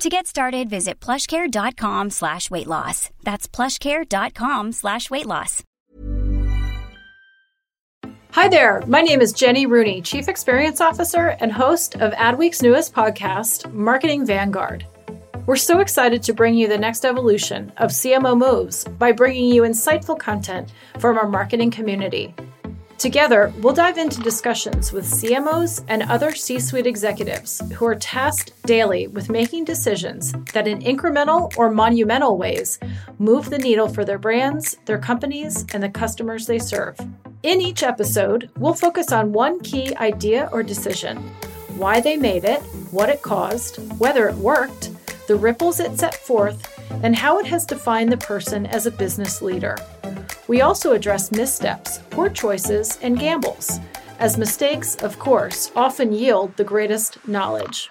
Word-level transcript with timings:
To 0.00 0.08
get 0.08 0.28
started, 0.28 0.70
visit 0.70 1.00
plushcare.com 1.00 2.10
slash 2.10 2.52
weight 2.52 2.68
loss. 2.68 3.10
That's 3.24 3.48
plushcare.com 3.48 4.70
slash 4.70 5.10
weight 5.10 5.26
loss. 5.26 5.64
Hi 8.30 8.46
there, 8.46 8.84
my 8.86 9.00
name 9.00 9.20
is 9.20 9.32
Jenny 9.32 9.66
Rooney, 9.66 10.00
Chief 10.00 10.28
Experience 10.28 10.80
Officer 10.80 11.36
and 11.40 11.50
host 11.50 11.96
of 11.96 12.12
Adweek's 12.12 12.62
newest 12.62 12.94
podcast, 12.94 13.72
Marketing 13.72 14.24
Vanguard. 14.24 14.86
We're 15.46 15.56
so 15.56 15.80
excited 15.80 16.22
to 16.24 16.32
bring 16.32 16.54
you 16.54 16.68
the 16.68 16.78
next 16.78 17.04
evolution 17.04 17.72
of 17.78 17.90
CMO 17.90 18.38
moves 18.38 18.84
by 18.84 19.10
bringing 19.10 19.52
you 19.52 19.62
insightful 19.62 20.16
content 20.16 20.72
from 21.00 21.18
our 21.18 21.26
marketing 21.26 21.72
community. 21.72 22.34
Together, 22.98 23.52
we'll 23.58 23.72
dive 23.72 23.96
into 23.96 24.20
discussions 24.22 24.92
with 24.92 25.04
CMOs 25.04 25.84
and 25.86 26.02
other 26.02 26.34
C 26.34 26.58
suite 26.58 26.84
executives 26.84 27.62
who 27.74 27.86
are 27.86 27.94
tasked 27.94 28.60
daily 28.64 29.06
with 29.06 29.30
making 29.30 29.64
decisions 29.64 30.32
that, 30.52 30.66
in 30.66 30.80
incremental 30.80 31.56
or 31.56 31.70
monumental 31.70 32.36
ways, 32.36 32.80
move 33.20 33.50
the 33.50 33.58
needle 33.58 33.88
for 33.88 34.04
their 34.04 34.18
brands, 34.18 34.78
their 34.86 34.98
companies, 34.98 35.64
and 35.72 35.80
the 35.80 35.88
customers 35.88 36.46
they 36.46 36.58
serve. 36.58 36.98
In 37.44 37.60
each 37.60 37.84
episode, 37.84 38.50
we'll 38.58 38.74
focus 38.74 39.12
on 39.12 39.32
one 39.32 39.60
key 39.60 39.94
idea 39.96 40.48
or 40.50 40.64
decision 40.64 41.18
why 41.76 42.00
they 42.00 42.16
made 42.16 42.42
it, 42.42 42.60
what 42.90 43.08
it 43.08 43.22
caused, 43.22 43.76
whether 44.00 44.28
it 44.28 44.34
worked, 44.34 44.90
the 45.28 45.36
ripples 45.36 45.78
it 45.78 45.96
set 45.96 46.16
forth, 46.16 46.76
and 47.04 47.14
how 47.14 47.38
it 47.38 47.46
has 47.46 47.64
defined 47.64 48.10
the 48.10 48.16
person 48.16 48.66
as 48.66 48.86
a 48.86 48.90
business 48.90 49.40
leader. 49.40 49.76
We 50.48 50.62
also 50.62 50.92
address 50.92 51.30
missteps, 51.30 52.00
poor 52.08 52.30
choices, 52.30 52.98
and 53.02 53.18
gambles, 53.18 53.80
as 54.18 54.38
mistakes, 54.38 54.94
of 54.94 55.18
course, 55.18 55.70
often 55.76 56.10
yield 56.10 56.56
the 56.56 56.64
greatest 56.64 57.18
knowledge. 57.28 57.90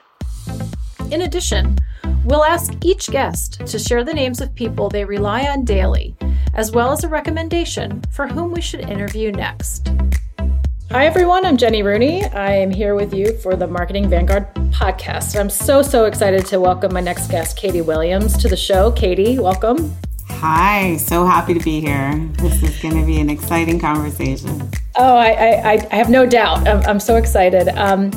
In 1.12 1.22
addition, 1.22 1.78
we'll 2.26 2.44
ask 2.44 2.74
each 2.84 3.12
guest 3.12 3.64
to 3.68 3.78
share 3.78 4.04
the 4.04 4.14
names 4.14 4.42
of 4.42 4.56
people 4.56 4.90
they 4.90 5.06
rely 5.06 5.44
on 5.44 5.66
daily, 5.66 6.16
as 6.56 6.72
well 6.72 6.92
as 6.92 7.04
a 7.04 7.08
recommendation 7.08 8.02
for 8.12 8.26
whom 8.26 8.52
we 8.52 8.62
should 8.62 8.90
interview 8.90 9.32
next. 9.32 9.92
Hi, 10.90 11.06
everyone. 11.06 11.46
I'm 11.46 11.58
Jenny 11.58 11.84
Rooney. 11.84 12.26
I 12.26 12.54
am 12.54 12.72
here 12.72 12.96
with 12.96 13.14
you 13.14 13.38
for 13.38 13.56
the 13.56 13.68
Marketing 13.68 14.10
Vanguard 14.10 14.52
podcast. 14.72 15.40
I'm 15.40 15.52
so, 15.52 15.84
so 15.84 16.06
excited 16.06 16.48
to 16.48 16.60
welcome 16.60 16.92
my 16.92 17.02
next 17.02 17.30
guest, 17.30 17.56
Katie 17.56 17.82
Williams, 17.82 18.36
to 18.38 18.48
the 18.48 18.58
show. 18.58 18.92
Katie, 18.94 19.38
welcome. 19.38 19.96
Hi, 20.40 20.98
so 20.98 21.26
happy 21.26 21.56
to 21.56 21.60
be 21.60 21.82
here. 21.82 22.14
This 22.34 22.62
is 22.62 22.80
going 22.80 22.94
to 22.94 23.04
be 23.04 23.20
an 23.20 23.28
exciting 23.28 23.80
conversation. 23.80 24.70
Oh, 24.96 25.16
I, 25.16 25.30
I, 25.30 25.88
I 25.90 25.96
have 25.96 26.12
no 26.12 26.28
doubt. 26.28 26.68
I'm, 26.68 26.86
I'm 26.86 27.00
so 27.00 27.16
excited. 27.16 27.70
Um, 27.70 28.12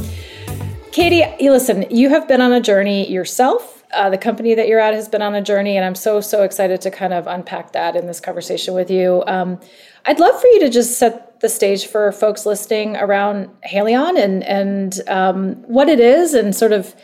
Katie, 0.93 1.25
listen, 1.49 1.87
you 1.91 2.11
have 2.11 2.29
been 2.29 2.43
on 2.43 2.53
a 2.53 2.61
journey 2.61 3.11
yourself. 3.11 3.85
Uh, 3.95 4.11
the 4.11 4.19
company 4.19 4.55
that 4.55 4.69
you're 4.69 4.79
at 4.79 4.93
has 4.93 5.09
been 5.09 5.23
on 5.23 5.35
a 5.35 5.41
journey, 5.41 5.79
and 5.79 5.85
I'm 5.87 5.95
so, 5.95 6.21
so 6.21 6.43
excited 6.43 6.83
to 6.83 6.91
kind 6.91 7.15
of 7.15 7.27
unpack 7.27 7.73
that 7.73 7.97
in 7.97 8.07
this 8.07 8.21
conversation 8.21 8.75
with 8.75 8.91
you. 8.91 9.25
Um, 9.27 9.59
I'd 10.05 10.21
love 10.21 10.39
for 10.39 10.47
you 10.49 10.61
to 10.61 10.69
just 10.69 10.99
set 10.99 11.41
the 11.41 11.49
stage 11.49 11.87
for 11.87 12.13
folks 12.13 12.45
listening 12.45 12.99
around 12.99 13.49
Haleon 13.67 14.23
and, 14.23 14.45
and 14.45 15.01
um, 15.09 15.55
what 15.63 15.89
it 15.89 16.01
is 16.01 16.35
and 16.35 16.55
sort 16.55 16.73
of 16.73 16.95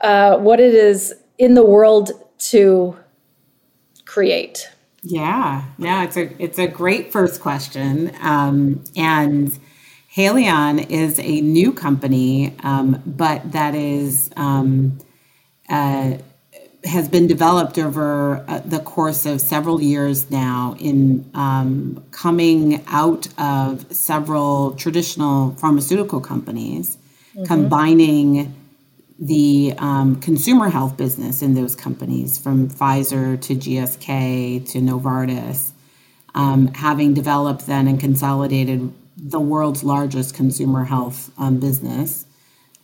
uh, 0.00 0.36
what 0.36 0.60
it 0.60 0.76
is 0.76 1.12
in 1.38 1.54
the 1.54 1.64
world 1.66 2.12
to 2.38 2.96
create? 4.14 4.68
Yeah, 5.02 5.64
yeah, 5.76 6.04
it's 6.04 6.16
a 6.16 6.42
it's 6.42 6.58
a 6.58 6.68
great 6.68 7.12
first 7.12 7.40
question, 7.40 8.12
um, 8.22 8.82
and 8.96 9.52
Haleon 10.16 10.88
is 10.88 11.18
a 11.18 11.40
new 11.42 11.72
company, 11.72 12.54
um, 12.62 13.02
but 13.04 13.52
that 13.52 13.74
is 13.74 14.30
um, 14.36 14.98
uh, 15.68 16.18
has 16.84 17.08
been 17.08 17.26
developed 17.26 17.76
over 17.78 18.44
uh, 18.48 18.60
the 18.64 18.78
course 18.78 19.26
of 19.26 19.40
several 19.40 19.82
years 19.82 20.30
now 20.30 20.76
in 20.78 21.28
um, 21.34 22.02
coming 22.10 22.82
out 22.86 23.26
of 23.36 23.92
several 23.94 24.72
traditional 24.76 25.54
pharmaceutical 25.56 26.20
companies, 26.20 26.96
mm-hmm. 26.96 27.44
combining 27.44 28.54
the 29.18 29.74
um, 29.78 30.20
consumer 30.20 30.68
health 30.68 30.96
business 30.96 31.42
in 31.42 31.54
those 31.54 31.76
companies, 31.76 32.38
from 32.38 32.68
Pfizer 32.68 33.40
to 33.42 33.54
GSK 33.54 34.68
to 34.70 34.78
Novartis, 34.78 35.70
um, 36.34 36.68
having 36.74 37.14
developed 37.14 37.66
then 37.66 37.86
and 37.86 38.00
consolidated 38.00 38.92
the 39.16 39.40
world's 39.40 39.84
largest 39.84 40.34
consumer 40.34 40.84
health 40.84 41.30
um, 41.38 41.60
business 41.60 42.26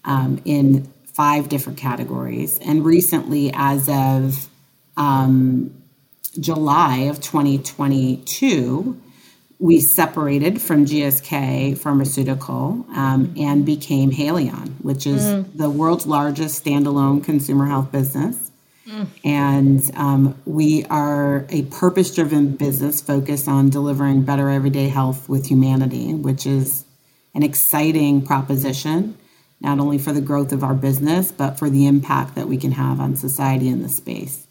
um, 0.05 0.41
in 0.45 0.93
five 1.05 1.49
different 1.49 1.79
categories. 1.79 2.59
And 2.61 2.85
recently, 2.85 3.51
as 3.53 3.89
of 3.89 4.49
um, 4.97 5.83
July 6.39 6.99
of 7.11 7.21
2022, 7.21 9.01
we 9.61 9.79
separated 9.79 10.61
from 10.61 10.87
GSK 10.87 11.77
Pharmaceutical 11.77 12.87
um, 12.95 13.35
and 13.37 13.67
became 13.67 14.11
Haleon, 14.11 14.73
which 14.81 15.07
is 15.07 15.23
mm. 15.23 15.47
the 15.55 15.69
world's 15.69 16.07
largest 16.07 16.65
standalone 16.65 17.23
consumer 17.23 17.67
health 17.67 17.93
business. 17.93 18.51
Mm. 18.89 19.07
And 19.23 19.91
um, 19.97 20.43
we 20.47 20.87
are 20.87 21.47
a 21.51 21.65
purpose 21.65 22.15
driven 22.15 22.57
business 22.57 23.03
focused 23.03 23.49
on 23.49 23.69
delivering 23.69 24.23
better 24.23 24.49
everyday 24.49 24.89
health 24.89 25.29
with 25.29 25.47
humanity, 25.47 26.15
which 26.15 26.47
is 26.47 26.87
an 27.35 27.43
exciting 27.43 28.25
proposition, 28.25 29.15
not 29.61 29.79
only 29.79 29.99
for 29.99 30.13
the 30.13 30.23
growth 30.23 30.53
of 30.53 30.65
our 30.65 30.75
business, 30.75 31.31
but 31.31 31.59
for 31.59 31.69
the 31.69 31.87
impact 31.87 32.35
that 32.35 32.49
we 32.49 32.57
can 32.57 32.73
have 32.73 32.99
on 32.99 33.15
society 33.15 33.69
in 33.69 33.83
this 33.83 33.99
space. 33.99 34.47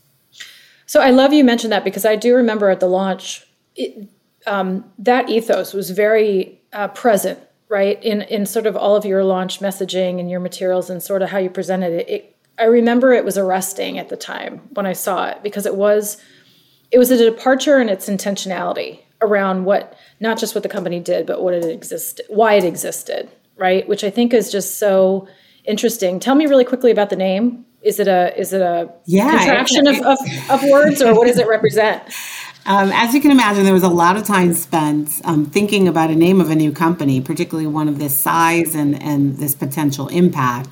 So 0.85 1.01
I 1.01 1.09
love 1.09 1.33
you 1.33 1.43
mentioned 1.43 1.73
that 1.73 1.83
because 1.83 2.05
I 2.05 2.15
do 2.15 2.35
remember 2.35 2.69
at 2.69 2.79
the 2.79 2.87
launch, 2.87 3.47
it, 3.75 4.07
um, 4.47 4.89
that 5.00 5.29
ethos 5.29 5.73
was 5.73 5.89
very 5.91 6.61
uh, 6.73 6.88
present, 6.89 7.39
right, 7.67 8.01
in 8.03 8.22
in 8.23 8.45
sort 8.45 8.66
of 8.66 8.75
all 8.75 8.95
of 8.95 9.05
your 9.05 9.23
launch 9.23 9.59
messaging 9.59 10.19
and 10.19 10.29
your 10.29 10.39
materials 10.39 10.89
and 10.89 11.01
sort 11.01 11.22
of 11.22 11.29
how 11.29 11.38
you 11.38 11.50
presented 11.50 11.94
it. 11.94 12.09
it. 12.09 12.35
I 12.57 12.66
remember 12.66 13.13
it 13.13 13.23
was 13.23 13.38
arresting 13.38 13.97
at 13.97 14.09
the 14.09 14.17
time 14.17 14.61
when 14.72 14.85
I 14.85 14.94
saw 14.94 15.27
it 15.29 15.41
because 15.44 15.66
it 15.66 15.75
was 15.75 16.17
it 16.91 16.97
was 16.97 17.11
a 17.11 17.17
departure 17.17 17.79
in 17.79 17.89
its 17.89 18.09
intentionality 18.09 19.00
around 19.22 19.66
what 19.66 19.95
not 20.19 20.38
just 20.38 20.56
what 20.56 20.63
the 20.63 20.69
company 20.69 21.00
did, 21.00 21.25
but 21.25 21.41
what 21.41 21.53
it 21.53 21.65
existed, 21.65 22.25
why 22.30 22.53
it 22.53 22.63
existed, 22.63 23.30
right? 23.57 23.88
Which 23.88 24.03
I 24.03 24.09
think 24.09 24.33
is 24.33 24.51
just 24.51 24.77
so 24.77 25.27
interesting. 25.65 26.19
Tell 26.19 26.36
me 26.36 26.45
really 26.45 26.65
quickly 26.65 26.91
about 26.91 27.09
the 27.09 27.15
name. 27.15 27.65
Is 27.81 28.00
it 28.00 28.07
a 28.07 28.38
is 28.38 28.51
it 28.51 28.62
a 28.62 28.91
yeah, 29.06 29.38
contraction 29.38 29.88
of, 29.88 30.01
of, 30.01 30.19
of 30.50 30.63
words 30.69 31.01
or 31.01 31.13
what 31.13 31.27
does 31.27 31.38
it 31.38 31.47
represent? 31.47 32.03
Um, 32.69 32.92
as 32.92 33.16
you 33.16 33.19
can 33.19 33.31
imagine, 33.31 33.63
there 33.63 33.74
was 33.74 33.81
a 33.81 33.89
lot 33.89 34.16
of 34.16 34.25
time 34.25 34.54
spent 34.54 35.21
um, 35.24 35.48
thinking 35.48 35.88
about 35.88 36.12
a 36.12 36.16
name 36.16 36.39
of 36.39 36.51
a 36.51 36.56
new 36.56 36.71
company, 36.71 37.19
particularly 37.19 37.66
one 37.66 37.88
of 37.88 37.98
this 37.98 38.16
size 38.16 38.75
and, 38.75 39.01
and 39.01 39.38
this 39.38 39.56
potential 39.56 40.07
impact. 40.10 40.69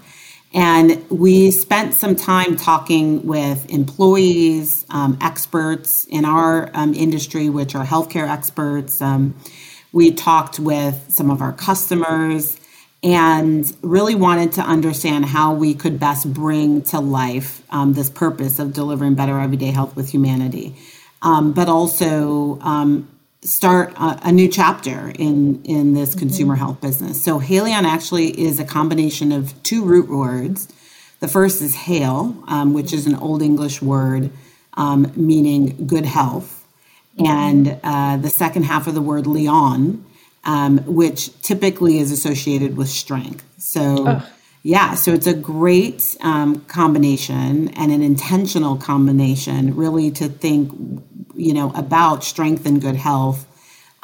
And 0.54 1.04
we 1.10 1.50
spent 1.50 1.96
some 1.96 2.16
time 2.16 2.56
talking 2.56 3.26
with 3.26 3.68
employees, 3.72 4.86
um, 4.92 5.18
experts 5.22 6.06
in 6.06 6.24
our 6.24 6.70
um, 6.76 6.94
industry, 6.94 7.50
which 7.50 7.74
are 7.74 7.84
healthcare 7.84 8.30
experts. 8.30 9.02
Um, 9.02 9.34
we 9.92 10.12
talked 10.12 10.60
with 10.60 11.08
some 11.10 11.32
of 11.32 11.42
our 11.42 11.52
customers 11.52 12.60
and 13.02 13.76
really 13.82 14.14
wanted 14.14 14.52
to 14.52 14.62
understand 14.62 15.26
how 15.26 15.56
we 15.56 15.74
could 15.74 16.00
best 16.00 16.32
bring 16.32 16.84
to 16.84 17.00
life 17.00 17.64
um, 17.72 17.94
this 17.94 18.12
purpose 18.12 18.60
of 18.60 18.72
delivering 18.72 19.16
better 19.16 19.40
everyday 19.40 19.72
health 19.72 19.96
with 19.96 20.12
humanity 20.12 20.76
um, 21.22 21.54
but 21.54 21.68
also 21.68 22.60
um, 22.62 23.08
start 23.42 23.94
a, 23.98 24.28
a, 24.28 24.32
new 24.32 24.48
chapter 24.48 25.12
in 25.18 25.64
in 25.64 25.94
this 25.94 26.12
mm-hmm. 26.12 26.20
consumer 26.20 26.56
health 26.56 26.82
business. 26.82 27.24
So 27.24 27.40
Haleon 27.40 27.84
actually 27.84 28.40
is 28.40 28.60
a 28.60 28.66
combination 28.66 29.32
of 29.32 29.62
two 29.64 29.84
root 29.84 30.10
words. 30.10 30.68
The 31.20 31.28
first 31.28 31.62
is 31.62 31.76
hail, 31.76 32.44
um, 32.48 32.74
which 32.74 32.94
is 32.94 33.08
an 33.08 33.16
Old 33.16 33.42
English 33.42 33.82
word 33.82 34.32
um, 34.76 35.12
meaning 35.16 35.88
good 35.88 36.06
health, 36.06 36.66
mm-hmm. 37.18 37.26
and 37.26 37.80
uh, 37.84 38.18
the 38.18 38.30
second 38.30 38.64
half 38.64 38.88
of 38.88 38.94
the 38.94 39.02
word 39.02 39.26
leon, 39.26 40.06
um, 40.46 40.80
which 40.86 41.42
typically 41.42 41.98
is 41.98 42.12
associated 42.12 42.78
with 42.78 42.90
strength. 42.90 43.44
So. 43.58 44.22
Yeah, 44.68 44.96
so 44.96 45.14
it's 45.14 45.28
a 45.28 45.34
great 45.34 46.18
um, 46.20 46.60
combination 46.66 47.70
and 47.70 47.90
an 47.90 48.02
intentional 48.02 48.76
combination, 48.76 49.78
really, 49.78 50.12
to 50.12 50.28
think, 50.28 50.74
you 51.36 51.54
know, 51.54 51.72
about 51.74 52.26
strength 52.26 52.66
and 52.66 52.82
good 52.82 52.98
health, 52.98 53.48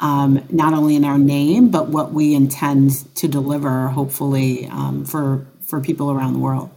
um, 0.00 0.42
not 0.48 0.72
only 0.72 0.96
in 0.96 1.04
our 1.04 1.18
name 1.18 1.68
but 1.68 1.88
what 1.88 2.14
we 2.14 2.34
intend 2.34 3.14
to 3.16 3.28
deliver, 3.28 3.88
hopefully, 3.88 4.66
um, 4.68 5.04
for 5.04 5.46
for 5.60 5.82
people 5.82 6.10
around 6.10 6.32
the 6.32 6.38
world. 6.38 6.70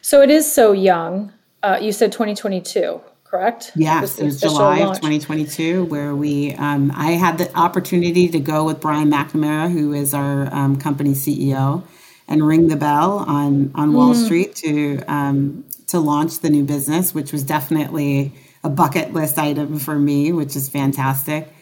So 0.00 0.22
it 0.22 0.30
is 0.30 0.50
so 0.50 0.72
young. 0.72 1.30
Uh, 1.62 1.78
you 1.78 1.92
said 1.92 2.12
2022 2.12 3.02
correct? 3.24 3.72
Yes, 3.76 4.18
it 4.18 4.24
was 4.24 4.40
July 4.40 4.78
launch. 4.78 4.96
of 4.96 5.02
2022 5.02 5.84
where 5.84 6.16
we, 6.16 6.54
um, 6.54 6.90
I 6.96 7.12
had 7.12 7.36
the 7.36 7.54
opportunity 7.54 8.28
to 8.28 8.40
go 8.40 8.64
with 8.64 8.80
Brian 8.80 9.10
McNamara, 9.10 9.70
who 9.70 9.92
is 9.92 10.14
our 10.14 10.52
um, 10.52 10.80
company 10.80 11.10
CEO, 11.10 11.84
and 12.30 12.46
ring 12.46 12.68
the 12.68 12.76
bell 12.76 13.18
on 13.18 13.72
on 13.74 13.92
Wall 13.92 14.14
mm. 14.14 14.24
Street 14.24 14.54
to 14.56 15.02
um, 15.08 15.64
to 15.88 15.98
launch 15.98 16.38
the 16.38 16.48
new 16.48 16.64
business, 16.64 17.12
which 17.12 17.32
was 17.32 17.42
definitely 17.42 18.32
a 18.62 18.70
bucket 18.70 19.12
list 19.12 19.38
item 19.38 19.78
for 19.78 19.98
me, 19.98 20.32
which 20.32 20.56
is 20.56 20.68
fantastic. 20.68 21.52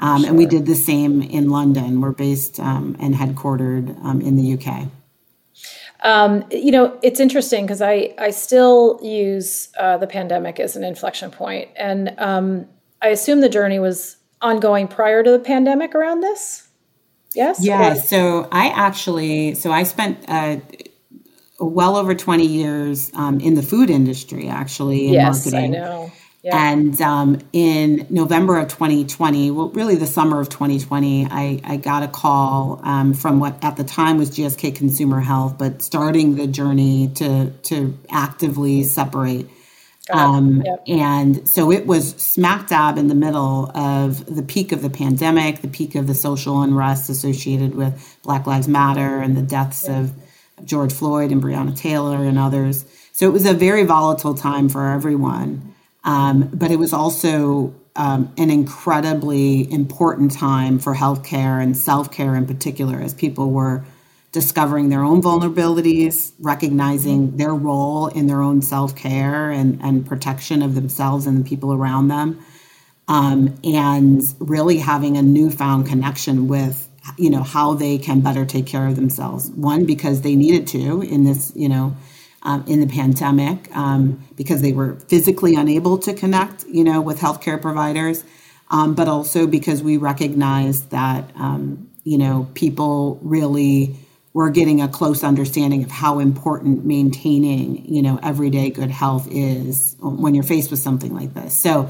Um, 0.00 0.20
sure. 0.20 0.28
And 0.28 0.38
we 0.38 0.44
did 0.44 0.66
the 0.66 0.74
same 0.74 1.22
in 1.22 1.48
London. 1.48 2.00
We're 2.00 2.12
based 2.12 2.60
um, 2.60 2.96
and 2.98 3.14
headquartered 3.14 4.04
um, 4.04 4.20
in 4.20 4.36
the 4.36 4.54
UK. 4.54 4.88
Um, 6.02 6.44
you 6.50 6.70
know, 6.70 6.98
it's 7.02 7.20
interesting 7.20 7.64
because 7.64 7.80
I 7.80 8.14
I 8.18 8.30
still 8.30 8.98
use 9.02 9.68
uh, 9.78 9.96
the 9.96 10.06
pandemic 10.06 10.60
as 10.60 10.76
an 10.76 10.84
inflection 10.84 11.30
point, 11.30 11.70
and 11.76 12.14
um, 12.18 12.66
I 13.00 13.08
assume 13.08 13.40
the 13.40 13.48
journey 13.48 13.78
was 13.78 14.16
ongoing 14.42 14.88
prior 14.88 15.22
to 15.22 15.30
the 15.30 15.38
pandemic 15.38 15.94
around 15.94 16.20
this. 16.20 16.65
Yes. 17.36 17.62
Yeah. 17.62 17.92
Or- 17.92 18.00
so 18.00 18.48
I 18.50 18.68
actually, 18.68 19.54
so 19.54 19.70
I 19.70 19.82
spent 19.84 20.24
uh, 20.26 20.56
well 21.60 21.96
over 21.96 22.14
20 22.14 22.46
years 22.46 23.10
um, 23.14 23.40
in 23.40 23.54
the 23.54 23.62
food 23.62 23.90
industry, 23.90 24.48
actually, 24.48 25.08
in 25.08 25.12
yes, 25.12 25.44
marketing. 25.44 25.76
I 25.76 25.78
know. 25.78 26.12
Yeah. 26.42 26.70
And 26.70 27.00
um, 27.02 27.40
in 27.52 28.06
November 28.08 28.56
of 28.58 28.68
2020, 28.68 29.50
well, 29.50 29.68
really 29.70 29.96
the 29.96 30.06
summer 30.06 30.40
of 30.40 30.48
2020, 30.48 31.26
I, 31.28 31.60
I 31.64 31.76
got 31.76 32.04
a 32.04 32.08
call 32.08 32.80
um, 32.84 33.14
from 33.14 33.40
what 33.40 33.62
at 33.64 33.76
the 33.76 33.82
time 33.82 34.16
was 34.16 34.30
GSK 34.30 34.76
Consumer 34.76 35.18
Health, 35.20 35.56
but 35.58 35.82
starting 35.82 36.36
the 36.36 36.46
journey 36.46 37.08
to 37.16 37.50
to 37.50 37.98
actively 38.10 38.84
separate 38.84 39.48
um, 40.10 40.62
yep. 40.62 40.84
And 40.86 41.48
so 41.48 41.72
it 41.72 41.86
was 41.86 42.10
smack 42.12 42.68
dab 42.68 42.96
in 42.98 43.08
the 43.08 43.14
middle 43.14 43.70
of 43.76 44.24
the 44.34 44.42
peak 44.42 44.72
of 44.72 44.82
the 44.82 44.90
pandemic, 44.90 45.62
the 45.62 45.68
peak 45.68 45.94
of 45.94 46.06
the 46.06 46.14
social 46.14 46.62
unrest 46.62 47.10
associated 47.10 47.74
with 47.74 48.18
Black 48.22 48.46
Lives 48.46 48.68
Matter 48.68 49.20
and 49.20 49.36
the 49.36 49.42
deaths 49.42 49.86
yep. 49.88 50.02
of 50.02 50.12
George 50.64 50.92
Floyd 50.92 51.32
and 51.32 51.42
Breonna 51.42 51.76
Taylor 51.76 52.24
and 52.24 52.38
others. 52.38 52.84
So 53.12 53.26
it 53.26 53.32
was 53.32 53.46
a 53.46 53.54
very 53.54 53.84
volatile 53.84 54.34
time 54.34 54.68
for 54.68 54.88
everyone. 54.88 55.74
Um, 56.04 56.50
but 56.52 56.70
it 56.70 56.78
was 56.78 56.92
also 56.92 57.74
um, 57.96 58.32
an 58.38 58.50
incredibly 58.50 59.70
important 59.72 60.32
time 60.32 60.78
for 60.78 60.94
healthcare 60.94 61.60
and 61.60 61.76
self 61.76 62.12
care 62.12 62.36
in 62.36 62.46
particular, 62.46 63.00
as 63.00 63.12
people 63.12 63.50
were 63.50 63.84
discovering 64.36 64.90
their 64.90 65.02
own 65.02 65.22
vulnerabilities, 65.22 66.30
recognizing 66.38 67.38
their 67.38 67.54
role 67.54 68.08
in 68.08 68.26
their 68.26 68.42
own 68.42 68.60
self 68.60 68.94
care 68.94 69.50
and, 69.50 69.80
and 69.82 70.04
protection 70.04 70.60
of 70.60 70.74
themselves 70.74 71.26
and 71.26 71.42
the 71.42 71.48
people 71.48 71.72
around 71.72 72.08
them, 72.08 72.38
um, 73.08 73.58
and 73.64 74.20
really 74.38 74.76
having 74.76 75.16
a 75.16 75.22
newfound 75.22 75.86
connection 75.86 76.48
with 76.48 76.86
you 77.16 77.30
know 77.30 77.42
how 77.42 77.72
they 77.72 77.96
can 77.96 78.20
better 78.20 78.44
take 78.44 78.66
care 78.66 78.86
of 78.86 78.94
themselves. 78.94 79.48
One 79.52 79.86
because 79.86 80.20
they 80.20 80.36
needed 80.36 80.66
to 80.68 81.00
in 81.00 81.24
this 81.24 81.50
you 81.56 81.70
know. 81.70 81.96
Um, 82.42 82.64
in 82.68 82.78
the 82.78 82.86
pandemic, 82.86 83.74
um, 83.74 84.24
because 84.36 84.62
they 84.62 84.72
were 84.72 85.00
physically 85.08 85.56
unable 85.56 85.98
to 85.98 86.14
connect, 86.14 86.64
you 86.66 86.84
know, 86.84 87.00
with 87.00 87.18
healthcare 87.18 87.60
providers, 87.60 88.22
um, 88.70 88.94
but 88.94 89.08
also 89.08 89.48
because 89.48 89.82
we 89.82 89.96
recognized 89.96 90.90
that, 90.90 91.28
um, 91.34 91.90
you 92.04 92.18
know, 92.18 92.48
people 92.54 93.18
really 93.20 93.96
we're 94.36 94.50
getting 94.50 94.82
a 94.82 94.88
close 94.88 95.24
understanding 95.24 95.82
of 95.82 95.90
how 95.90 96.18
important 96.18 96.84
maintaining, 96.84 97.82
you 97.86 98.02
know, 98.02 98.20
everyday 98.22 98.68
good 98.68 98.90
health 98.90 99.26
is 99.30 99.96
when 99.98 100.34
you're 100.34 100.44
faced 100.44 100.70
with 100.70 100.78
something 100.78 101.14
like 101.14 101.32
this. 101.32 101.58
So 101.58 101.88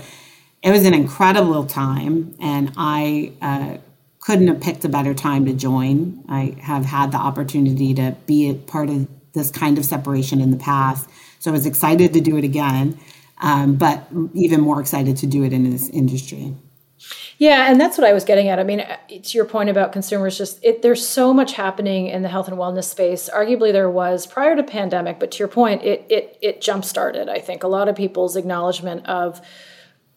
it 0.63 0.71
was 0.71 0.87
an 0.87 0.95
incredible 0.95 1.67
time, 1.67 2.37
and 2.39 2.73
I 2.77 3.33
uh, 3.43 3.79
couldn't 4.21 4.47
have 4.47 4.61
picked 4.61 4.85
a 4.85 4.89
better 4.89 5.13
time 5.13 5.47
to 5.47 5.55
join. 5.55 6.23
I 6.29 6.55
have 6.61 6.85
had 6.85 7.11
the 7.11 7.17
opportunity 7.17 7.95
to 7.95 8.15
be 8.27 8.51
a 8.51 8.55
part 8.55 8.91
of 8.91 9.09
this 9.33 9.51
kind 9.51 9.77
of 9.77 9.85
separation 9.85 10.41
in 10.41 10.53
the 10.53 10.57
past, 10.57 11.11
so 11.41 11.51
I 11.51 11.53
was 11.53 11.67
excited 11.67 12.13
to 12.13 12.21
do 12.21 12.37
it 12.37 12.45
again, 12.45 12.97
um, 13.39 13.75
but 13.75 14.07
even 14.35 14.61
more 14.61 14.81
excited 14.81 15.17
to 15.17 15.27
do 15.27 15.43
it 15.43 15.53
in 15.53 15.69
this 15.69 15.89
industry. 15.89 16.55
Yeah, 17.39 17.71
and 17.71 17.81
that's 17.81 17.99
what 17.99 18.07
I 18.07 18.13
was 18.13 18.25
getting 18.25 18.49
at. 18.49 18.59
I 18.59 18.65
mean, 18.65 18.81
uh, 18.81 18.97
to 19.09 19.37
your 19.37 19.45
point 19.45 19.69
about 19.69 19.93
consumers, 19.93 20.39
just 20.39 20.65
it, 20.65 20.83
there's 20.83 21.07
so 21.07 21.35
much 21.35 21.53
happening 21.53 22.07
in 22.07 22.23
the 22.23 22.29
health 22.29 22.49
and 22.49 22.57
wellness 22.57 22.85
space. 22.85 23.29
Arguably, 23.33 23.73
there 23.73 23.91
was 23.91 24.27
prior 24.27 24.57
to 24.57 24.63
pandemic, 24.63 25.19
but 25.19 25.31
to 25.33 25.39
your 25.39 25.49
point, 25.49 25.83
it 25.83 26.07
it 26.09 26.39
it 26.41 26.61
jump 26.61 26.85
started. 26.85 27.29
I 27.29 27.39
think 27.39 27.63
a 27.63 27.69
lot 27.69 27.89
of 27.89 27.97
people's 27.97 28.37
acknowledgement 28.37 29.07
of 29.07 29.41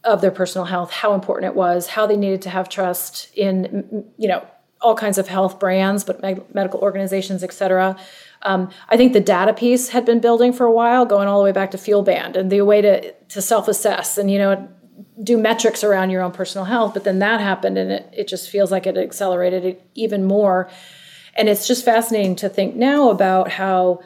of 0.06 0.22
their 0.22 0.32
personal 0.32 0.66
health, 0.66 0.92
how 0.92 1.14
important 1.14 1.52
it 1.52 1.56
was, 1.56 1.88
how 1.88 2.08
they 2.08 2.16
needed 2.16 2.42
to 2.44 2.50
have 2.50 2.70
trust 2.70 3.30
in 3.36 4.06
you 4.18 4.28
know 4.30 4.46
all 4.82 4.96
kinds 4.96 5.18
of 5.18 5.28
health 5.28 5.60
brands, 5.60 6.06
but 6.06 6.22
medical 6.56 6.80
organizations, 6.80 7.44
et 7.44 7.52
cetera. 7.52 7.98
Um, 8.44 8.70
I 8.88 8.96
think 8.96 9.12
the 9.12 9.20
data 9.20 9.54
piece 9.54 9.90
had 9.90 10.06
been 10.06 10.22
building 10.22 10.54
for 10.54 10.66
a 10.66 10.72
while, 10.72 11.06
going 11.06 11.28
all 11.28 11.40
the 11.40 11.44
way 11.44 11.52
back 11.52 11.72
to 11.72 11.78
FuelBand 11.78 12.38
and 12.38 12.50
the 12.50 12.62
way 12.62 12.82
to 12.82 13.12
to 13.12 13.42
self 13.42 13.68
assess 13.68 14.18
and 14.18 14.32
you 14.32 14.38
know 14.38 14.70
do 15.24 15.38
metrics 15.38 15.84
around 15.84 16.10
your 16.10 16.22
own 16.22 16.32
personal 16.32 16.66
health 16.66 16.94
but 16.94 17.04
then 17.04 17.20
that 17.20 17.40
happened 17.40 17.78
and 17.78 17.92
it, 17.92 18.10
it 18.12 18.28
just 18.28 18.50
feels 18.50 18.72
like 18.72 18.86
it 18.86 18.98
accelerated 18.98 19.66
it 19.66 19.90
even 19.96 20.26
more 20.26 20.70
and 21.36 21.48
it's 21.48 21.68
just 21.68 21.86
fascinating 21.86 22.36
to 22.36 22.50
think 22.50 22.76
now 22.76 23.10
about 23.10 23.52
how 23.52 24.00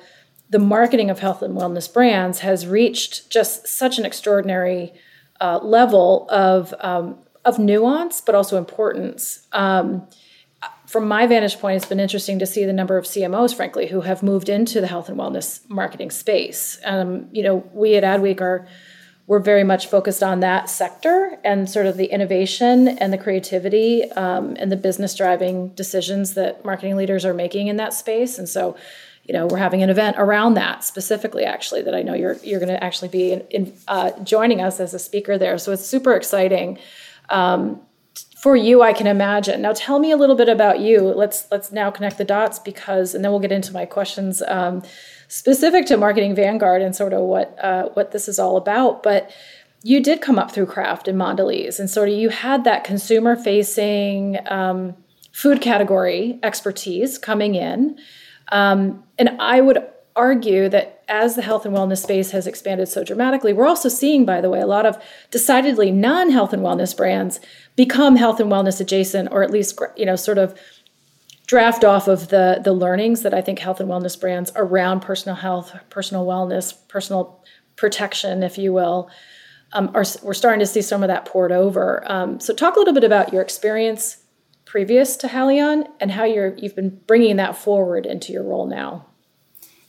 the 0.50 0.60
marketing 0.60 1.10
of 1.10 1.20
health 1.20 1.42
and 1.42 1.58
wellness 1.58 1.92
brands 1.92 2.40
has 2.40 2.68
reached 2.68 3.30
just 3.30 3.68
such 3.68 3.98
an 3.98 4.06
extraordinary 4.06 4.94
uh, 5.42 5.58
level 5.60 6.28
of 6.30 6.74
um, 6.80 7.18
of 7.46 7.60
nuance 7.60 8.22
but 8.22 8.36
also 8.36 8.58
importance 8.58 9.48
um, 9.54 10.08
from 10.94 11.08
my 11.08 11.26
vantage 11.26 11.58
point, 11.58 11.78
it's 11.78 11.88
been 11.88 12.00
interesting 12.00 12.38
to 12.38 12.46
see 12.46 12.66
the 12.66 12.72
number 12.72 12.98
of 12.98 13.06
CMOs, 13.06 13.56
frankly, 13.56 13.88
who 13.88 14.02
have 14.02 14.22
moved 14.22 14.48
into 14.48 14.80
the 14.80 14.86
health 14.86 15.10
and 15.10 15.18
wellness 15.18 15.68
marketing 15.68 16.12
space. 16.12 16.80
Um, 16.86 17.30
you 17.32 17.42
know, 17.42 17.68
we 17.74 17.96
at 17.96 18.04
Adweek 18.04 18.42
are 18.42 18.68
we're 19.26 19.40
very 19.40 19.64
much 19.64 19.88
focused 19.88 20.22
on 20.22 20.42
that 20.42 20.70
sector 20.70 21.38
and 21.44 21.70
sort 21.70 21.86
of 21.86 21.96
the 21.96 22.06
innovation 22.06 22.90
and 22.90 23.14
the 23.14 23.18
creativity 23.18 24.12
um, 24.12 24.56
and 24.60 24.72
the 24.72 24.76
business 24.76 25.16
driving 25.16 25.70
decisions 25.70 26.34
that 26.34 26.66
marketing 26.66 26.98
leaders 26.98 27.24
are 27.24 27.34
making 27.34 27.68
in 27.68 27.78
that 27.78 27.94
space. 27.94 28.38
And 28.38 28.50
so, 28.50 28.76
you 29.24 29.34
know, 29.34 29.48
we're 29.48 29.58
having 29.58 29.82
an 29.82 29.90
event 29.90 30.18
around 30.20 30.56
that 30.56 30.84
specifically, 30.84 31.46
actually, 31.46 31.82
that 31.84 31.96
I 31.96 32.02
know 32.02 32.14
you're 32.14 32.36
you're 32.44 32.60
going 32.60 32.74
to 32.74 32.84
actually 32.84 33.08
be 33.08 33.32
in, 33.32 33.40
in, 33.50 33.74
uh, 33.88 34.12
joining 34.24 34.60
us 34.60 34.82
as 34.82 34.94
a 34.94 35.00
speaker 35.00 35.38
there. 35.38 35.58
So 35.58 35.72
it's 35.72 35.86
super 35.86 36.14
exciting. 36.14 36.78
Um, 37.30 37.82
for 38.38 38.58
you, 38.58 38.82
I 38.82 38.92
can 38.92 39.08
imagine. 39.08 39.62
Now, 39.62 39.72
tell 39.72 40.00
me 40.00 40.12
a 40.12 40.18
little 40.18 40.36
bit 40.36 40.50
about 40.50 40.82
you. 40.82 41.00
Let's 41.00 41.48
let's 41.50 41.72
now 41.72 41.90
connect 41.90 42.18
the 42.18 42.26
dots 42.26 42.60
because, 42.60 43.16
and 43.16 43.24
then 43.24 43.32
we'll 43.32 43.40
get 43.40 43.54
into 43.54 43.72
my 43.72 43.86
questions. 43.86 44.42
Um, 44.46 44.84
specific 45.28 45.86
to 45.88 45.98
Marketing 45.98 46.36
Vanguard 46.36 46.82
and 46.82 46.96
sort 46.96 47.14
of 47.14 47.22
what 47.22 47.58
uh, 47.64 47.90
what 47.94 48.12
this 48.12 48.28
is 48.28 48.40
all 48.40 48.58
about. 48.58 49.04
But 49.04 49.32
you 49.84 50.02
did 50.02 50.22
come 50.22 50.40
up 50.40 50.52
through 50.52 50.68
Kraft 50.68 51.08
and 51.08 51.20
Mondelez, 51.20 51.80
and 51.80 51.90
sort 51.90 52.10
of 52.10 52.16
you 52.16 52.30
had 52.30 52.64
that 52.64 52.84
consumer 52.84 53.36
facing 53.36 54.40
um, 54.50 54.96
food 55.32 55.62
category 55.62 56.40
expertise 56.44 57.18
coming 57.18 57.56
in. 57.56 57.98
Um, 58.52 59.04
and 59.18 59.30
I 59.40 59.62
would 59.62 59.86
argue 60.16 60.70
that 60.70 61.04
as 61.08 61.36
the 61.36 61.42
health 61.42 61.66
and 61.66 61.76
wellness 61.76 62.04
space 62.04 62.32
has 62.32 62.48
expanded 62.48 62.88
so 62.88 63.04
dramatically, 63.04 63.52
we're 63.52 63.68
also 63.68 63.90
seeing, 63.90 64.26
by 64.26 64.42
the 64.42 64.50
way, 64.50 64.62
a 64.62 64.68
lot 64.68 64.86
of 64.86 65.02
decidedly 65.32 65.92
non 65.92 66.30
health 66.30 66.54
and 66.54 66.62
wellness 66.64 66.96
brands 66.96 67.40
become 67.76 68.16
health 68.16 68.40
and 68.40 68.52
wellness 68.52 68.80
adjacent, 68.80 69.30
or 69.32 69.44
at 69.44 69.52
least, 69.52 69.80
you 69.98 70.06
know, 70.06 70.16
sort 70.16 70.38
of 70.38 70.58
draft 71.54 71.84
off 71.84 72.08
of 72.08 72.30
the 72.30 72.60
the 72.64 72.74
learnings 72.74 73.22
that 73.22 73.34
I 73.34 73.42
think 73.42 73.60
health 73.60 73.80
and 73.80 73.88
wellness 73.88 74.20
brands 74.20 74.52
around 74.56 75.02
personal 75.02 75.36
health, 75.36 75.68
personal 75.92 76.26
wellness, 76.26 76.74
personal 76.88 77.44
protection, 77.76 78.42
if 78.42 78.58
you 78.58 78.74
will. 78.74 79.10
um, 79.74 79.92
are 79.94 80.06
we're 80.24 80.34
starting 80.34 80.60
to 80.60 80.66
see 80.66 80.82
some 80.82 81.04
of 81.04 81.08
that 81.10 81.26
poured 81.26 81.52
over. 81.52 82.04
Um, 82.12 82.40
so 82.40 82.54
talk 82.54 82.76
a 82.76 82.80
little 82.80 82.94
bit 82.94 83.04
about 83.04 83.34
your 83.34 83.42
experience 83.42 84.18
previous 84.66 85.18
to 85.18 85.28
Haleon 85.28 85.88
and 86.00 86.12
how 86.12 86.24
you're 86.24 86.56
you've 86.56 86.76
been 86.76 87.02
bringing 87.08 87.36
that 87.38 87.58
forward 87.58 88.06
into 88.06 88.32
your 88.32 88.44
role 88.44 88.68
now. 88.68 89.06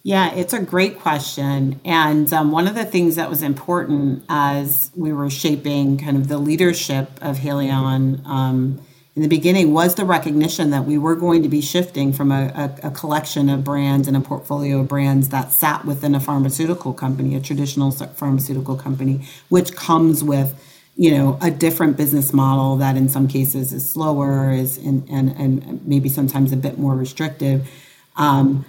Yeah, 0.03 0.35
it's 0.35 0.53
a 0.53 0.61
great 0.61 0.99
question. 0.99 1.81
And 1.83 2.31
um, 2.31 2.51
one 2.51 2.67
of 2.67 2.75
the 2.75 2.85
things 2.85 3.17
that 3.17 3.31
was 3.31 3.43
important 3.43 4.23
as 4.29 4.91
we 4.95 5.15
were 5.15 5.31
shaping 5.31 5.97
kind 5.97 6.19
of 6.19 6.29
the 6.29 6.37
leadership 6.37 7.09
of 7.23 7.39
Haleon 7.39 8.23
um, 8.27 8.83
in 9.17 9.23
the 9.23 9.29
beginning 9.29 9.73
was 9.73 9.95
the 9.95 10.05
recognition 10.05 10.71
that 10.71 10.85
we 10.85 10.99
were 10.99 11.15
going 11.15 11.43
to 11.45 11.49
be 11.49 11.61
shifting 11.61 12.13
from 12.13 12.33
a, 12.33 12.47
a, 12.83 12.89
a, 12.89 12.91
collection 12.91 13.49
of 13.49 13.63
brands 13.63 14.09
and 14.09 14.17
a 14.17 14.21
portfolio 14.21 14.81
of 14.81 14.89
brands 14.89 15.29
that 15.29 15.53
sat 15.53 15.85
within 15.85 16.17
a 16.17 16.21
pharmaceutical 16.21 16.93
company, 16.93 17.37
a 17.37 17.41
traditional 17.41 17.93
pharmaceutical 17.93 18.77
company, 18.77 19.25
which 19.49 19.77
comes 19.77 20.25
with 20.25 20.61
you 20.97 21.11
know 21.11 21.39
a 21.41 21.51
different 21.51 21.97
business 21.97 22.33
model 22.33 22.77
that 22.77 22.97
in 22.97 23.09
some 23.09 23.27
cases 23.29 23.73
is 23.73 23.89
slower 23.89 24.53
is 24.53 24.79
and 24.79 25.09
and, 25.09 25.31
and 25.37 25.87
maybe 25.87 26.09
sometimes 26.09 26.53
a 26.53 26.57
bit 26.57 26.79
more 26.79 26.95
restrictive 26.95 27.69
um, 28.17 28.65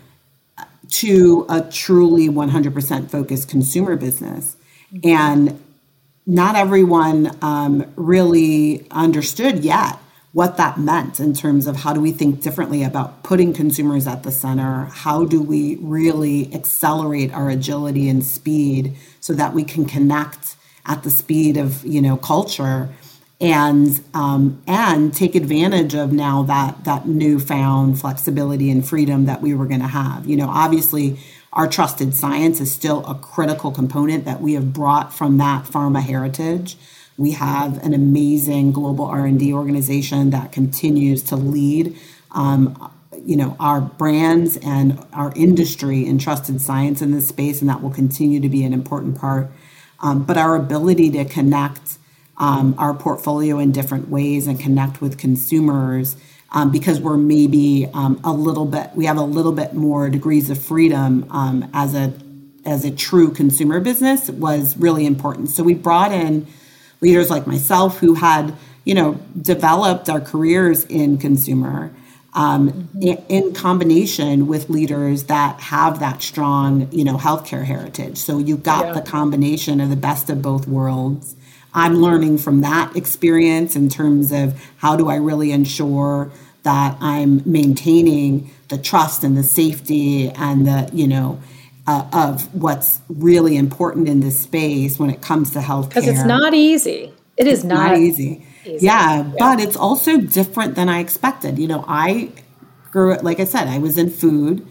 to 0.90 1.46
a 1.50 1.62
truly 1.62 2.30
100% 2.30 3.10
focused 3.10 3.50
consumer 3.50 3.96
business. 3.96 4.56
And 5.04 5.62
not 6.28 6.56
everyone 6.56 7.36
um, 7.42 7.92
really 7.96 8.88
understood 8.92 9.64
yet 9.64 10.00
what 10.36 10.58
that 10.58 10.78
meant 10.78 11.18
in 11.18 11.34
terms 11.34 11.66
of 11.66 11.78
how 11.78 11.94
do 11.94 12.02
we 12.02 12.12
think 12.12 12.42
differently 12.42 12.84
about 12.84 13.24
putting 13.24 13.54
consumers 13.54 14.06
at 14.06 14.24
the 14.24 14.32
center 14.32 14.86
how 14.92 15.24
do 15.24 15.42
we 15.42 15.78
really 15.78 16.54
accelerate 16.54 17.34
our 17.34 17.50
agility 17.50 18.10
and 18.10 18.26
speed 18.26 18.94
so 19.22 19.32
that 19.32 19.54
we 19.54 19.64
can 19.64 19.86
connect 19.86 20.58
at 20.86 21.04
the 21.04 21.10
speed 21.10 21.56
of 21.56 21.86
you 21.86 22.02
know 22.02 22.18
culture 22.18 22.90
and 23.40 24.02
um, 24.14 24.62
and 24.68 25.14
take 25.14 25.36
advantage 25.36 25.94
of 25.94 26.12
now 26.12 26.44
that 26.44 26.84
that 26.84 27.08
newfound 27.08 28.00
flexibility 28.00 28.70
and 28.70 28.88
freedom 28.88 29.26
that 29.26 29.42
we 29.42 29.54
were 29.54 29.66
going 29.66 29.82
to 29.82 29.88
have. 29.88 30.26
You 30.26 30.38
know, 30.38 30.48
obviously, 30.48 31.20
our 31.52 31.68
trusted 31.68 32.16
science 32.16 32.62
is 32.62 32.72
still 32.72 33.06
a 33.06 33.16
critical 33.16 33.72
component 33.72 34.26
that 34.26 34.42
we 34.42 34.54
have 34.54 34.74
brought 34.74 35.14
from 35.14 35.38
that 35.38 35.66
pharma 35.66 36.02
heritage. 36.02 36.78
We 37.18 37.32
have 37.32 37.84
an 37.84 37.94
amazing 37.94 38.72
global 38.72 39.06
R 39.06 39.26
and 39.26 39.40
D 39.40 39.54
organization 39.54 40.32
that 40.32 40.52
continues 40.52 41.24
to 41.24 41.36
lead. 41.36 41.98
Um, 42.32 42.92
you 43.26 43.36
know 43.36 43.56
our 43.60 43.82
brands 43.82 44.56
and 44.58 45.04
our 45.12 45.34
industry 45.36 46.06
in 46.06 46.20
trusted 46.20 46.62
science 46.62 47.02
in 47.02 47.12
this 47.12 47.28
space, 47.28 47.62
and 47.62 47.70
that 47.70 47.82
will 47.82 47.90
continue 47.90 48.40
to 48.40 48.50
be 48.50 48.64
an 48.64 48.74
important 48.74 49.18
part. 49.18 49.50
Um, 50.00 50.24
but 50.24 50.38
our 50.38 50.56
ability 50.56 51.10
to 51.12 51.26
connect 51.26 51.98
um, 52.38 52.76
our 52.78 52.94
portfolio 52.94 53.60
in 53.60 53.72
different 53.72 54.10
ways 54.10 54.48
and 54.48 54.60
connect 54.60 55.02
with 55.02 55.18
consumers 55.18 56.16
um, 56.52 56.72
because 56.72 57.00
we're 57.00 57.18
maybe 57.18 57.90
um, 57.94 58.20
a 58.24 58.32
little 58.32 58.66
bit 58.66 58.92
we 58.94 59.06
have 59.06 59.18
a 59.18 59.24
little 59.24 59.52
bit 59.52 59.74
more 59.74 60.10
degrees 60.10 60.50
of 60.50 60.62
freedom 60.62 61.26
um, 61.32 61.70
as 61.74 61.96
a 61.96 62.14
as 62.66 62.84
a 62.84 62.92
true 62.92 63.32
consumer 63.32 63.80
business 63.80 64.30
was 64.30 64.76
really 64.78 65.06
important 65.06 65.50
so 65.50 65.64
we 65.64 65.74
brought 65.74 66.12
in 66.12 66.46
leaders 67.02 67.30
like 67.30 67.48
myself 67.48 68.00
who 68.00 68.16
had 68.16 68.56
you 68.84 68.94
know 68.94 69.20
developed 69.42 70.10
our 70.10 70.22
careers 70.22 70.86
in 70.86 71.18
consumer 71.18 71.92
um, 72.34 72.70
mm-hmm. 72.70 73.26
in 73.30 73.54
combination 73.54 74.48
with 74.48 74.70
leaders 74.70 75.24
that 75.26 75.60
have 75.60 76.00
that 76.00 76.22
strong 76.22 76.88
you 76.92 77.04
know 77.04 77.18
healthcare 77.18 77.66
heritage 77.66 78.18
so 78.18 78.38
you 78.38 78.58
got 78.58 78.86
yeah. 78.86 78.94
the 78.94 79.02
combination 79.02 79.80
of 79.82 79.90
the 79.90 79.96
best 79.96 80.30
of 80.30 80.42
both 80.42 80.68
worlds 80.68 81.36
I'm 81.76 81.96
learning 81.98 82.38
from 82.38 82.62
that 82.62 82.96
experience 82.96 83.76
in 83.76 83.90
terms 83.90 84.32
of 84.32 84.58
how 84.78 84.96
do 84.96 85.10
I 85.10 85.16
really 85.16 85.52
ensure 85.52 86.32
that 86.64 86.98
I'm 87.02 87.42
maintaining 87.46 88.50
the 88.70 88.78
trust 88.78 89.26
and 89.26 89.38
the 89.38 89.44
safety 89.44 90.30
and 90.30 90.66
the, 90.66 90.90
you 90.94 91.06
know, 91.06 91.40
uh, 91.88 92.08
of 92.12 92.54
what's 92.54 93.00
really 93.10 93.56
important 93.56 94.08
in 94.08 94.20
this 94.20 94.40
space 94.40 94.98
when 94.98 95.10
it 95.10 95.22
comes 95.22 95.52
to 95.52 95.60
healthcare. 95.60 95.90
Because 95.90 96.08
it's 96.08 96.26
not 96.26 96.54
easy. 96.54 97.14
It 97.38 97.48
is 97.48 97.64
not, 97.64 97.92
not 97.92 97.98
easy. 97.98 98.44
easy. 98.66 98.86
Yeah, 98.86 99.18
yeah, 99.18 99.34
but 99.38 99.60
it's 99.60 99.76
also 99.76 100.18
different 100.18 100.76
than 100.76 100.90
I 100.90 101.00
expected. 101.00 101.60
You 101.60 101.68
know, 101.68 101.86
I 101.88 102.32
grew, 102.92 103.16
like 103.18 103.40
I 103.40 103.46
said, 103.46 103.68
I 103.68 103.78
was 103.78 103.98
in 103.98 104.10
food. 104.10 104.66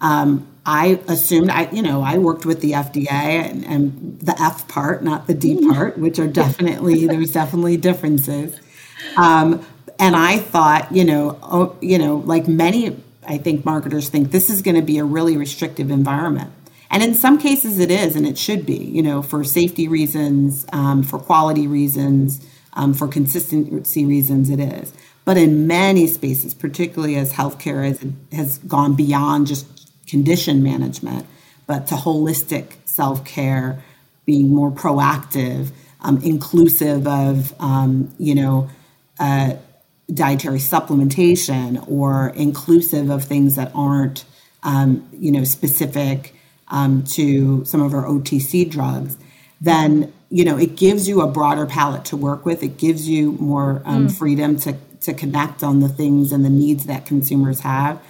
Um, 0.00 0.46
I 0.66 1.00
assumed 1.08 1.48
I, 1.48 1.70
you 1.70 1.80
know, 1.80 2.02
I 2.02 2.18
worked 2.18 2.44
with 2.44 2.60
the 2.60 2.72
FDA 2.72 3.10
and, 3.10 3.64
and 3.64 4.20
the 4.20 4.38
F 4.38 4.68
part, 4.68 5.02
not 5.02 5.26
the 5.26 5.32
D 5.32 5.56
mm. 5.56 5.72
part, 5.72 5.96
which 5.96 6.18
are 6.18 6.26
definitely 6.26 7.06
there's 7.08 7.32
definitely 7.32 7.78
differences. 7.78 8.60
Um, 9.16 9.64
and 9.98 10.14
I 10.14 10.38
thought, 10.38 10.92
you 10.94 11.04
know, 11.04 11.38
oh, 11.42 11.76
you 11.80 11.98
know, 11.98 12.16
like 12.16 12.46
many, 12.46 12.96
I 13.26 13.38
think 13.38 13.64
marketers 13.64 14.10
think 14.10 14.30
this 14.30 14.50
is 14.50 14.60
going 14.60 14.76
to 14.76 14.82
be 14.82 14.98
a 14.98 15.04
really 15.04 15.36
restrictive 15.36 15.90
environment. 15.90 16.52
And 16.90 17.02
in 17.02 17.14
some 17.14 17.38
cases, 17.38 17.78
it 17.78 17.90
is, 17.90 18.16
and 18.16 18.26
it 18.26 18.38
should 18.38 18.64
be, 18.64 18.76
you 18.76 19.02
know, 19.02 19.20
for 19.22 19.44
safety 19.44 19.88
reasons, 19.88 20.64
um, 20.72 21.02
for 21.02 21.18
quality 21.18 21.66
reasons, 21.66 22.44
um, 22.72 22.94
for 22.94 23.08
consistency 23.08 24.06
reasons, 24.06 24.48
it 24.48 24.60
is. 24.60 24.92
But 25.24 25.36
in 25.36 25.66
many 25.66 26.06
spaces, 26.06 26.54
particularly 26.54 27.16
as 27.16 27.34
healthcare 27.34 27.84
has, 27.84 28.04
has 28.32 28.58
gone 28.58 28.94
beyond 28.94 29.48
just 29.48 29.66
condition 30.06 30.62
management, 30.62 31.26
but 31.66 31.86
to 31.88 31.94
holistic 31.94 32.72
self 32.86 33.24
care, 33.24 33.82
being 34.24 34.48
more 34.48 34.70
proactive, 34.70 35.70
um, 36.00 36.18
inclusive 36.22 37.06
of, 37.06 37.54
um, 37.60 38.14
you 38.18 38.34
know, 38.34 38.70
uh, 39.20 39.54
dietary 40.12 40.58
supplementation 40.58 41.86
or 41.86 42.28
inclusive 42.30 43.10
of 43.10 43.24
things 43.24 43.56
that 43.56 43.70
aren't, 43.74 44.24
um, 44.62 45.06
you 45.12 45.30
know, 45.30 45.44
specific 45.44 46.34
um, 46.70 47.04
to 47.04 47.64
some 47.64 47.82
of 47.82 47.94
our 47.94 48.04
OTC 48.04 48.70
drugs, 48.70 49.16
then, 49.60 50.12
you 50.30 50.44
know, 50.44 50.56
it 50.56 50.76
gives 50.76 51.08
you 51.08 51.20
a 51.20 51.26
broader 51.26 51.66
palette 51.66 52.04
to 52.06 52.16
work 52.16 52.44
with. 52.44 52.62
It 52.62 52.76
gives 52.76 53.08
you 53.08 53.32
more 53.32 53.82
um, 53.84 54.08
mm. 54.08 54.18
freedom 54.18 54.56
to, 54.60 54.76
to 55.00 55.14
connect 55.14 55.62
on 55.62 55.80
the 55.80 55.88
things 55.88 56.32
and 56.32 56.44
the 56.44 56.50
needs 56.50 56.86
that 56.86 57.06
consumers 57.06 57.60
have. 57.60 58.00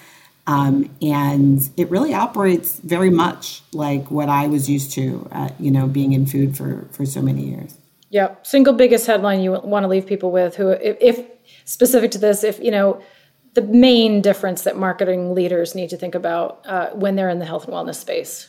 Um, 0.46 0.90
and 1.02 1.68
it 1.76 1.90
really 1.90 2.14
operates 2.14 2.78
very 2.78 3.10
much 3.10 3.62
like 3.72 4.10
what 4.10 4.30
I 4.30 4.46
was 4.46 4.68
used 4.68 4.92
to, 4.92 5.28
at, 5.30 5.60
you 5.60 5.70
know, 5.70 5.86
being 5.86 6.12
in 6.12 6.24
food 6.24 6.56
for, 6.56 6.88
for 6.90 7.04
so 7.04 7.20
many 7.20 7.42
years. 7.42 7.76
Yep. 8.10 8.46
Single 8.46 8.72
biggest 8.72 9.06
headline 9.06 9.40
you 9.40 9.52
want 9.52 9.84
to 9.84 9.88
leave 9.88 10.06
people 10.06 10.30
with 10.30 10.56
who, 10.56 10.70
if, 10.70 10.96
if 11.00 11.26
specific 11.66 12.10
to 12.12 12.18
this, 12.18 12.42
if, 12.44 12.58
you 12.60 12.70
know, 12.70 13.02
the 13.58 13.66
main 13.66 14.20
difference 14.20 14.62
that 14.62 14.76
marketing 14.76 15.34
leaders 15.34 15.74
need 15.74 15.90
to 15.90 15.96
think 15.96 16.14
about 16.14 16.60
uh, 16.64 16.90
when 16.90 17.16
they're 17.16 17.28
in 17.28 17.40
the 17.40 17.44
health 17.44 17.64
and 17.64 17.74
wellness 17.74 17.96
space? 17.96 18.48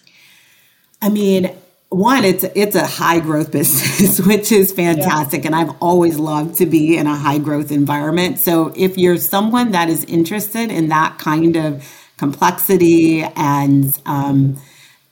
I 1.01 1.09
mean, 1.09 1.55
one 1.89 2.23
it's 2.23 2.43
it's 2.53 2.75
a 2.75 2.85
high 2.85 3.19
growth 3.19 3.51
business 3.59 4.19
which 4.23 4.51
is 4.51 4.71
fantastic 4.71 5.41
yeah. 5.41 5.47
and 5.47 5.55
i've 5.55 5.71
always 5.81 6.19
loved 6.19 6.55
to 6.55 6.67
be 6.67 6.95
in 6.95 7.07
a 7.07 7.15
high 7.15 7.39
growth 7.39 7.71
environment 7.71 8.37
so 8.37 8.71
if 8.75 8.95
you're 8.95 9.17
someone 9.17 9.71
that 9.71 9.89
is 9.89 10.05
interested 10.05 10.69
in 10.69 10.89
that 10.89 11.17
kind 11.17 11.55
of 11.55 11.83
complexity 12.17 13.23
and 13.23 13.99
um, 14.05 14.55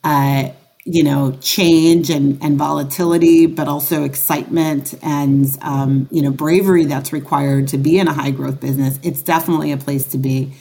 uh, 0.04 0.50
you 0.88 1.04
know 1.04 1.38
change 1.42 2.10
and, 2.10 2.42
and 2.42 2.58
volatility 2.58 3.46
but 3.46 3.68
also 3.68 4.04
excitement 4.04 4.94
and 5.02 5.46
um, 5.62 6.08
you 6.12 6.22
know 6.22 6.32
bravery 6.32 6.86
that's 6.86 7.12
required 7.12 7.68
to 7.68 7.78
be 7.78 8.00
in 8.00 8.08
a 8.08 8.14
high 8.14 8.32
growth 8.32 8.60
business 8.60 8.98
it's 9.04 9.22
definitely 9.22 9.72
a 9.72 9.78
place 9.78 10.08
to 10.08 10.18
be 10.18 10.54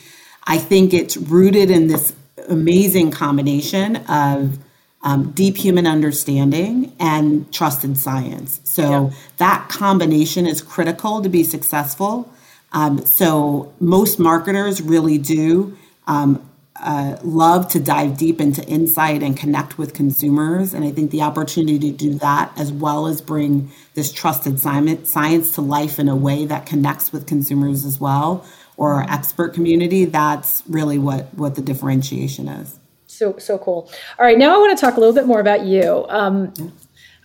i 0.45 0.59
think 0.59 0.93
it's 0.93 1.17
rooted 1.17 1.71
in 1.71 1.87
this 1.87 2.13
amazing 2.49 3.11
combination 3.11 3.97
of 4.09 4.59
um, 5.03 5.31
deep 5.31 5.57
human 5.57 5.87
understanding 5.87 6.93
and 6.99 7.53
trusted 7.53 7.97
science. 7.97 8.61
So 8.65 8.83
yeah. 8.83 9.11
that 9.37 9.69
combination 9.69 10.47
is 10.47 10.61
critical 10.61 11.23
to 11.23 11.29
be 11.29 11.45
successful. 11.45 12.29
Um, 12.73 13.07
so 13.07 13.73
most 13.79 14.19
marketers 14.19 14.83
really 14.83 15.17
do 15.17 15.79
um, 16.09 16.49
uh, 16.81 17.17
love 17.23 17.69
to 17.69 17.81
dive 17.81 18.17
deep 18.17 18.41
into 18.41 18.65
insight 18.67 19.23
and 19.23 19.37
connect 19.37 19.79
with 19.79 19.95
consumers. 19.95 20.75
And 20.75 20.85
I 20.85 20.91
think 20.91 21.11
the 21.11 21.23
opportunity 21.23 21.91
to 21.91 21.97
do 21.97 22.15
that, 22.15 22.53
as 22.57 22.73
well 22.73 23.07
as 23.07 23.21
bring 23.21 23.71
this 23.95 24.13
trusted 24.13 24.61
science 24.61 25.55
to 25.55 25.61
life 25.61 25.99
in 25.99 26.09
a 26.09 26.17
way 26.17 26.47
that 26.47 26.67
connects 26.67 27.13
with 27.13 27.27
consumers 27.27 27.85
as 27.85 28.01
well, 28.01 28.45
or 28.77 28.95
our 28.95 29.11
expert 29.11 29.55
community, 29.55 30.05
that's 30.05 30.63
really 30.69 30.99
what, 30.99 31.33
what 31.35 31.55
the 31.55 31.63
differentiation 31.63 32.49
is 32.49 32.79
so 33.17 33.39
so 33.39 33.59
cool. 33.59 33.91
All 34.19 34.27
right, 34.27 34.39
now 34.39 34.55
I 34.55 34.59
want 34.59 34.77
to 34.77 34.81
talk 34.85 34.97
a 34.97 35.01
little 35.01 35.15
bit 35.15 35.27
more 35.27 35.41
about 35.41 35.65
you. 35.65 36.05
Um, 36.09 36.53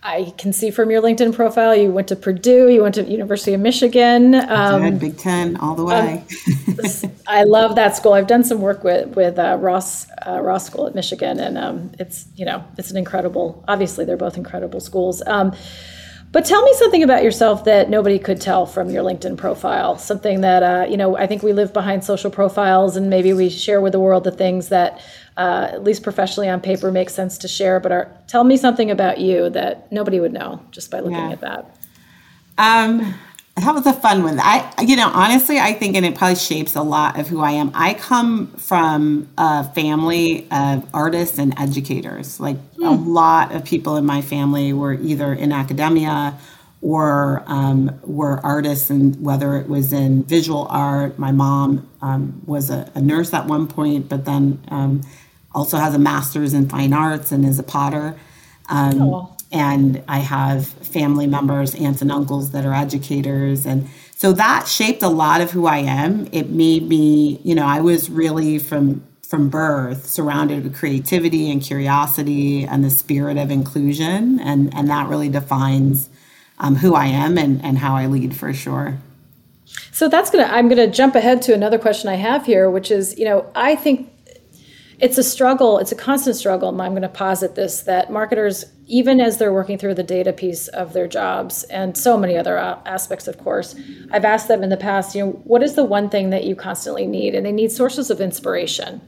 I 0.04 0.34
can 0.36 0.52
see 0.52 0.72
from 0.72 0.90
your 0.90 1.00
LinkedIn 1.00 1.32
profile 1.32 1.76
you 1.76 1.92
went 1.92 2.08
to 2.08 2.16
Purdue, 2.16 2.68
you 2.68 2.82
went 2.82 2.96
to 2.96 3.04
University 3.04 3.54
of 3.54 3.60
Michigan. 3.60 4.34
Um, 4.34 4.98
Big 4.98 5.16
Ten 5.16 5.56
all 5.58 5.76
the 5.76 5.84
way. 5.84 6.24
um, 7.04 7.12
I 7.28 7.44
love 7.44 7.76
that 7.76 7.96
school. 7.96 8.12
I've 8.12 8.26
done 8.26 8.42
some 8.42 8.60
work 8.60 8.82
with 8.82 9.14
with 9.14 9.38
uh, 9.38 9.56
Ross 9.60 10.08
uh, 10.26 10.40
Ross 10.40 10.66
School 10.66 10.88
at 10.88 10.96
Michigan, 10.96 11.38
and 11.38 11.56
um, 11.56 11.92
it's 12.00 12.26
you 12.34 12.44
know 12.44 12.64
it's 12.78 12.90
an 12.90 12.96
incredible. 12.96 13.64
Obviously, 13.68 14.04
they're 14.04 14.16
both 14.16 14.36
incredible 14.36 14.80
schools. 14.80 15.22
Um, 15.26 15.54
But 16.32 16.46
tell 16.46 16.62
me 16.62 16.72
something 16.74 17.02
about 17.02 17.22
yourself 17.22 17.64
that 17.64 17.90
nobody 17.90 18.18
could 18.18 18.40
tell 18.40 18.64
from 18.64 18.88
your 18.88 19.04
LinkedIn 19.04 19.36
profile. 19.36 19.98
Something 19.98 20.40
that 20.40 20.62
uh, 20.62 20.86
you 20.88 20.96
know, 20.96 21.14
I 21.16 21.26
think 21.26 21.42
we 21.42 21.52
live 21.52 21.74
behind 21.74 22.04
social 22.04 22.30
profiles, 22.30 22.96
and 22.96 23.10
maybe 23.10 23.34
we 23.34 23.50
share 23.50 23.82
with 23.82 23.92
the 23.92 24.00
world 24.00 24.24
the 24.24 24.30
things 24.30 24.70
that, 24.70 25.00
uh, 25.36 25.68
at 25.70 25.84
least 25.84 26.02
professionally 26.02 26.48
on 26.48 26.62
paper, 26.62 26.90
make 26.90 27.10
sense 27.10 27.36
to 27.38 27.48
share. 27.48 27.80
But 27.80 27.92
are, 27.92 28.16
tell 28.28 28.44
me 28.44 28.56
something 28.56 28.90
about 28.90 29.18
you 29.18 29.50
that 29.50 29.92
nobody 29.92 30.20
would 30.20 30.32
know 30.32 30.64
just 30.70 30.90
by 30.90 31.00
looking 31.00 31.18
yeah. 31.18 31.32
at 31.32 31.40
that. 31.42 31.76
Um, 32.56 33.14
that 33.56 33.74
was 33.74 33.86
a 33.86 33.92
fun 33.92 34.22
one. 34.22 34.40
I, 34.40 34.72
you 34.82 34.96
know, 34.96 35.10
honestly, 35.12 35.58
I 35.58 35.74
think, 35.74 35.94
and 35.94 36.06
it 36.06 36.14
probably 36.14 36.36
shapes 36.36 36.74
a 36.74 36.82
lot 36.82 37.18
of 37.18 37.28
who 37.28 37.40
I 37.40 37.52
am. 37.52 37.70
I 37.74 37.92
come 37.94 38.46
from 38.52 39.28
a 39.36 39.64
family 39.72 40.48
of 40.50 40.88
artists 40.94 41.38
and 41.38 41.58
educators. 41.58 42.40
Like 42.40 42.56
mm. 42.76 42.90
a 42.90 42.96
hmm. 42.96 43.08
lot 43.08 43.54
of 43.54 43.64
people 43.64 43.96
in 43.96 44.06
my 44.06 44.22
family 44.22 44.72
were 44.72 44.94
either 44.94 45.34
in 45.34 45.52
academia 45.52 46.38
or 46.80 47.44
um, 47.46 48.00
were 48.02 48.40
artists, 48.44 48.90
and 48.90 49.22
whether 49.22 49.56
it 49.56 49.68
was 49.68 49.92
in 49.92 50.24
visual 50.24 50.66
art. 50.68 51.18
My 51.18 51.30
mom 51.30 51.88
um, 52.00 52.42
was 52.46 52.70
a, 52.70 52.90
a, 52.94 53.00
nurse 53.00 53.32
at 53.32 53.46
one 53.46 53.68
point, 53.68 54.08
but 54.08 54.24
then 54.24 54.64
um, 54.68 55.02
also 55.54 55.76
has 55.76 55.94
a 55.94 55.98
master's 55.98 56.54
in 56.54 56.68
fine 56.68 56.92
arts 56.92 57.30
and 57.30 57.44
is 57.44 57.60
a 57.60 57.62
potter. 57.62 58.18
Um, 58.68 59.02
oh 59.02 59.36
and 59.52 60.02
I 60.08 60.18
have 60.20 60.74
family 60.92 61.26
members, 61.26 61.74
aunts 61.74 62.02
and 62.02 62.12
uncles 62.12 62.50
that 62.50 62.64
are 62.64 62.74
educators. 62.74 63.66
And 63.66 63.88
so 64.14 64.32
that 64.32 64.68
shaped 64.68 65.02
a 65.02 65.08
lot 65.08 65.40
of 65.40 65.50
who 65.50 65.66
I 65.66 65.78
am. 65.78 66.28
It 66.32 66.50
made 66.50 66.88
me, 66.88 67.40
you 67.42 67.54
know, 67.54 67.66
I 67.66 67.80
was 67.80 68.10
really 68.10 68.58
from 68.58 69.04
from 69.32 69.48
birth 69.48 70.10
surrounded 70.10 70.62
with 70.62 70.76
creativity 70.76 71.50
and 71.50 71.62
curiosity 71.62 72.64
and 72.64 72.84
the 72.84 72.90
spirit 72.90 73.38
of 73.38 73.50
inclusion. 73.50 74.38
And, 74.38 74.74
and 74.74 74.90
that 74.90 75.08
really 75.08 75.30
defines 75.30 76.10
um, 76.58 76.76
who 76.76 76.94
I 76.94 77.06
am 77.06 77.38
and, 77.38 77.64
and 77.64 77.78
how 77.78 77.96
I 77.96 78.08
lead 78.08 78.36
for 78.36 78.52
sure. 78.52 78.98
So 79.90 80.06
that's 80.10 80.28
gonna 80.30 80.44
I'm 80.44 80.68
gonna 80.68 80.86
jump 80.86 81.14
ahead 81.14 81.40
to 81.42 81.54
another 81.54 81.78
question 81.78 82.10
I 82.10 82.16
have 82.16 82.44
here, 82.44 82.68
which 82.68 82.90
is, 82.90 83.18
you 83.18 83.24
know, 83.24 83.50
I 83.54 83.74
think 83.74 84.12
it's 85.02 85.18
a 85.18 85.24
struggle, 85.24 85.78
it's 85.78 85.90
a 85.90 85.96
constant 85.96 86.36
struggle. 86.36 86.68
I'm 86.68 86.92
going 86.92 87.02
to 87.02 87.08
posit 87.08 87.56
this 87.56 87.82
that 87.82 88.12
marketers, 88.12 88.64
even 88.92 89.22
as 89.22 89.38
they're 89.38 89.54
working 89.54 89.78
through 89.78 89.94
the 89.94 90.02
data 90.02 90.34
piece 90.34 90.68
of 90.68 90.92
their 90.92 91.08
jobs 91.08 91.64
and 91.64 91.96
so 91.96 92.18
many 92.18 92.36
other 92.36 92.58
aspects, 92.58 93.26
of 93.26 93.38
course, 93.38 93.74
I've 94.10 94.26
asked 94.26 94.48
them 94.48 94.62
in 94.62 94.68
the 94.68 94.76
past, 94.76 95.14
you 95.14 95.24
know, 95.24 95.32
what 95.44 95.62
is 95.62 95.76
the 95.76 95.84
one 95.84 96.10
thing 96.10 96.28
that 96.28 96.44
you 96.44 96.54
constantly 96.54 97.06
need? 97.06 97.34
And 97.34 97.46
they 97.46 97.52
need 97.52 97.72
sources 97.72 98.10
of 98.10 98.20
inspiration 98.20 99.00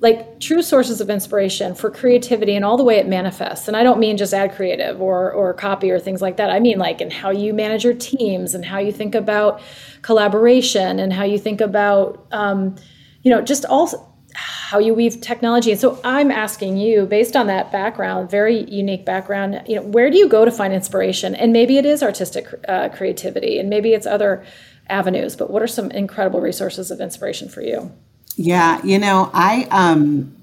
like 0.00 0.38
true 0.38 0.60
sources 0.60 1.00
of 1.00 1.08
inspiration 1.08 1.74
for 1.74 1.90
creativity 1.90 2.54
and 2.54 2.62
all 2.62 2.76
the 2.76 2.84
way 2.84 2.96
it 2.96 3.08
manifests. 3.08 3.68
And 3.68 3.76
I 3.76 3.82
don't 3.82 3.98
mean 3.98 4.18
just 4.18 4.34
ad 4.34 4.52
creative 4.54 5.00
or 5.00 5.32
or 5.32 5.54
copy 5.54 5.90
or 5.90 5.98
things 5.98 6.20
like 6.20 6.36
that. 6.36 6.50
I 6.50 6.60
mean 6.60 6.78
like 6.78 7.00
in 7.00 7.10
how 7.10 7.30
you 7.30 7.54
manage 7.54 7.84
your 7.84 7.94
teams 7.94 8.54
and 8.54 8.66
how 8.66 8.78
you 8.78 8.92
think 8.92 9.14
about 9.14 9.62
collaboration 10.02 10.98
and 10.98 11.10
how 11.10 11.24
you 11.24 11.38
think 11.38 11.62
about 11.62 12.26
um, 12.32 12.74
you 13.22 13.30
know 13.30 13.40
just 13.40 13.64
all 13.64 14.13
how 14.34 14.78
you 14.78 14.94
weave 14.94 15.20
technology. 15.20 15.70
And 15.70 15.80
so 15.80 16.00
I'm 16.04 16.30
asking 16.30 16.76
you, 16.76 17.06
based 17.06 17.36
on 17.36 17.46
that 17.46 17.70
background, 17.70 18.30
very 18.30 18.64
unique 18.70 19.04
background, 19.04 19.62
you 19.66 19.76
know, 19.76 19.82
where 19.82 20.10
do 20.10 20.18
you 20.18 20.28
go 20.28 20.44
to 20.44 20.50
find 20.50 20.72
inspiration? 20.72 21.34
And 21.34 21.52
maybe 21.52 21.78
it 21.78 21.86
is 21.86 22.02
artistic 22.02 22.48
uh, 22.68 22.88
creativity, 22.88 23.58
and 23.58 23.70
maybe 23.70 23.92
it's 23.92 24.06
other 24.06 24.44
avenues. 24.88 25.36
But 25.36 25.50
what 25.50 25.62
are 25.62 25.66
some 25.66 25.90
incredible 25.90 26.40
resources 26.40 26.90
of 26.90 27.00
inspiration 27.00 27.48
for 27.48 27.62
you? 27.62 27.92
Yeah, 28.36 28.84
you 28.84 28.98
know, 28.98 29.30
I 29.32 29.68
um, 29.70 30.36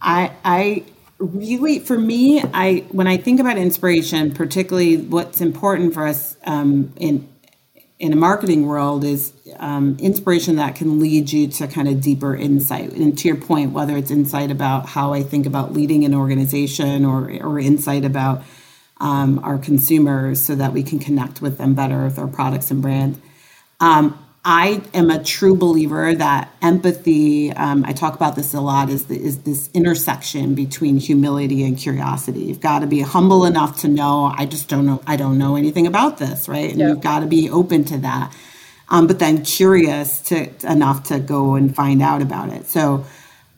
I 0.00 0.32
I 0.44 0.84
really 1.18 1.80
for 1.80 1.98
me, 1.98 2.40
I 2.54 2.86
when 2.90 3.08
I 3.08 3.16
think 3.16 3.40
about 3.40 3.58
inspiration, 3.58 4.32
particularly 4.32 4.98
what's 4.98 5.40
important 5.40 5.94
for 5.94 6.06
us 6.06 6.36
um, 6.44 6.92
in 6.96 7.28
in 7.98 8.12
a 8.12 8.16
marketing 8.16 8.66
world 8.66 9.04
is 9.04 9.32
um, 9.56 9.96
inspiration 10.00 10.56
that 10.56 10.76
can 10.76 11.00
lead 11.00 11.32
you 11.32 11.48
to 11.48 11.66
kind 11.66 11.88
of 11.88 12.00
deeper 12.00 12.34
insight. 12.34 12.92
And 12.92 13.18
to 13.18 13.28
your 13.28 13.36
point, 13.36 13.72
whether 13.72 13.96
it's 13.96 14.10
insight 14.10 14.50
about 14.50 14.86
how 14.86 15.12
I 15.12 15.22
think 15.22 15.46
about 15.46 15.72
leading 15.72 16.04
an 16.04 16.14
organization 16.14 17.04
or, 17.04 17.30
or 17.42 17.58
insight 17.58 18.04
about 18.04 18.44
um, 19.00 19.40
our 19.40 19.58
consumers 19.58 20.40
so 20.40 20.54
that 20.54 20.72
we 20.72 20.82
can 20.82 20.98
connect 20.98 21.42
with 21.42 21.58
them 21.58 21.74
better 21.74 22.04
with 22.04 22.18
our 22.18 22.28
products 22.28 22.70
and 22.70 22.82
brand. 22.82 23.20
Um, 23.80 24.18
I 24.50 24.80
am 24.94 25.10
a 25.10 25.22
true 25.22 25.54
believer 25.54 26.14
that 26.14 26.50
empathy, 26.62 27.52
um, 27.52 27.84
I 27.84 27.92
talk 27.92 28.14
about 28.14 28.34
this 28.34 28.54
a 28.54 28.62
lot, 28.62 28.88
is, 28.88 29.04
the, 29.04 29.14
is 29.14 29.42
this 29.42 29.68
intersection 29.74 30.54
between 30.54 30.96
humility 30.96 31.64
and 31.64 31.76
curiosity. 31.76 32.44
You've 32.44 32.62
got 32.62 32.78
to 32.78 32.86
be 32.86 33.02
humble 33.02 33.44
enough 33.44 33.80
to 33.82 33.88
know, 33.88 34.32
I 34.34 34.46
just 34.46 34.70
don't 34.70 34.86
know, 34.86 35.02
I 35.06 35.16
don't 35.16 35.36
know 35.36 35.56
anything 35.56 35.86
about 35.86 36.16
this, 36.16 36.48
right? 36.48 36.70
And 36.70 36.80
you've 36.80 37.02
got 37.02 37.20
to 37.20 37.26
be 37.26 37.50
open 37.50 37.84
to 37.84 37.98
that. 37.98 38.34
Um, 38.88 39.06
but 39.06 39.18
then 39.18 39.44
curious 39.44 40.20
to 40.20 40.48
enough 40.66 41.02
to 41.08 41.18
go 41.18 41.54
and 41.54 41.76
find 41.76 42.00
out 42.00 42.22
about 42.22 42.48
it. 42.48 42.68
So 42.68 43.04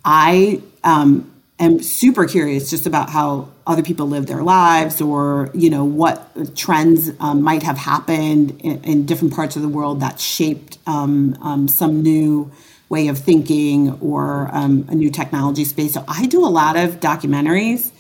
I 0.05 0.61
um, 0.83 1.30
am 1.61 1.83
super 1.83 2.27
curious 2.27 2.71
just 2.71 2.87
about 2.87 3.11
how 3.11 3.49
other 3.67 3.83
people 3.83 4.09
live 4.09 4.27
their 4.27 4.43
lives 4.43 5.01
or 5.01 5.51
you 5.55 5.71
know 5.71 5.85
what 5.85 6.57
trends 6.57 7.11
um, 7.21 7.43
might 7.43 7.63
have 7.63 7.79
happened 7.79 8.61
in, 8.63 8.83
in, 8.83 9.07
different 9.07 9.35
parts 9.35 9.57
of 9.57 9.63
the 9.63 9.69
world 9.69 10.01
that 10.01 10.19
shaped 10.19 10.79
um, 10.87 11.37
um, 11.43 11.69
some 11.69 12.03
new 12.03 12.51
way 12.89 13.09
of 13.09 13.19
thinking 13.19 13.93
or 14.01 14.49
um, 14.53 14.85
a 14.89 14.95
new 14.95 15.11
technology 15.11 15.65
space. 15.65 15.95
So 15.95 16.05
i 16.09 16.27
do 16.27 16.45
a 16.45 16.49
lot 16.49 16.77
of 16.77 16.99
documentaries 17.01 17.93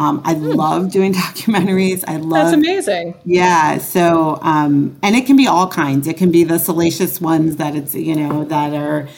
um, 0.00 0.22
I 0.24 0.32
hmm. 0.32 0.52
love 0.52 0.90
doing 0.90 1.12
documentaries. 1.26 2.04
I 2.08 2.16
love 2.16 2.30
that's 2.30 2.54
amazing. 2.54 3.14
Yeah. 3.26 3.76
So, 3.76 4.38
um, 4.40 4.98
and 5.02 5.14
it 5.14 5.26
can 5.26 5.36
be 5.36 5.46
all 5.46 5.68
kinds. 5.68 6.06
It 6.06 6.16
can 6.16 6.30
be 6.32 6.42
the 6.42 6.58
salacious 6.58 7.20
ones 7.20 7.56
that 7.56 7.76
it's 7.76 7.94
you 7.94 8.16
know 8.16 8.44
that 8.46 8.72
are, 8.72 9.08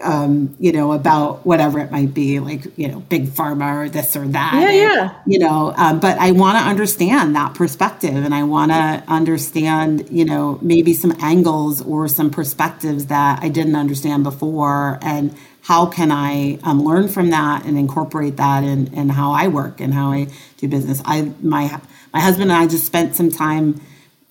um, 0.00 0.56
you 0.58 0.72
know, 0.72 0.92
about 0.92 1.44
whatever 1.44 1.80
it 1.80 1.92
might 1.92 2.14
be, 2.14 2.40
like 2.40 2.66
you 2.78 2.88
know, 2.88 3.00
big 3.00 3.26
pharma 3.26 3.84
or 3.84 3.88
this 3.90 4.16
or 4.16 4.26
that. 4.28 4.54
Yeah, 4.54 4.68
and, 4.68 4.76
yeah. 4.76 5.20
You 5.26 5.38
know, 5.38 5.74
um, 5.76 6.00
but 6.00 6.16
I 6.16 6.30
want 6.30 6.56
to 6.56 6.64
understand 6.64 7.36
that 7.36 7.52
perspective, 7.52 8.24
and 8.24 8.34
I 8.34 8.44
want 8.44 8.72
to 8.72 9.04
understand, 9.08 10.08
you 10.10 10.24
know, 10.24 10.58
maybe 10.62 10.94
some 10.94 11.14
angles 11.20 11.82
or 11.82 12.08
some 12.08 12.30
perspectives 12.30 13.06
that 13.06 13.42
I 13.42 13.50
didn't 13.50 13.76
understand 13.76 14.24
before, 14.24 14.98
and 15.02 15.36
how 15.62 15.86
can 15.86 16.10
I 16.10 16.58
um, 16.64 16.82
learn 16.82 17.08
from 17.08 17.30
that 17.30 17.64
and 17.64 17.78
incorporate 17.78 18.36
that 18.36 18.64
in, 18.64 18.92
in 18.92 19.08
how 19.08 19.30
I 19.32 19.48
work 19.48 19.80
and 19.80 19.94
how 19.94 20.10
I 20.12 20.26
do 20.58 20.68
business. 20.68 21.00
I 21.04 21.32
my 21.40 21.80
my 22.12 22.20
husband 22.20 22.50
and 22.50 22.60
I 22.60 22.66
just 22.66 22.84
spent 22.84 23.14
some 23.14 23.30
time 23.30 23.80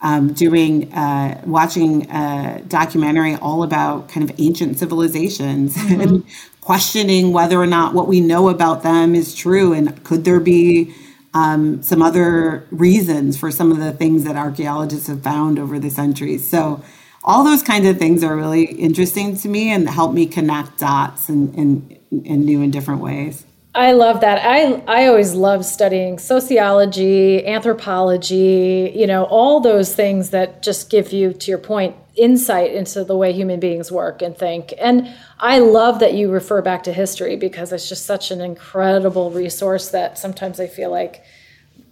um, 0.02 0.34
doing 0.34 0.94
uh, 0.94 1.42
watching 1.46 2.10
a 2.12 2.62
documentary 2.68 3.36
all 3.36 3.64
about 3.64 4.10
kind 4.10 4.30
of 4.30 4.40
ancient 4.40 4.78
civilizations 4.78 5.76
mm-hmm. 5.76 6.02
and 6.02 6.26
questioning 6.60 7.32
whether 7.34 7.60
or 7.60 7.68
not 7.68 7.94
what 7.94 8.08
we 8.08 8.20
know 8.20 8.50
about 8.50 8.84
them 8.84 9.16
is 9.16 9.34
true 9.34 9.74
and 9.74 10.04
could 10.04 10.26
there 10.26 10.40
be 10.40 10.94
um, 11.34 11.82
some 11.82 12.02
other 12.02 12.68
reasons 12.72 13.38
for 13.38 13.52
some 13.52 13.72
of 13.72 13.78
the 13.78 13.94
things 13.94 14.26
that 14.26 14.36
archaeologists 14.36 15.08
have 15.08 15.24
found 15.24 15.58
over 15.58 15.80
the 15.80 15.90
centuries. 15.90 16.50
So 16.50 16.84
all 17.24 17.44
those 17.44 17.62
kinds 17.62 17.88
of 17.88 17.98
things 17.98 18.24
are 18.24 18.36
really 18.36 18.64
interesting 18.64 19.36
to 19.38 19.48
me 19.48 19.72
and 19.72 19.90
help 19.90 20.14
me 20.14 20.26
connect 20.26 20.80
dots 20.80 21.30
in, 21.30 21.54
in, 21.54 22.00
in 22.24 22.46
new 22.46 22.62
and 22.62 22.74
different 22.74 23.02
ways. 23.02 23.46
I 23.74 23.94
love 23.94 24.20
that. 24.20 24.42
I 24.44 24.84
I 24.86 25.08
always 25.08 25.34
love 25.34 25.64
studying 25.64 26.20
sociology, 26.20 27.46
anthropology, 27.48 28.92
you 28.94 29.08
know, 29.08 29.24
all 29.26 29.62
those 29.62 29.96
things 29.96 30.32
that 30.32 30.62
just 30.62 30.90
give 30.90 31.14
you 31.14 31.32
to 31.32 31.52
your 31.52 31.58
point 31.58 31.96
insight 32.16 32.74
into 32.74 33.06
the 33.06 33.16
way 33.16 33.32
human 33.32 33.62
beings 33.62 33.90
work 33.90 34.22
and 34.22 34.38
think. 34.38 34.74
And 34.78 35.10
I 35.40 35.60
love 35.60 36.00
that 36.00 36.14
you 36.14 36.30
refer 36.30 36.62
back 36.62 36.84
to 36.84 36.92
history 36.92 37.38
because 37.38 37.72
it's 37.72 37.88
just 37.88 38.06
such 38.06 38.30
an 38.30 38.42
incredible 38.42 39.32
resource 39.32 39.90
that 39.92 40.18
sometimes 40.18 40.60
I 40.60 40.68
feel 40.68 40.92
like 40.92 41.24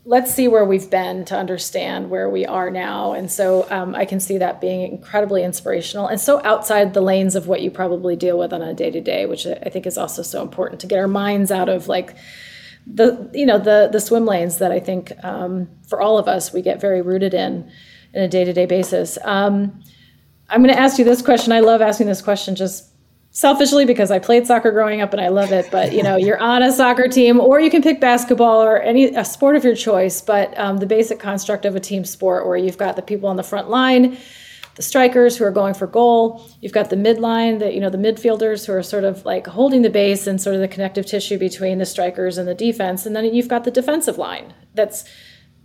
let's 0.10 0.34
see 0.34 0.48
where 0.48 0.66
we've 0.66 0.90
been 0.90 1.24
to 1.24 1.38
understand 1.38 2.10
where 2.10 2.28
we 2.28 2.44
are 2.44 2.72
now. 2.72 3.14
And 3.14 3.32
so 3.32 3.68
um, 3.70 3.94
I 3.94 4.06
can 4.06 4.20
see 4.20 4.40
that 4.40 4.60
being 4.60 4.82
incredibly 4.82 5.44
inspirational 5.44 6.08
and 6.08 6.20
so 6.20 6.42
outside 6.44 6.96
the 6.96 7.02
lanes 7.02 7.36
of 7.36 7.48
what 7.48 7.62
you 7.62 7.70
probably 7.70 8.16
deal 8.16 8.36
with 8.40 8.52
on 8.52 8.64
a 8.64 8.74
day 8.74 8.90
to 8.90 9.02
day, 9.02 9.28
which 9.28 9.46
I 9.46 9.70
think 9.70 9.86
is 9.86 10.00
also 10.00 10.24
so 10.24 10.42
important 10.42 10.82
to 10.82 10.88
get 10.88 10.98
our 10.98 11.08
minds 11.08 11.52
out 11.52 11.70
of 11.70 11.88
like 11.88 12.18
the 12.88 13.30
you 13.36 13.46
know 13.46 13.60
the 13.60 13.88
the 13.92 14.00
swim 14.00 14.26
lanes 14.26 14.58
that 14.58 14.72
I 14.72 14.80
think 14.80 15.12
um, 15.24 15.70
for 15.88 16.02
all 16.02 16.18
of 16.18 16.28
us 16.28 16.52
we 16.52 16.64
get 16.64 16.82
very 16.82 17.04
rooted 17.04 17.36
in 17.36 17.72
in 18.16 18.24
a 18.24 18.28
day 18.28 18.44
to 18.44 18.52
day 18.52 18.66
basis. 18.66 19.20
Um, 19.24 19.80
I'm 20.50 20.64
going 20.64 20.74
to 20.74 20.80
ask 20.80 20.98
you 20.98 21.06
this 21.06 21.22
question. 21.22 21.54
I 21.54 21.60
love 21.60 21.82
asking 21.82 22.08
this 22.08 22.24
question 22.24 22.56
just 22.56 22.89
selfishly 23.40 23.86
because 23.86 24.12
I 24.12 24.20
played 24.20 24.46
soccer 24.46 24.70
growing 24.70 25.00
up 25.00 25.14
and 25.14 25.22
I 25.22 25.30
love 25.30 25.54
it. 25.54 25.72
But 25.72 25.94
you 25.94 26.04
know, 26.04 26.18
you're 26.18 26.40
on 26.40 26.62
a 26.62 26.74
soccer 26.74 27.08
team, 27.08 27.40
or 27.40 27.62
you 27.62 27.70
can 27.70 27.82
pick 27.82 28.02
basketball 28.02 28.62
or 28.62 28.80
any 28.80 29.16
a 29.16 29.24
sport 29.24 29.56
of 29.56 29.64
your 29.64 29.76
choice. 29.76 30.20
But 30.20 30.58
um, 30.60 30.78
the 30.78 30.86
basic 30.86 31.20
construct 31.20 31.64
of 31.64 31.74
a 31.76 31.80
team 31.80 32.04
sport, 32.04 32.46
where 32.46 32.58
you've 32.58 32.78
got 32.78 32.98
the 32.98 33.02
people 33.02 33.30
on 33.30 33.38
the 33.38 33.44
front 33.44 33.70
line, 33.70 34.18
the 34.76 34.82
strikers 34.82 35.38
who 35.38 35.46
are 35.46 35.52
going 35.52 35.74
for 35.74 35.88
goal, 35.88 36.46
you've 36.60 36.74
got 36.74 36.90
the 36.90 36.98
midline, 36.98 37.60
the 37.60 37.74
you 37.74 37.80
know 37.80 37.90
the 37.90 37.98
midfielders 37.98 38.66
who 38.66 38.74
are 38.74 38.84
sort 38.84 39.06
of 39.06 39.24
like 39.24 39.48
holding 39.48 39.84
the 39.84 39.90
base 39.90 40.28
and 40.28 40.42
sort 40.42 40.56
of 40.56 40.62
the 40.62 40.68
connective 40.68 41.06
tissue 41.06 41.38
between 41.38 41.78
the 41.78 41.86
strikers 41.86 42.38
and 42.38 42.46
the 42.46 42.56
defense, 42.56 43.06
and 43.06 43.16
then 43.16 43.24
you've 43.34 43.48
got 43.48 43.64
the 43.64 43.72
defensive 43.72 44.18
line 44.18 44.54
that's 44.74 45.06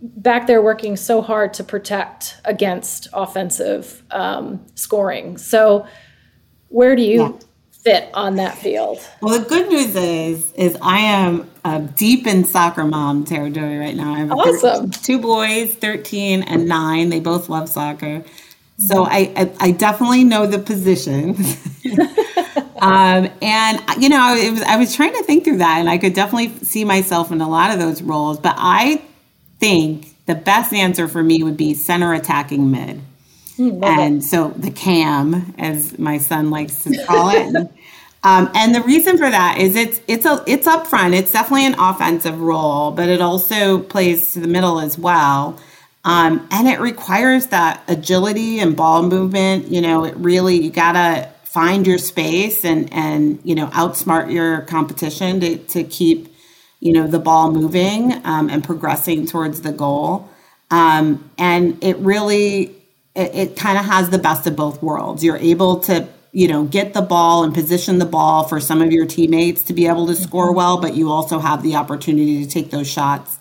back 0.01 0.47
there 0.47 0.61
working 0.61 0.95
so 0.95 1.21
hard 1.21 1.53
to 1.53 1.63
protect 1.63 2.39
against 2.45 3.09
offensive 3.11 4.03
um, 4.11 4.65
scoring. 4.75 5.37
So, 5.37 5.85
where 6.69 6.95
do 6.95 7.01
you 7.01 7.21
yeah. 7.21 7.44
Fit 7.85 8.09
on 8.13 8.35
that 8.35 8.57
field? 8.57 8.99
Well, 9.21 9.39
the 9.39 9.47
good 9.47 9.69
news 9.69 9.95
is, 9.95 10.51
is 10.53 10.77
I 10.81 10.99
am 10.99 11.49
uh, 11.63 11.79
deep 11.79 12.27
in 12.27 12.43
soccer 12.43 12.83
mom 12.83 13.23
territory 13.23 13.77
right 13.77 13.95
now. 13.95 14.13
I 14.13 14.19
have 14.19 14.31
awesome. 14.31 14.89
two 14.89 15.19
boys, 15.19 15.73
thirteen 15.75 16.43
and 16.43 16.67
nine. 16.67 17.09
They 17.09 17.19
both 17.19 17.47
love 17.47 17.69
soccer, 17.69 18.23
so 18.77 19.05
I, 19.05 19.31
I, 19.37 19.51
I 19.59 19.71
definitely 19.71 20.23
know 20.23 20.47
the 20.47 20.59
position. 20.59 21.35
um, 22.81 23.29
and 23.41 23.81
you 23.99 24.09
know, 24.09 24.51
was, 24.51 24.61
I 24.63 24.77
was 24.77 24.93
trying 24.95 25.13
to 25.13 25.23
think 25.23 25.45
through 25.45 25.59
that, 25.59 25.77
and 25.79 25.89
I 25.89 25.97
could 25.97 26.13
definitely 26.13 26.49
see 26.65 26.83
myself 26.83 27.31
in 27.31 27.39
a 27.39 27.47
lot 27.47 27.71
of 27.71 27.79
those 27.79 28.01
roles. 28.01 28.39
But 28.39 28.55
I 28.57 29.01
think 29.59 30.15
the 30.25 30.35
best 30.35 30.73
answer 30.73 31.07
for 31.07 31.23
me 31.23 31.43
would 31.43 31.57
be 31.57 31.75
center 31.75 32.13
attacking 32.13 32.71
mid. 32.71 33.01
Mm, 33.57 33.85
and 33.85 34.17
it. 34.17 34.25
so 34.25 34.49
the 34.49 34.71
cam, 34.71 35.53
as 35.57 35.97
my 35.97 36.17
son 36.17 36.49
likes 36.49 36.83
to 36.83 37.05
call 37.05 37.29
it. 37.29 37.71
Um, 38.25 38.49
and 38.55 38.73
the 38.73 38.81
reason 38.81 39.19
for 39.19 39.29
that 39.29 39.59
is 39.59 39.75
it's 39.75 40.01
it's 40.07 40.25
a 40.25 40.43
it's 40.47 40.65
up 40.65 40.87
front. 40.87 41.13
It's 41.13 41.31
definitely 41.31 41.67
an 41.67 41.75
offensive 41.79 42.41
role, 42.41 42.89
but 42.89 43.07
it 43.07 43.21
also 43.21 43.79
plays 43.79 44.33
to 44.33 44.39
the 44.39 44.47
middle 44.47 44.79
as 44.79 44.97
well. 44.97 45.59
Um, 46.03 46.47
and 46.49 46.67
it 46.67 46.79
requires 46.79 47.47
that 47.47 47.83
agility 47.87 48.59
and 48.59 48.75
ball 48.75 49.03
movement. 49.03 49.67
You 49.67 49.79
know, 49.79 50.05
it 50.05 50.15
really 50.17 50.59
you 50.59 50.71
gotta 50.71 51.29
find 51.43 51.85
your 51.85 51.99
space 51.99 52.65
and 52.65 52.91
and 52.91 53.39
you 53.43 53.53
know 53.53 53.67
outsmart 53.67 54.31
your 54.31 54.61
competition 54.61 55.39
to 55.41 55.57
to 55.57 55.83
keep 55.83 56.33
you 56.79 56.91
know 56.91 57.05
the 57.05 57.19
ball 57.19 57.51
moving 57.51 58.11
um, 58.25 58.49
and 58.49 58.63
progressing 58.63 59.27
towards 59.27 59.61
the 59.61 59.71
goal 59.71 60.27
um, 60.71 61.29
and 61.37 61.81
it 61.81 61.95
really 61.99 62.75
it, 63.15 63.33
it 63.35 63.55
kind 63.55 63.77
of 63.77 63.85
has 63.85 64.09
the 64.09 64.17
best 64.17 64.45
of 64.47 64.55
both 64.55 64.83
worlds 64.83 65.23
you're 65.23 65.37
able 65.37 65.79
to 65.79 66.05
you 66.35 66.47
know 66.47 66.65
get 66.65 66.93
the 66.93 67.01
ball 67.01 67.43
and 67.43 67.53
position 67.53 67.99
the 67.99 68.05
ball 68.05 68.43
for 68.43 68.59
some 68.59 68.81
of 68.81 68.91
your 68.91 69.05
teammates 69.05 69.61
to 69.61 69.73
be 69.73 69.87
able 69.87 70.05
to 70.07 70.15
score 70.15 70.47
mm-hmm. 70.47 70.57
well 70.57 70.81
but 70.81 70.95
you 70.95 71.09
also 71.09 71.39
have 71.39 71.63
the 71.63 71.75
opportunity 71.75 72.43
to 72.43 72.49
take 72.49 72.71
those 72.71 72.87
shots 72.87 73.39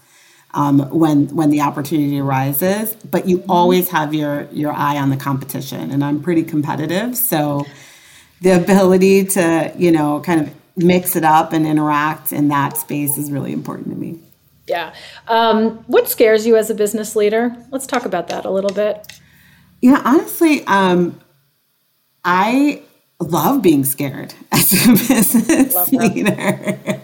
um, 0.53 0.79
when 0.91 1.27
when 1.35 1.51
the 1.51 1.61
opportunity 1.61 2.21
arises 2.21 2.95
but 3.11 3.27
you 3.29 3.39
mm-hmm. 3.39 3.51
always 3.51 3.89
have 3.89 4.15
your 4.15 4.49
your 4.53 4.73
eye 4.73 4.97
on 4.97 5.11
the 5.11 5.17
competition 5.17 5.91
and 5.91 6.05
i'm 6.05 6.23
pretty 6.23 6.43
competitive 6.43 7.17
so 7.17 7.67
the 8.41 8.51
ability 8.51 9.25
to 9.25 9.73
you 9.77 9.91
know 9.91 10.21
kind 10.21 10.41
of 10.41 10.55
mix 10.77 11.17
it 11.17 11.25
up 11.25 11.53
and 11.53 11.67
interact 11.67 12.33
in 12.33 12.49
that 12.49 12.77
space 12.77 13.17
is 13.17 13.31
really 13.31 13.53
important 13.53 13.91
to 13.91 13.97
me. 13.97 14.19
Yeah. 14.67 14.95
Um, 15.29 15.79
what 15.87 16.09
scares 16.09 16.47
you 16.47 16.57
as 16.57 16.71
a 16.71 16.75
business 16.75 17.15
leader? 17.15 17.55
Let's 17.71 17.87
talk 17.87 18.05
about 18.05 18.29
that 18.29 18.45
a 18.45 18.51
little 18.51 18.73
bit. 18.73 19.21
Yeah, 19.81 20.01
honestly, 20.05 20.65
um, 20.67 21.21
I 22.25 22.83
love 23.21 23.63
being 23.63 23.85
scared 23.85 24.35
as 24.53 24.73
a 24.73 24.93
business 24.93 25.93
leader. 25.93 27.01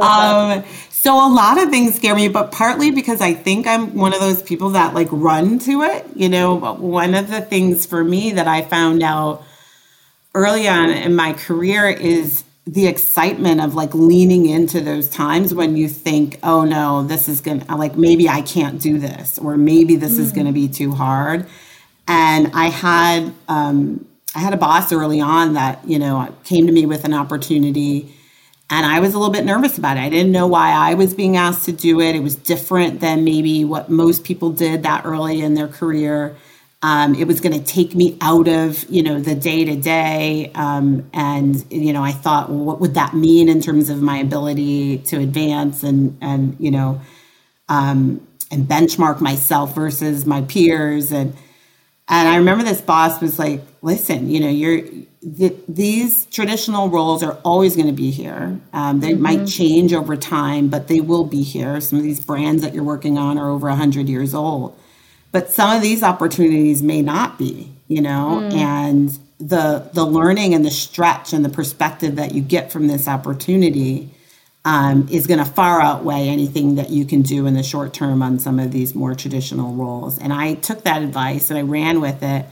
um, 0.00 0.64
so 0.90 1.14
a 1.14 1.32
lot 1.32 1.62
of 1.62 1.70
things 1.70 1.94
scare 1.94 2.14
me, 2.14 2.28
but 2.28 2.52
partly 2.52 2.90
because 2.90 3.20
I 3.20 3.32
think 3.32 3.66
I'm 3.66 3.94
one 3.94 4.12
of 4.12 4.20
those 4.20 4.42
people 4.42 4.70
that 4.70 4.92
like 4.94 5.08
run 5.10 5.58
to 5.60 5.82
it. 5.82 6.04
You 6.14 6.28
know, 6.28 6.56
one 6.56 7.14
of 7.14 7.30
the 7.30 7.40
things 7.40 7.86
for 7.86 8.04
me 8.04 8.32
that 8.32 8.46
I 8.46 8.62
found 8.62 9.02
out 9.02 9.42
early 10.34 10.68
on 10.68 10.90
in 10.90 11.14
my 11.14 11.32
career 11.32 11.88
is 11.88 12.44
the 12.66 12.86
excitement 12.86 13.60
of 13.60 13.74
like 13.74 13.94
leaning 13.94 14.46
into 14.46 14.80
those 14.80 15.08
times 15.08 15.54
when 15.54 15.76
you 15.76 15.88
think, 15.88 16.38
oh 16.42 16.64
no, 16.64 17.02
this 17.02 17.28
is 17.28 17.40
gonna 17.40 17.64
like 17.76 17.96
maybe 17.96 18.28
I 18.28 18.42
can't 18.42 18.80
do 18.80 18.98
this, 18.98 19.38
or 19.38 19.56
maybe 19.56 19.96
this 19.96 20.16
mm. 20.16 20.20
is 20.20 20.32
gonna 20.32 20.52
be 20.52 20.68
too 20.68 20.92
hard. 20.92 21.46
And 22.06 22.50
I 22.54 22.66
had 22.66 23.32
um, 23.48 24.06
I 24.34 24.38
had 24.38 24.54
a 24.54 24.56
boss 24.56 24.92
early 24.92 25.20
on 25.20 25.54
that 25.54 25.86
you 25.86 25.98
know 25.98 26.34
came 26.44 26.66
to 26.66 26.72
me 26.72 26.86
with 26.86 27.04
an 27.04 27.14
opportunity, 27.14 28.14
and 28.68 28.86
I 28.86 29.00
was 29.00 29.14
a 29.14 29.18
little 29.18 29.32
bit 29.32 29.44
nervous 29.44 29.78
about 29.78 29.96
it. 29.96 30.00
I 30.00 30.08
didn't 30.08 30.32
know 30.32 30.46
why 30.46 30.70
I 30.70 30.94
was 30.94 31.14
being 31.14 31.36
asked 31.36 31.64
to 31.66 31.72
do 31.72 32.00
it. 32.00 32.14
It 32.14 32.22
was 32.22 32.36
different 32.36 33.00
than 33.00 33.24
maybe 33.24 33.64
what 33.64 33.90
most 33.90 34.24
people 34.24 34.50
did 34.50 34.84
that 34.84 35.04
early 35.04 35.40
in 35.40 35.54
their 35.54 35.68
career. 35.68 36.36
Um, 36.82 37.14
it 37.14 37.26
was 37.26 37.40
going 37.40 37.52
to 37.52 37.64
take 37.64 37.94
me 37.94 38.16
out 38.22 38.48
of 38.48 38.88
you 38.88 39.02
know 39.02 39.20
the 39.20 39.34
day 39.34 39.64
to 39.64 39.76
day, 39.76 40.52
and 40.54 41.64
you 41.70 41.92
know 41.92 42.02
I 42.02 42.12
thought, 42.12 42.50
well, 42.50 42.64
what 42.64 42.80
would 42.80 42.94
that 42.94 43.14
mean 43.14 43.48
in 43.48 43.60
terms 43.60 43.90
of 43.90 44.00
my 44.00 44.18
ability 44.18 44.98
to 44.98 45.18
advance 45.18 45.82
and 45.82 46.16
and 46.20 46.56
you 46.58 46.70
know 46.70 47.00
um, 47.68 48.26
and 48.50 48.66
benchmark 48.66 49.20
myself 49.20 49.74
versus 49.74 50.26
my 50.26 50.42
peers 50.42 51.12
and 51.12 51.34
and 52.10 52.28
I 52.28 52.36
remember 52.36 52.64
this 52.64 52.80
boss 52.82 53.20
was 53.20 53.38
like, 53.38 53.62
listen, 53.80 54.28
you 54.28 54.40
know, 54.40 54.50
you're 54.50 54.82
the, 55.22 55.54
these 55.68 56.26
traditional 56.26 56.88
roles 56.88 57.22
are 57.22 57.34
always 57.44 57.76
going 57.76 57.88
to 57.88 57.92
be 57.92 58.10
here. 58.10 58.58
Um, 58.72 59.00
they 59.00 59.12
mm-hmm. 59.12 59.22
might 59.22 59.46
change 59.46 59.92
over 59.92 60.16
time, 60.16 60.68
but 60.68 60.88
they 60.88 61.00
will 61.00 61.24
be 61.24 61.42
here. 61.42 61.80
Some 61.80 61.98
of 61.98 62.04
these 62.04 62.20
brands 62.20 62.62
that 62.62 62.74
you're 62.74 62.84
working 62.84 63.18
on 63.18 63.38
are 63.38 63.50
over 63.50 63.68
100 63.68 64.08
years 64.08 64.34
old 64.34 64.78
but 65.32 65.50
some 65.50 65.74
of 65.74 65.82
these 65.82 66.02
opportunities 66.02 66.82
may 66.82 67.02
not 67.02 67.38
be 67.38 67.72
you 67.88 68.00
know 68.00 68.40
mm. 68.42 68.52
and 68.54 69.18
the 69.38 69.88
the 69.92 70.04
learning 70.04 70.54
and 70.54 70.64
the 70.64 70.70
stretch 70.70 71.32
and 71.32 71.44
the 71.44 71.48
perspective 71.48 72.16
that 72.16 72.34
you 72.34 72.40
get 72.40 72.70
from 72.72 72.86
this 72.86 73.08
opportunity 73.08 74.10
um, 74.64 75.08
is 75.10 75.26
going 75.26 75.38
to 75.38 75.44
far 75.44 75.80
outweigh 75.80 76.28
anything 76.28 76.74
that 76.74 76.90
you 76.90 77.04
can 77.04 77.22
do 77.22 77.46
in 77.46 77.54
the 77.54 77.62
short 77.62 77.94
term 77.94 78.22
on 78.22 78.38
some 78.38 78.58
of 78.58 78.72
these 78.72 78.94
more 78.94 79.14
traditional 79.14 79.74
roles 79.74 80.18
and 80.18 80.32
i 80.32 80.54
took 80.54 80.82
that 80.84 81.02
advice 81.02 81.50
and 81.50 81.58
i 81.58 81.62
ran 81.62 82.00
with 82.00 82.22
it 82.22 82.46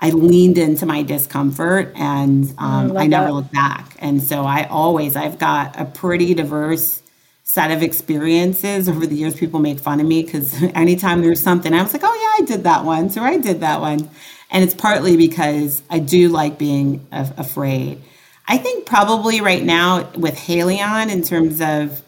i 0.00 0.10
leaned 0.10 0.58
into 0.58 0.84
my 0.86 1.02
discomfort 1.02 1.92
and 1.96 2.54
um, 2.58 2.96
I, 2.96 3.02
I 3.02 3.06
never 3.06 3.26
that. 3.26 3.32
looked 3.32 3.52
back 3.52 3.96
and 4.00 4.22
so 4.22 4.42
i 4.44 4.64
always 4.64 5.16
i've 5.16 5.38
got 5.38 5.78
a 5.80 5.84
pretty 5.84 6.34
diverse 6.34 7.02
set 7.48 7.70
of 7.70 7.82
experiences 7.82 8.90
over 8.90 9.06
the 9.06 9.14
years. 9.14 9.34
People 9.34 9.58
make 9.58 9.80
fun 9.80 10.00
of 10.00 10.06
me 10.06 10.22
because 10.22 10.62
anytime 10.74 11.22
there's 11.22 11.42
something, 11.42 11.72
I 11.72 11.82
was 11.82 11.94
like, 11.94 12.02
oh, 12.04 12.36
yeah, 12.38 12.44
I 12.44 12.46
did 12.46 12.64
that 12.64 12.84
once, 12.84 13.16
or 13.16 13.22
I 13.22 13.38
did 13.38 13.60
that 13.60 13.80
one. 13.80 14.10
And 14.50 14.62
it's 14.62 14.74
partly 14.74 15.16
because 15.16 15.82
I 15.88 15.98
do 15.98 16.28
like 16.28 16.58
being 16.58 17.06
afraid. 17.10 18.02
I 18.50 18.56
think 18.56 18.86
probably 18.86 19.42
right 19.42 19.62
now 19.62 20.10
with 20.12 20.34
Haleon, 20.34 21.10
in 21.10 21.22
terms 21.22 21.60
of, 21.60 22.02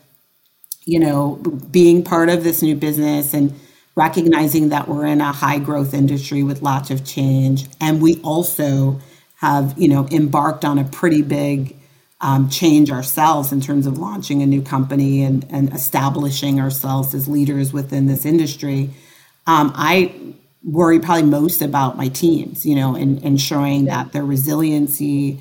you 0.86 0.98
know, 0.98 1.36
being 1.70 2.02
part 2.02 2.30
of 2.30 2.42
this 2.42 2.62
new 2.62 2.74
business 2.74 3.34
and 3.34 3.54
recognizing 3.94 4.70
that 4.70 4.88
we're 4.88 5.04
in 5.04 5.20
a 5.20 5.32
high 5.32 5.58
growth 5.58 5.92
industry 5.92 6.42
with 6.42 6.62
lots 6.62 6.90
of 6.90 7.04
change. 7.04 7.66
And 7.78 8.00
we 8.00 8.18
also 8.22 9.00
have, 9.36 9.74
you 9.76 9.88
know, 9.88 10.08
embarked 10.10 10.64
on 10.64 10.78
a 10.78 10.84
pretty 10.84 11.20
big 11.20 11.76
um, 12.22 12.48
change 12.48 12.90
ourselves 12.90 13.52
in 13.52 13.60
terms 13.60 13.86
of 13.86 13.98
launching 13.98 14.42
a 14.42 14.46
new 14.46 14.62
company 14.62 15.22
and, 15.22 15.46
and 15.50 15.72
establishing 15.74 16.58
ourselves 16.58 17.14
as 17.14 17.28
leaders 17.28 17.72
within 17.72 18.06
this 18.06 18.24
industry. 18.24 18.90
Um, 19.46 19.72
I 19.74 20.14
worry 20.62 21.00
probably 21.00 21.24
most 21.24 21.60
about 21.60 21.98
my 21.98 22.08
teams, 22.08 22.64
you 22.64 22.74
know, 22.74 22.94
and 22.94 23.22
ensuring 23.22 23.86
that 23.86 24.12
their 24.12 24.24
resiliency 24.24 25.40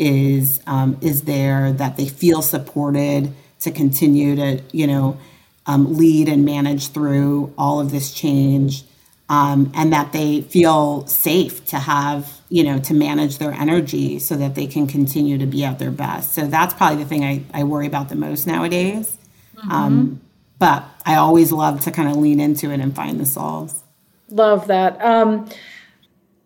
is 0.00 0.60
um, 0.66 0.98
is 1.00 1.22
there, 1.22 1.72
that 1.72 1.96
they 1.96 2.08
feel 2.08 2.42
supported 2.42 3.32
to 3.60 3.70
continue 3.70 4.34
to, 4.34 4.60
you 4.72 4.86
know, 4.86 5.18
um, 5.66 5.96
lead 5.96 6.28
and 6.28 6.44
manage 6.44 6.88
through 6.88 7.52
all 7.56 7.78
of 7.80 7.92
this 7.92 8.12
change, 8.12 8.82
um, 9.28 9.70
and 9.74 9.92
that 9.92 10.12
they 10.12 10.40
feel 10.40 11.06
safe 11.06 11.64
to 11.66 11.78
have 11.78 12.40
you 12.50 12.64
know, 12.64 12.78
to 12.80 12.92
manage 12.92 13.38
their 13.38 13.52
energy 13.52 14.18
so 14.18 14.36
that 14.36 14.56
they 14.56 14.66
can 14.66 14.86
continue 14.88 15.38
to 15.38 15.46
be 15.46 15.64
at 15.64 15.78
their 15.78 15.92
best. 15.92 16.34
So 16.34 16.48
that's 16.48 16.74
probably 16.74 17.02
the 17.04 17.08
thing 17.08 17.24
I, 17.24 17.42
I 17.54 17.64
worry 17.64 17.86
about 17.86 18.08
the 18.08 18.16
most 18.16 18.46
nowadays. 18.46 19.16
Mm-hmm. 19.56 19.70
Um, 19.70 20.20
but 20.58 20.84
I 21.06 21.14
always 21.14 21.52
love 21.52 21.80
to 21.82 21.92
kind 21.92 22.08
of 22.08 22.16
lean 22.16 22.40
into 22.40 22.70
it 22.72 22.80
and 22.80 22.94
find 22.94 23.20
the 23.20 23.24
solves. 23.24 23.82
Love 24.30 24.66
that. 24.66 25.02
Um, 25.02 25.48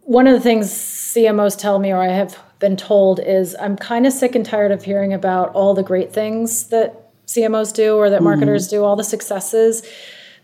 one 0.02 0.26
of 0.26 0.34
the 0.34 0.40
things 0.40 0.70
CMOs 0.70 1.58
tell 1.58 1.78
me, 1.78 1.90
or 1.90 2.02
I 2.02 2.08
have 2.08 2.38
been 2.64 2.76
told, 2.76 3.20
is 3.20 3.54
I'm 3.60 3.76
kind 3.76 4.06
of 4.06 4.12
sick 4.12 4.34
and 4.34 4.44
tired 4.44 4.72
of 4.72 4.82
hearing 4.82 5.12
about 5.12 5.50
all 5.54 5.74
the 5.74 5.82
great 5.82 6.12
things 6.12 6.64
that 6.68 6.88
CMOs 7.26 7.74
do 7.74 7.96
or 7.96 8.10
that 8.10 8.16
mm-hmm. 8.16 8.24
marketers 8.24 8.68
do, 8.68 8.82
all 8.84 8.96
the 8.96 9.04
successes 9.04 9.82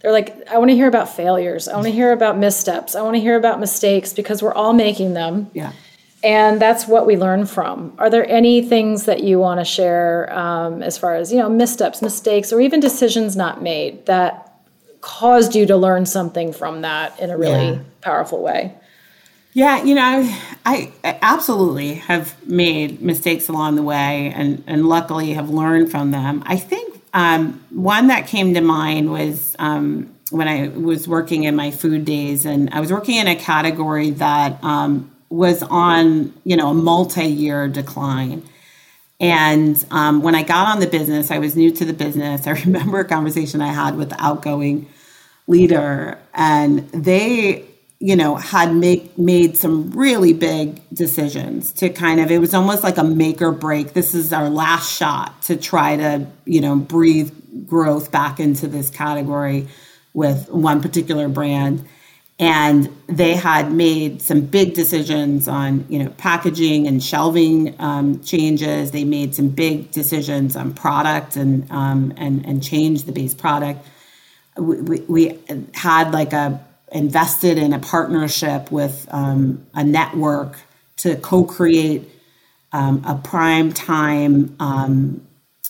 they're 0.01 0.13
like, 0.13 0.49
I 0.49 0.59
want 0.59 0.71
to 0.71 0.75
hear 0.75 0.89
about 0.89 1.15
failures. 1.15 1.69
I 1.69 1.75
want 1.75 1.87
to 1.87 1.93
hear 1.93 2.13
about 2.13 2.39
missteps. 2.39 2.95
I 2.95 3.03
want 3.03 3.17
to 3.17 3.21
hear 3.21 3.37
about 3.37 3.61
mistakes 3.61 4.13
because 4.13 4.43
we're 4.43 4.55
all 4.55 4.73
making 4.73 5.15
them. 5.15 5.51
Yeah. 5.53 5.73
And 6.23 6.61
that's 6.61 6.87
what 6.87 7.07
we 7.07 7.17
learn 7.17 7.47
from. 7.47 7.95
Are 7.99 8.11
there 8.11 8.29
any 8.29 8.63
things 8.63 9.05
that 9.05 9.23
you 9.23 9.39
want 9.39 9.61
to 9.61 9.65
share 9.65 10.33
um, 10.37 10.83
as 10.83 10.99
far 10.99 11.15
as, 11.15 11.33
you 11.33 11.39
know, 11.39 11.49
missteps, 11.49 12.03
mistakes, 12.03 12.53
or 12.53 12.61
even 12.61 12.81
decisions 12.81 13.37
not 13.37 13.63
made 13.63 14.07
that 14.07 14.47
caused 15.01 15.55
you 15.55 15.67
to 15.67 15.77
learn 15.77 16.05
something 16.05 16.53
from 16.53 16.83
that 16.83 17.19
in 17.21 17.31
a 17.31 17.37
really 17.37 17.71
yeah. 17.71 17.79
powerful 18.01 18.43
way? 18.43 18.75
Yeah, 19.53 19.83
you 19.83 19.95
know, 19.97 20.03
I, 20.65 20.93
I, 21.03 21.19
absolutely 21.23 21.95
have 21.95 22.47
made 22.47 23.03
mistakes 23.03 23.49
along 23.49 23.75
the 23.75 23.83
way 23.83 24.33
and, 24.35 24.63
and 24.69 24.89
luckily 24.89 25.33
have 25.33 25.51
learned 25.51 25.91
from 25.91 26.13
them. 26.13 26.45
I 26.47 26.57
think 26.57 27.03
um, 27.13 27.65
one 27.71 28.07
that 28.09 28.29
came 28.29 28.55
to 28.55 28.61
mind 28.61 29.11
was 29.11 29.57
um, 29.59 30.15
when 30.31 30.47
I 30.47 30.69
was 30.69 31.09
working 31.09 31.45
in 31.45 31.57
my 31.57 31.73
food 31.73 32.05
days, 32.05 32.47
and 32.47 32.71
I 32.71 32.81
was 32.81 32.93
working 32.93 33.17
in 33.17 33.27
a 33.27 33.35
category 33.35 34.11
that 34.11 34.63
um, 34.63 35.11
was 35.29 35.63
on 35.65 36.33
you 36.45 36.57
know 36.57 36.69
a 36.69 36.75
multi-year 36.75 37.69
decline. 37.69 38.43
And 39.19 39.85
um, 39.91 40.23
when 40.23 40.35
I 40.35 40.43
got 40.45 40.69
on 40.69 40.81
the 40.81 40.87
business, 40.87 41.31
I 41.31 41.39
was 41.39 41.57
new 41.57 41.71
to 41.73 41.85
the 41.85 41.93
business. 41.93 42.47
I 42.47 42.53
remember 42.53 43.01
a 43.01 43.05
conversation 43.05 43.61
I 43.61 43.73
had 43.73 43.97
with 43.97 44.11
the 44.11 44.23
outgoing 44.23 44.89
leader, 45.49 46.19
and 46.33 46.89
they 46.91 47.67
you 48.03 48.17
know, 48.17 48.35
had 48.35 48.75
make 48.75 49.17
made 49.19 49.59
some 49.59 49.91
really 49.91 50.33
big 50.33 50.81
decisions 50.89 51.71
to 51.71 51.91
kind 51.91 52.19
of 52.19 52.31
it 52.31 52.39
was 52.39 52.55
almost 52.55 52.83
like 52.83 52.97
a 52.97 53.05
make 53.05 53.43
or 53.43 53.53
break. 53.53 53.93
This 53.93 54.15
is 54.15 54.33
our 54.33 54.49
last 54.49 54.91
shot 54.91 55.43
to 55.43 55.57
try 55.57 55.97
to, 55.97 56.27
you 56.47 56.63
know, 56.63 56.77
breathe 56.77 57.31
growth 57.67 58.11
back 58.11 58.41
into 58.41 58.67
this 58.67 58.89
category 58.89 59.69
with 60.15 60.49
one 60.49 60.81
particular 60.81 61.29
brand. 61.29 61.87
And 62.39 62.89
they 63.07 63.35
had 63.35 63.71
made 63.71 64.23
some 64.23 64.41
big 64.41 64.73
decisions 64.73 65.47
on, 65.47 65.85
you 65.91 66.03
know, 66.03 66.09
packaging 66.09 66.87
and 66.87 67.03
shelving 67.03 67.75
um, 67.79 68.23
changes. 68.23 68.93
They 68.93 69.05
made 69.05 69.35
some 69.35 69.51
big 69.51 69.91
decisions 69.91 70.57
on 70.57 70.73
product 70.73 71.37
and 71.37 71.71
um, 71.71 72.15
and 72.17 72.47
and 72.47 72.63
changed 72.63 73.05
the 73.05 73.13
base 73.13 73.35
product. 73.35 73.87
We, 74.57 74.81
we, 74.81 75.01
we 75.01 75.39
had 75.75 76.13
like 76.13 76.33
a 76.33 76.65
invested 76.93 77.59
in 77.59 77.73
a 77.73 77.79
partnership 77.79 78.71
with 78.71 79.07
um, 79.11 79.65
a 79.75 79.85
network 79.85 80.59
to 80.97 81.17
co-create 81.17 82.09
um, 82.73 83.03
a 83.07 83.15
prime 83.17 83.73
time 83.73 84.55
um, 84.61 85.27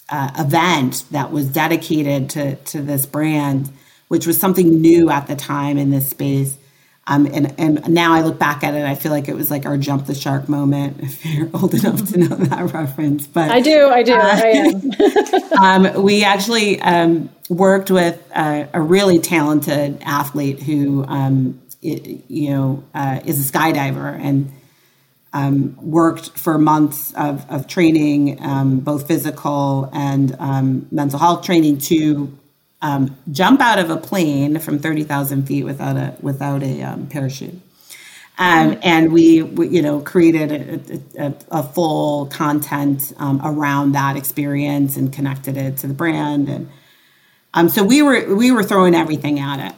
uh, 0.08 0.30
event 0.38 1.04
that 1.10 1.30
was 1.30 1.46
dedicated 1.46 2.30
to, 2.30 2.56
to 2.56 2.82
this 2.82 3.06
brand, 3.06 3.70
which 4.08 4.26
was 4.26 4.38
something 4.38 4.80
new 4.80 5.10
at 5.10 5.26
the 5.26 5.36
time 5.36 5.78
in 5.78 5.90
this 5.90 6.08
space. 6.08 6.56
Um, 7.06 7.26
and, 7.26 7.58
and 7.58 7.88
now 7.88 8.12
I 8.12 8.22
look 8.22 8.38
back 8.38 8.62
at 8.62 8.74
it, 8.74 8.84
I 8.84 8.94
feel 8.94 9.10
like 9.10 9.28
it 9.28 9.34
was 9.34 9.50
like 9.50 9.66
our 9.66 9.76
jump 9.76 10.06
the 10.06 10.14
shark 10.14 10.48
moment. 10.48 11.00
If 11.02 11.24
you're 11.24 11.50
old 11.54 11.74
enough 11.74 12.08
to 12.12 12.18
know 12.18 12.36
that 12.36 12.72
reference, 12.72 13.26
but 13.26 13.50
I 13.50 13.60
do, 13.60 13.88
I 13.88 14.02
do, 14.02 14.14
uh, 14.14 14.20
I 14.22 14.46
am. 15.58 15.86
um, 15.96 16.02
we 16.02 16.24
actually 16.24 16.80
um, 16.80 17.30
worked 17.50 17.90
with 17.90 18.18
a, 18.34 18.68
a, 18.72 18.80
really 18.80 19.18
talented 19.18 19.98
athlete 20.02 20.62
who, 20.62 21.04
um, 21.06 21.60
it, 21.82 22.24
you 22.28 22.50
know, 22.50 22.84
uh, 22.94 23.20
is 23.24 23.48
a 23.48 23.52
skydiver 23.52 24.18
and 24.18 24.52
um, 25.32 25.76
worked 25.76 26.30
for 26.38 26.58
months 26.58 27.12
of, 27.14 27.44
of 27.50 27.66
training, 27.66 28.42
um, 28.42 28.80
both 28.80 29.06
physical 29.06 29.90
and 29.92 30.30
mental 30.90 31.18
health 31.18 31.44
training 31.44 31.78
to 31.78 32.36
um, 32.82 33.16
jump 33.30 33.60
out 33.60 33.78
of 33.78 33.90
a 33.90 33.96
plane 33.96 34.58
from 34.58 34.78
30,000 34.78 35.46
feet 35.46 35.64
without 35.64 35.96
a 35.96 36.14
without 36.20 36.62
a 36.62 36.82
um, 36.82 37.06
parachute. 37.06 37.60
Um, 38.38 38.78
and 38.82 39.12
we, 39.12 39.42
we, 39.42 39.68
you 39.68 39.82
know, 39.82 40.00
created 40.00 40.50
a, 41.18 41.26
a, 41.26 41.34
a 41.50 41.62
full 41.62 42.24
content 42.26 43.12
um, 43.18 43.38
around 43.44 43.92
that 43.92 44.16
experience 44.16 44.96
and 44.96 45.12
connected 45.12 45.58
it 45.58 45.76
to 45.78 45.86
the 45.86 45.92
brand. 45.92 46.48
And 46.48 46.70
um, 47.54 47.68
so 47.68 47.82
we 47.84 48.02
were 48.02 48.34
we 48.34 48.50
were 48.50 48.62
throwing 48.62 48.94
everything 48.94 49.38
at 49.38 49.70
it. 49.70 49.76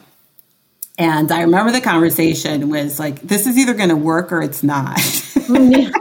And 0.97 1.31
I 1.31 1.41
remember 1.41 1.71
the 1.71 1.81
conversation 1.81 2.69
was 2.69 2.99
like, 2.99 3.21
"This 3.21 3.47
is 3.47 3.57
either 3.57 3.73
going 3.73 3.89
to 3.89 3.95
work 3.95 4.31
or 4.31 4.41
it's 4.41 4.63
not." 4.63 4.99
you 5.49 5.91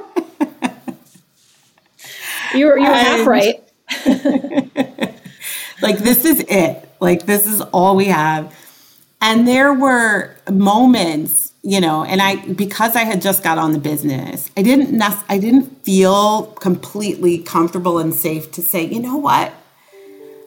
were 2.54 2.54
you 2.54 2.66
were 2.66 2.78
half 2.78 3.26
right. 3.26 3.62
like 5.82 5.98
this 5.98 6.24
is 6.24 6.40
it 6.48 6.88
like, 7.02 7.26
this 7.26 7.46
is 7.46 7.60
all 7.60 7.96
we 7.96 8.06
have. 8.06 8.56
And 9.20 9.46
there 9.46 9.74
were 9.74 10.36
moments, 10.48 11.52
you 11.62 11.80
know, 11.80 12.04
and 12.04 12.22
I, 12.22 12.36
because 12.36 12.94
I 12.94 13.00
had 13.00 13.20
just 13.20 13.42
got 13.42 13.58
on 13.58 13.72
the 13.72 13.80
business, 13.80 14.50
I 14.56 14.62
didn't, 14.62 15.02
I 15.28 15.38
didn't 15.38 15.84
feel 15.84 16.44
completely 16.46 17.38
comfortable 17.38 17.98
and 17.98 18.14
safe 18.14 18.52
to 18.52 18.62
say, 18.62 18.84
you 18.84 19.00
know 19.00 19.16
what? 19.16 19.52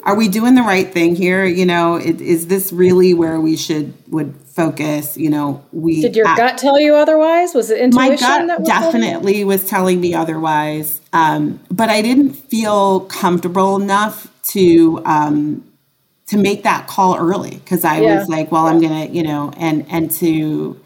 Are 0.05 0.15
we 0.15 0.27
doing 0.27 0.53
the 0.53 0.61
right 0.61 0.91
thing 0.91 1.15
here? 1.15 1.45
You 1.45 1.65
know, 1.65 1.95
it, 1.95 2.21
is 2.21 2.47
this 2.47 2.71
really 2.71 3.13
where 3.13 3.41
we 3.41 3.57
should 3.57 3.93
would 4.07 4.35
focus? 4.45 5.17
You 5.17 5.31
know, 5.31 5.65
we 5.71 6.01
did 6.01 6.15
your 6.15 6.25
gut 6.35 6.59
tell 6.59 6.79
you 6.79 6.95
otherwise? 6.95 7.55
Was 7.55 7.71
it 7.71 7.79
intuition? 7.79 8.11
My 8.11 8.15
gut 8.15 8.47
that 8.47 8.59
was 8.59 8.67
definitely 8.67 9.43
was 9.43 9.67
telling 9.67 9.99
me 9.99 10.13
otherwise, 10.13 11.01
um, 11.11 11.59
but 11.71 11.89
I 11.89 12.03
didn't 12.03 12.33
feel 12.33 13.01
comfortable 13.01 13.81
enough 13.81 14.31
to 14.49 15.01
um, 15.05 15.63
to 16.27 16.37
make 16.37 16.63
that 16.63 16.87
call 16.87 17.17
early 17.17 17.55
because 17.55 17.83
I 17.83 18.01
yeah. 18.01 18.19
was 18.19 18.29
like, 18.29 18.51
well, 18.51 18.67
I'm 18.67 18.79
gonna, 18.79 19.05
you 19.05 19.23
know, 19.23 19.51
and 19.57 19.85
and 19.89 20.11
to 20.11 20.79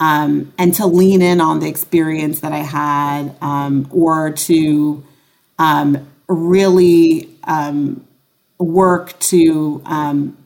um, 0.00 0.52
and 0.58 0.74
to 0.74 0.86
lean 0.86 1.22
in 1.22 1.40
on 1.40 1.60
the 1.60 1.68
experience 1.68 2.40
that 2.40 2.52
I 2.52 2.58
had, 2.58 3.34
um, 3.40 3.88
or 3.90 4.32
to 4.32 5.04
um, 5.58 6.08
really 6.28 7.28
um, 7.44 8.06
work 8.58 9.18
to, 9.20 9.82
um, 9.84 10.36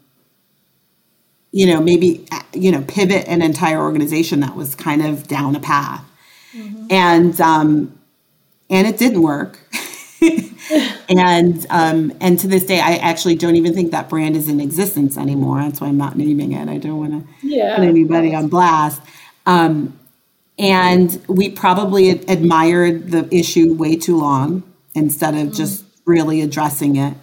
you 1.53 1.67
know, 1.67 1.81
maybe 1.81 2.27
you 2.53 2.73
know, 2.73 2.83
pivot 2.83 3.27
an 3.29 3.43
entire 3.43 3.81
organization 3.81 4.41
that 4.41 4.55
was 4.57 4.75
kind 4.75 5.05
of 5.05 5.27
down 5.29 5.57
a 5.57 5.61
path, 5.61 6.05
mm-hmm. 6.53 6.87
and 6.91 7.41
um, 7.41 7.99
and 8.69 8.87
it 8.87 8.99
didn't 8.99 9.23
work. 9.23 9.61
and 11.09 11.67
um, 11.71 12.13
and 12.21 12.39
to 12.41 12.49
this 12.49 12.65
day, 12.65 12.81
I 12.81 12.97
actually 12.97 13.37
don't 13.37 13.57
even 13.57 13.75
think 13.75 13.93
that 13.93 14.09
brand 14.09 14.37
is 14.37 14.49
in 14.49 14.61
existence 14.61 15.17
anymore. 15.17 15.61
That's 15.63 15.81
why 15.81 15.89
I'm 15.89 15.97
not 15.97 16.17
naming 16.17 16.53
it. 16.53 16.69
I 16.69 16.79
don't 16.79 16.99
want 16.99 17.27
to 17.27 17.47
yeah. 17.47 17.77
put 17.77 17.85
anybody 17.87 18.35
on 18.35 18.49
blast. 18.49 19.01
Um, 19.47 19.99
and 20.59 21.23
we 21.29 21.51
probably 21.51 22.11
admired 22.11 23.11
the 23.11 23.29
issue 23.35 23.75
way 23.75 23.97
too 23.97 24.17
long 24.17 24.65
instead 24.95 25.35
of 25.35 25.49
mm. 25.49 25.57
just 25.57 25.85
really 26.05 26.43
addressing 26.43 26.97
it. 26.97 27.15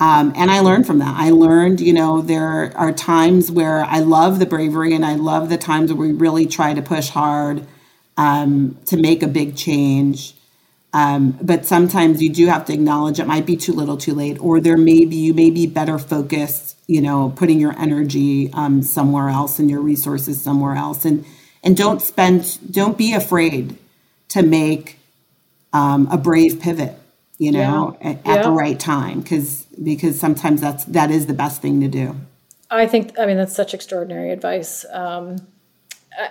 Um, 0.00 0.32
and 0.36 0.50
I 0.50 0.60
learned 0.60 0.86
from 0.86 1.00
that. 1.00 1.14
I 1.16 1.30
learned, 1.30 1.80
you 1.80 1.92
know, 1.92 2.22
there 2.22 2.72
are 2.76 2.92
times 2.92 3.50
where 3.50 3.84
I 3.84 4.00
love 4.00 4.40
the 4.40 4.46
bravery 4.46 4.94
and 4.94 5.06
I 5.06 5.16
love 5.16 5.50
the 5.50 5.58
times 5.58 5.92
where 5.92 6.08
we 6.08 6.14
really 6.14 6.46
try 6.46 6.74
to 6.74 6.82
push 6.82 7.10
hard 7.10 7.66
um, 8.16 8.78
to 8.86 8.96
make 8.96 9.22
a 9.22 9.28
big 9.28 9.56
change. 9.56 10.34
Um, 10.92 11.38
but 11.42 11.66
sometimes 11.66 12.22
you 12.22 12.30
do 12.30 12.46
have 12.48 12.66
to 12.66 12.74
acknowledge 12.74 13.20
it 13.20 13.26
might 13.26 13.46
be 13.46 13.56
too 13.56 13.72
little 13.72 13.98
too 13.98 14.14
late, 14.14 14.38
or 14.40 14.60
there 14.60 14.78
may 14.78 15.04
be, 15.04 15.16
you 15.16 15.34
may 15.34 15.50
be 15.50 15.66
better 15.66 15.98
focused, 15.98 16.76
you 16.88 17.00
know, 17.00 17.32
putting 17.36 17.60
your 17.60 17.78
energy 17.78 18.52
um, 18.54 18.82
somewhere 18.82 19.28
else 19.28 19.58
and 19.60 19.70
your 19.70 19.80
resources 19.80 20.40
somewhere 20.42 20.76
else. 20.76 21.04
And, 21.04 21.24
and 21.62 21.76
don't 21.76 22.02
spend, 22.02 22.58
don't 22.72 22.98
be 22.98 23.14
afraid 23.14 23.78
to 24.30 24.42
make 24.42 24.98
um, 25.72 26.08
a 26.10 26.18
brave 26.18 26.60
pivot, 26.60 26.99
you 27.40 27.50
know, 27.50 27.96
yeah. 28.00 28.10
at, 28.10 28.16
at 28.18 28.26
yeah. 28.26 28.42
the 28.42 28.50
right 28.50 28.78
time. 28.78 29.22
Cause, 29.22 29.66
because 29.82 30.20
sometimes 30.20 30.60
that's, 30.60 30.84
that 30.84 31.10
is 31.10 31.26
the 31.26 31.34
best 31.34 31.62
thing 31.62 31.80
to 31.80 31.88
do. 31.88 32.14
I 32.70 32.86
think, 32.86 33.18
I 33.18 33.26
mean, 33.26 33.38
that's 33.38 33.54
such 33.54 33.72
extraordinary 33.72 34.30
advice. 34.30 34.84
Um, 34.92 35.38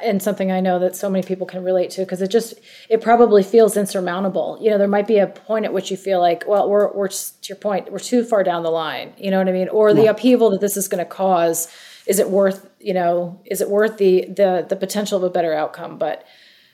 and 0.03 0.21
something 0.21 0.51
I 0.51 0.59
know 0.59 0.77
that 0.79 0.95
so 0.95 1.09
many 1.09 1.25
people 1.25 1.47
can 1.47 1.63
relate 1.63 1.89
to 1.91 2.01
because 2.01 2.21
it 2.21 2.29
just 2.29 2.53
it 2.89 3.01
probably 3.01 3.43
feels 3.43 3.75
insurmountable. 3.77 4.59
You 4.61 4.69
know, 4.69 4.77
there 4.77 4.87
might 4.87 5.07
be 5.07 5.17
a 5.17 5.27
point 5.27 5.65
at 5.65 5.73
which 5.73 5.89
you 5.89 5.97
feel 5.97 6.19
like, 6.19 6.43
well, 6.47 6.69
we're 6.69 6.91
we're 6.93 7.07
to 7.07 7.33
your 7.43 7.55
point, 7.55 7.91
we're 7.91 7.99
too 7.99 8.23
far 8.23 8.43
down 8.43 8.63
the 8.63 8.69
line. 8.69 9.13
You 9.17 9.31
know 9.31 9.39
what 9.39 9.47
I 9.47 9.51
mean? 9.51 9.69
Or 9.69 9.93
the 9.93 10.07
upheaval 10.07 10.51
that 10.51 10.61
this 10.61 10.77
is 10.77 10.87
going 10.87 11.03
to 11.03 11.09
cause 11.09 11.69
is 12.05 12.19
it 12.19 12.29
worth 12.29 12.69
you 12.79 12.93
know 12.93 13.39
is 13.45 13.61
it 13.61 13.69
worth 13.69 13.97
the 13.97 14.25
the 14.25 14.65
the 14.67 14.75
potential 14.75 15.17
of 15.17 15.23
a 15.23 15.29
better 15.29 15.53
outcome? 15.53 15.97
But 15.97 16.25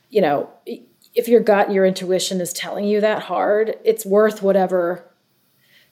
you 0.10 0.22
know, 0.22 0.50
if 1.16 1.28
your 1.28 1.40
gut, 1.40 1.72
your 1.72 1.86
intuition 1.86 2.42
is 2.42 2.54
telling 2.54 2.86
you 2.86 3.02
that 3.02 3.24
hard, 3.24 3.76
it's 3.84 4.06
worth 4.06 4.42
whatever 4.42 5.10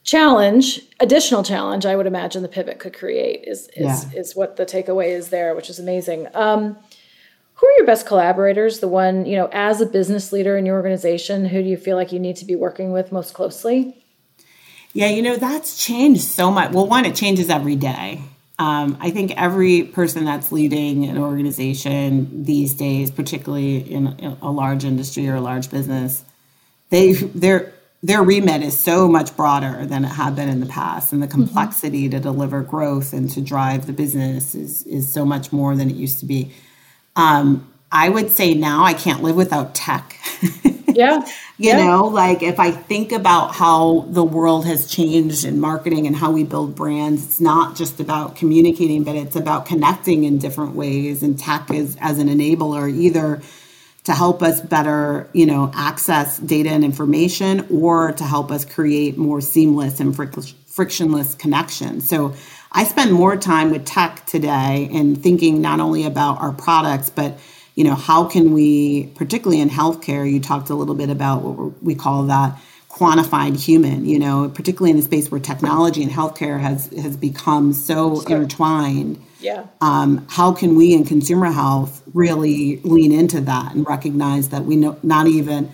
challenge 0.04 0.82
additional 1.00 1.44
challenge 1.44 1.86
i 1.86 1.96
would 1.96 2.06
imagine 2.06 2.42
the 2.42 2.50
pivot 2.50 2.78
could 2.78 2.94
create 2.94 3.46
is 3.48 3.70
is, 3.70 4.06
yeah. 4.06 4.20
is 4.20 4.36
what 4.36 4.58
the 4.58 4.66
takeaway 4.66 5.08
is 5.08 5.30
there 5.30 5.56
which 5.56 5.70
is 5.70 5.80
amazing. 5.80 6.28
Um, 6.34 6.78
who 7.56 7.68
are 7.68 7.78
your 7.78 7.86
best 7.86 8.06
collaborators? 8.06 8.80
The 8.80 8.90
one 8.90 9.26
you 9.26 9.38
know 9.38 9.48
as 9.54 9.80
a 9.80 9.86
business 9.86 10.34
leader 10.34 10.58
in 10.58 10.66
your 10.66 10.76
organization 10.76 11.46
who 11.46 11.64
do 11.64 11.70
you 11.70 11.78
feel 11.78 11.96
like 11.96 12.12
you 12.12 12.20
need 12.20 12.36
to 12.38 12.46
be 12.46 12.56
working 12.56 12.92
with 12.92 13.14
most 13.14 13.34
closely? 13.34 14.04
Yeah 14.92 15.08
you 15.08 15.22
know 15.22 15.38
that's 15.38 15.82
changed 15.82 16.24
so 16.24 16.52
much. 16.52 16.74
Well 16.74 16.88
one 16.88 17.06
it 17.06 17.16
changes 17.16 17.50
every 17.50 17.78
day 17.78 18.22
um, 18.60 18.98
i 19.02 19.10
think 19.10 19.32
every 19.36 19.84
person 19.84 20.26
that's 20.26 20.52
leading 20.52 21.06
an 21.06 21.18
organization 21.18 22.44
these 22.44 22.74
days 22.74 23.12
particularly 23.12 23.78
in 23.78 24.08
a 24.42 24.52
large 24.52 24.84
industry 24.84 25.28
or 25.28 25.36
a 25.36 25.42
large 25.42 25.70
business 25.70 26.24
they 26.90 27.14
their 27.14 27.74
their 28.02 28.22
remit 28.22 28.62
is 28.62 28.78
so 28.78 29.08
much 29.08 29.36
broader 29.38 29.86
than 29.86 30.04
it 30.04 30.10
had 30.10 30.36
been 30.36 30.50
in 30.50 30.60
the 30.60 30.66
past 30.66 31.14
and 31.14 31.22
the 31.22 31.28
mm-hmm. 31.28 31.44
complexity 31.44 32.04
mm-hmm. 32.04 32.12
to 32.12 32.20
deliver 32.20 32.62
growth 32.62 33.14
and 33.14 33.30
to 33.30 33.42
drive 33.42 33.86
the 33.86 33.94
business 33.94 34.56
is 34.56 34.84
is 34.84 35.12
so 35.12 35.26
much 35.26 35.52
more 35.52 35.76
than 35.76 35.90
it 35.90 35.96
used 35.96 36.20
to 36.20 36.26
be 36.26 36.54
um, 37.16 37.72
I 37.94 38.10
would 38.10 38.32
say 38.32 38.56
now 38.56 38.84
I 38.84 38.94
can't 38.94 39.22
live 39.22 39.36
without 39.36 39.76
tech. 39.76 40.18
Yeah. 40.96 41.20
you 41.58 41.70
yeah. 41.70 41.86
know, 41.86 42.06
like 42.06 42.44
if 42.44 42.60
I 42.60 42.72
think 42.72 43.12
about 43.12 43.56
how 43.56 44.06
the 44.10 44.24
world 44.24 44.66
has 44.66 44.88
changed 44.88 45.46
in 45.46 45.60
marketing 45.60 46.08
and 46.08 46.16
how 46.16 46.32
we 46.32 46.44
build 46.44 46.76
brands, 46.76 47.26
it's 47.26 47.42
not 47.42 47.76
just 47.76 48.00
about 48.00 48.36
communicating, 48.36 49.04
but 49.04 49.16
it's 49.16 49.36
about 49.36 49.66
connecting 49.66 50.24
in 50.24 50.38
different 50.38 50.76
ways. 50.76 51.24
And 51.24 51.38
tech 51.38 51.72
is 51.72 51.98
as 52.00 52.20
an 52.20 52.28
enabler, 52.28 52.92
either 52.94 53.42
to 54.04 54.14
help 54.14 54.44
us 54.44 54.60
better, 54.62 55.30
you 55.34 55.46
know, 55.46 55.72
access 55.74 56.38
data 56.38 56.70
and 56.70 56.84
information 56.84 57.66
or 57.72 58.12
to 58.14 58.24
help 58.24 58.52
us 58.52 58.66
create 58.66 59.18
more 59.18 59.40
seamless 59.40 60.00
and 60.00 60.16
frictionless 60.16 61.36
connections. 61.36 62.08
So 62.08 62.34
I 62.72 62.84
spend 62.84 63.14
more 63.14 63.38
time 63.38 63.72
with 63.72 63.86
tech 63.86 64.26
today 64.26 64.90
and 64.92 65.22
thinking 65.22 65.62
not 65.62 65.80
only 65.80 66.06
about 66.06 66.42
our 66.42 66.52
products, 66.52 67.10
but 67.10 67.38
you 67.76 67.84
know, 67.84 67.96
how 67.96 68.26
can 68.26 68.54
we, 68.54 69.08
particularly 69.16 69.62
in 69.62 69.70
healthcare, 69.70 70.32
you 70.32 70.40
talked 70.40 70.70
a 70.70 70.76
little 70.76 70.96
bit 70.96 71.10
about 71.10 71.42
what 71.42 71.84
we 71.84 71.96
call 71.96 72.24
that 72.24 72.60
quantified 72.94 73.60
human, 73.60 74.06
you 74.06 74.20
know, 74.20 74.48
particularly 74.50 74.92
in 74.92 74.98
the 74.98 75.04
space 75.04 75.32
where 75.32 75.40
technology 75.40 76.04
and 76.04 76.12
healthcare 76.12 76.60
has 76.60 76.88
has 77.02 77.18
become 77.18 77.74
so 77.74 78.22
sure. 78.22 78.38
intertwined. 78.38 79.20
Yeah. 79.40 79.66
Um, 79.82 80.26
how 80.30 80.54
can 80.54 80.76
we 80.76 80.94
in 80.94 81.04
consumer 81.04 81.52
health 81.52 82.04
really 82.14 82.78
lean 82.84 83.12
into 83.12 83.42
that 83.42 83.74
and 83.74 83.88
recognize 83.88 84.50
that 84.50 84.66
we 84.66 84.76
know 84.76 85.00
not 85.02 85.28
even 85.28 85.72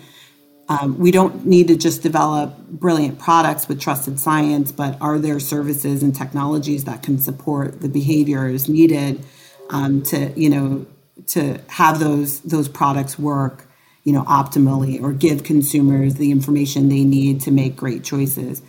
um, 0.70 0.98
we 0.98 1.10
don't 1.10 1.44
need 1.44 1.68
to 1.68 1.76
just 1.76 2.00
develop 2.00 2.56
brilliant 2.68 3.18
products 3.18 3.68
with 3.68 3.80
trusted 3.80 4.18
science, 4.18 4.72
but 4.72 4.96
are 5.00 5.18
there 5.18 5.40
services 5.40 6.02
and 6.02 6.14
technologies 6.14 6.84
that 6.84 7.02
can 7.02 7.18
support 7.18 7.80
the 7.80 7.88
behaviors 7.88 8.68
needed 8.68 9.22
um, 9.68 10.02
to 10.04 10.32
you 10.40 10.48
know 10.48 10.86
to 11.28 11.60
have 11.68 12.00
those 12.00 12.40
those 12.40 12.68
products 12.68 13.18
work 13.18 13.66
you 14.04 14.12
know 14.12 14.22
optimally 14.24 15.00
or 15.02 15.12
give 15.12 15.44
consumers 15.44 16.14
the 16.14 16.30
information 16.30 16.88
they 16.88 17.04
need 17.04 17.40
to 17.42 17.50
make 17.50 17.76
great 17.76 18.04
choices. 18.04 18.62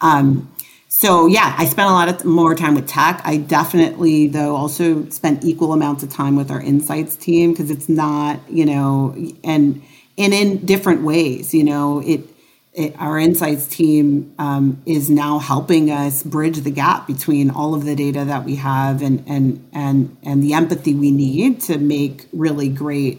Um, 0.00 0.52
so 0.90 1.26
yeah 1.26 1.54
i 1.58 1.66
spent 1.66 1.90
a 1.90 1.92
lot 1.92 2.08
of 2.08 2.24
more 2.24 2.54
time 2.54 2.74
with 2.74 2.88
tech. 2.88 3.20
I 3.24 3.36
definitely 3.36 4.26
though 4.26 4.56
also 4.56 5.08
spent 5.10 5.44
equal 5.44 5.72
amounts 5.72 6.02
of 6.02 6.10
time 6.10 6.34
with 6.34 6.50
our 6.50 6.60
insights 6.62 7.14
team 7.14 7.52
because 7.52 7.70
it's 7.70 7.88
not 7.88 8.40
you 8.50 8.64
know 8.64 9.14
and 9.44 9.82
and 10.16 10.32
in 10.32 10.64
different 10.64 11.02
ways 11.02 11.52
you 11.52 11.62
know 11.62 12.00
it 12.00 12.22
it, 12.74 12.94
our 12.98 13.18
insights 13.18 13.66
team 13.66 14.34
um, 14.38 14.80
is 14.86 15.10
now 15.10 15.38
helping 15.38 15.90
us 15.90 16.22
bridge 16.22 16.58
the 16.58 16.70
gap 16.70 17.06
between 17.06 17.50
all 17.50 17.74
of 17.74 17.84
the 17.84 17.96
data 17.96 18.24
that 18.24 18.44
we 18.44 18.56
have 18.56 19.02
and 19.02 19.24
and 19.26 19.68
and 19.72 20.16
and 20.22 20.42
the 20.42 20.52
empathy 20.54 20.94
we 20.94 21.10
need 21.10 21.60
to 21.62 21.78
make 21.78 22.26
really 22.32 22.68
great 22.68 23.18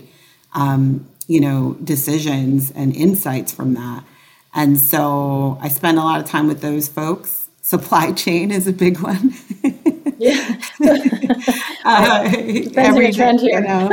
um, 0.53 1.07
you 1.27 1.39
know 1.39 1.75
decisions 1.83 2.71
and 2.71 2.95
insights 2.95 3.51
from 3.51 3.73
that. 3.73 4.03
And 4.53 4.79
so 4.79 5.59
i 5.61 5.67
spend 5.67 5.99
a 5.99 6.01
lot 6.01 6.19
of 6.19 6.27
time 6.27 6.47
with 6.47 6.61
those 6.61 6.87
folks. 6.87 7.49
Supply 7.61 8.11
chain 8.23 8.51
is 8.51 8.67
a 8.67 8.73
big 8.73 8.99
one. 8.99 9.33
Yeah. 10.17 10.61
Uh, 11.85 12.29
every 12.75 13.11
trend 13.11 13.39
here. 13.39 13.61
You 13.61 13.67
know, 13.67 13.89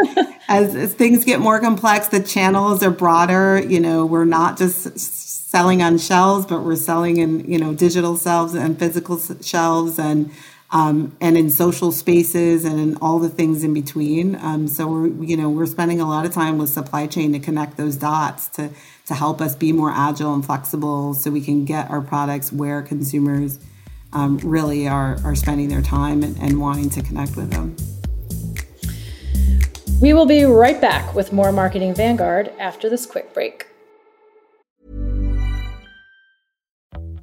as, 0.49 0.75
as 0.75 0.93
things 0.93 1.25
get 1.25 1.41
more 1.41 1.61
complex 1.61 2.09
the 2.09 2.21
channels 2.21 2.83
are 2.83 2.91
broader 2.91 3.63
you 3.63 3.81
know 3.81 4.05
we're 4.05 4.25
not 4.25 4.59
just 4.59 4.99
selling 5.47 5.81
on 5.81 5.97
shelves, 5.97 6.45
but 6.45 6.65
we're 6.65 6.75
selling 6.75 7.19
in 7.19 7.51
you 7.51 7.59
know 7.59 7.73
digital 7.73 8.19
shelves 8.19 8.53
and 8.55 8.77
physical 8.79 9.17
shelves 9.41 9.97
and 9.99 10.31
um, 10.73 11.17
and 11.21 11.39
in 11.39 11.49
social 11.51 11.93
spaces 11.93 12.65
and 12.65 12.81
in 12.81 12.97
all 12.97 13.21
the 13.21 13.29
things 13.29 13.63
in 13.63 13.73
between. 13.73 14.35
Um, 14.35 14.67
so 14.67 14.89
we're 14.89 15.07
you 15.25 15.37
know 15.37 15.49
we're 15.49 15.67
spending 15.67 16.01
a 16.01 16.09
lot 16.09 16.27
of 16.27 16.33
time 16.33 16.59
with 16.59 16.71
supply 16.71 17.07
chain 17.07 17.33
to 17.33 17.39
connect 17.39 17.77
those 17.77 17.95
dots 17.95 18.49
to 18.57 18.71
to 19.07 19.15
help 19.15 19.41
us 19.41 19.55
be 19.55 19.71
more 19.71 19.93
agile 19.93 20.35
and 20.35 20.45
flexible, 20.45 21.15
so 21.15 21.31
we 21.31 21.41
can 21.41 21.65
get 21.65 21.89
our 21.91 22.01
products 22.01 22.53
where 22.53 22.83
consumers 22.83 23.61
um, 24.13 24.39
really 24.39 24.89
are 24.89 25.17
are 25.25 25.37
spending 25.37 25.69
their 25.69 25.83
time 25.83 26.25
and, 26.25 26.37
and 26.39 26.61
wanting 26.61 26.91
to 26.91 27.03
connect 27.03 27.37
with 27.37 27.53
them. 27.53 27.77
We 30.03 30.13
will 30.13 30.27
be 30.27 30.43
right 30.43 30.81
back 30.81 31.15
with 31.15 31.33
more 31.33 31.53
Marketing 31.53 31.95
Vanguard 31.95 32.53
after 32.59 32.91
this 32.91 33.07
quick 33.07 33.33
break. 33.33 33.67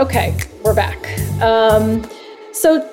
Okay, 0.00 0.34
we're 0.62 0.72
back. 0.72 0.96
Um, 1.42 2.08
so, 2.52 2.90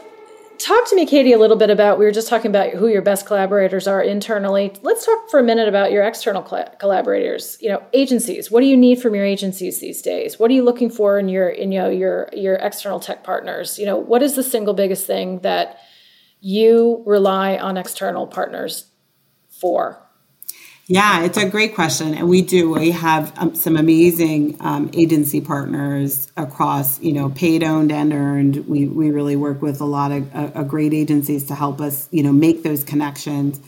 talk 0.57 0.89
to 0.89 0.95
me, 0.97 1.05
Katie, 1.05 1.31
a 1.31 1.37
little 1.37 1.55
bit 1.55 1.69
about. 1.69 1.97
We 1.97 2.03
were 2.03 2.11
just 2.11 2.27
talking 2.27 2.51
about 2.51 2.71
who 2.71 2.89
your 2.89 3.01
best 3.01 3.25
collaborators 3.25 3.87
are 3.87 4.01
internally. 4.01 4.73
Let's 4.81 5.05
talk 5.05 5.29
for 5.29 5.39
a 5.39 5.43
minute 5.43 5.69
about 5.69 5.93
your 5.93 6.03
external 6.03 6.41
collaborators. 6.41 7.57
You 7.61 7.69
know, 7.69 7.81
agencies. 7.93 8.51
What 8.51 8.59
do 8.59 8.67
you 8.67 8.75
need 8.75 9.01
from 9.01 9.15
your 9.15 9.23
agencies 9.23 9.79
these 9.79 10.01
days? 10.01 10.37
What 10.37 10.51
are 10.51 10.53
you 10.53 10.65
looking 10.65 10.89
for 10.89 11.17
in 11.17 11.29
your, 11.29 11.47
in 11.47 11.71
you 11.71 11.79
know, 11.79 11.89
your 11.89 12.27
your 12.33 12.55
external 12.55 12.99
tech 12.99 13.23
partners? 13.23 13.79
You 13.79 13.85
know, 13.85 13.95
what 13.95 14.21
is 14.21 14.35
the 14.35 14.43
single 14.43 14.73
biggest 14.73 15.07
thing 15.07 15.39
that 15.39 15.77
you 16.41 17.03
rely 17.05 17.55
on 17.55 17.77
external 17.77 18.27
partners 18.27 18.91
for? 19.47 20.06
Yeah, 20.87 21.23
it's 21.25 21.37
a 21.37 21.49
great 21.49 21.75
question, 21.75 22.13
and 22.15 22.29
we 22.29 22.41
do. 22.43 22.71
We 22.71 22.91
have 22.91 23.33
um, 23.37 23.55
some 23.55 23.75
amazing 23.75 24.55
um, 24.61 24.89
agency 24.93 25.41
partners 25.41 26.31
across, 26.37 27.01
you 27.01 27.11
know, 27.11 27.29
paid, 27.29 27.61
owned, 27.63 27.91
and 27.91 28.13
earned. 28.13 28.67
We 28.69 28.87
we 28.87 29.11
really 29.11 29.35
work 29.35 29.61
with 29.61 29.81
a 29.81 29.85
lot 29.85 30.13
of 30.13 30.33
uh, 30.33 30.63
great 30.63 30.93
agencies 30.93 31.45
to 31.47 31.55
help 31.55 31.81
us, 31.81 32.07
you 32.11 32.23
know, 32.23 32.31
make 32.31 32.63
those 32.63 32.85
connections. 32.85 33.59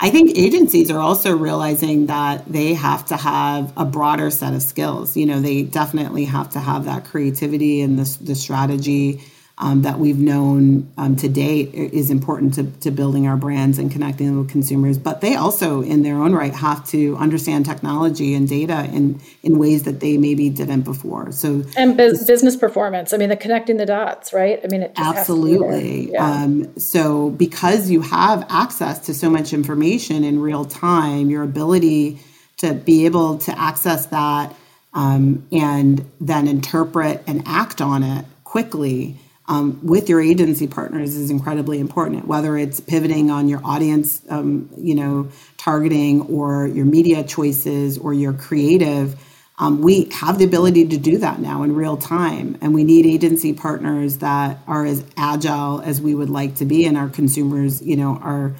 I 0.00 0.10
think 0.10 0.38
agencies 0.38 0.90
are 0.90 1.00
also 1.00 1.36
realizing 1.36 2.06
that 2.06 2.46
they 2.46 2.74
have 2.74 3.04
to 3.06 3.16
have 3.16 3.72
a 3.76 3.84
broader 3.84 4.30
set 4.30 4.54
of 4.54 4.62
skills. 4.62 5.18
You 5.18 5.26
know, 5.26 5.40
they 5.40 5.64
definitely 5.64 6.24
have 6.24 6.50
to 6.50 6.60
have 6.60 6.86
that 6.86 7.04
creativity 7.04 7.82
and 7.82 7.98
the, 7.98 8.18
the 8.24 8.34
strategy 8.34 9.22
um, 9.56 9.82
that 9.82 10.00
we've 10.00 10.18
known 10.18 10.90
um, 10.98 11.14
to 11.14 11.28
date 11.28 11.72
is 11.74 12.10
important 12.10 12.54
to, 12.54 12.64
to 12.80 12.90
building 12.90 13.28
our 13.28 13.36
brands 13.36 13.78
and 13.78 13.90
connecting 13.90 14.26
them 14.26 14.38
with 14.38 14.50
consumers. 14.50 14.98
But 14.98 15.20
they 15.20 15.36
also, 15.36 15.80
in 15.80 16.02
their 16.02 16.16
own 16.16 16.32
right, 16.32 16.52
have 16.52 16.84
to 16.88 17.16
understand 17.18 17.64
technology 17.64 18.34
and 18.34 18.48
data 18.48 18.84
in, 18.92 19.20
in 19.44 19.58
ways 19.58 19.84
that 19.84 20.00
they 20.00 20.16
maybe 20.18 20.50
didn't 20.50 20.82
before. 20.82 21.30
So 21.30 21.62
and 21.76 21.96
bu- 21.96 22.24
business 22.26 22.56
performance. 22.56 23.12
I 23.12 23.16
mean, 23.16 23.28
the 23.28 23.36
connecting 23.36 23.76
the 23.76 23.86
dots, 23.86 24.32
right? 24.32 24.58
I 24.64 24.66
mean, 24.66 24.82
it 24.82 24.92
absolutely. 24.96 26.10
Yeah. 26.10 26.24
Um, 26.24 26.76
so 26.76 27.30
because 27.30 27.88
you 27.90 28.00
have 28.00 28.44
access 28.48 28.98
to 29.06 29.14
so 29.14 29.30
much 29.30 29.52
information 29.52 30.24
in 30.24 30.40
real 30.40 30.64
time, 30.64 31.30
your 31.30 31.44
ability 31.44 32.18
to 32.56 32.74
be 32.74 33.06
able 33.06 33.38
to 33.38 33.56
access 33.56 34.06
that 34.06 34.54
um, 34.94 35.46
and 35.52 36.10
then 36.20 36.48
interpret 36.48 37.22
and 37.28 37.42
act 37.46 37.80
on 37.80 38.02
it 38.02 38.24
quickly 38.42 39.16
um, 39.46 39.80
with 39.82 40.08
your 40.08 40.20
agency 40.20 40.66
partners 40.66 41.16
is 41.16 41.30
incredibly 41.30 41.78
important. 41.80 42.26
Whether 42.26 42.56
it's 42.56 42.80
pivoting 42.80 43.30
on 43.30 43.48
your 43.48 43.60
audience, 43.64 44.22
um, 44.30 44.70
you 44.78 44.94
know, 44.94 45.28
targeting, 45.56 46.22
or 46.22 46.66
your 46.66 46.86
media 46.86 47.24
choices, 47.24 47.98
or 47.98 48.14
your 48.14 48.32
creative, 48.32 49.16
Um, 49.56 49.82
we 49.82 50.08
have 50.10 50.38
the 50.38 50.44
ability 50.44 50.88
to 50.88 50.96
do 50.96 51.18
that 51.18 51.38
now 51.38 51.62
in 51.62 51.76
real 51.76 51.96
time, 51.96 52.58
and 52.60 52.74
we 52.74 52.82
need 52.82 53.06
agency 53.06 53.52
partners 53.52 54.18
that 54.18 54.58
are 54.66 54.84
as 54.84 55.04
agile 55.16 55.80
as 55.80 56.00
we 56.00 56.12
would 56.12 56.28
like 56.28 56.56
to 56.56 56.64
be, 56.64 56.86
and 56.86 56.96
our 56.96 57.08
consumers, 57.08 57.80
you 57.80 57.94
know, 57.94 58.18
are, 58.20 58.56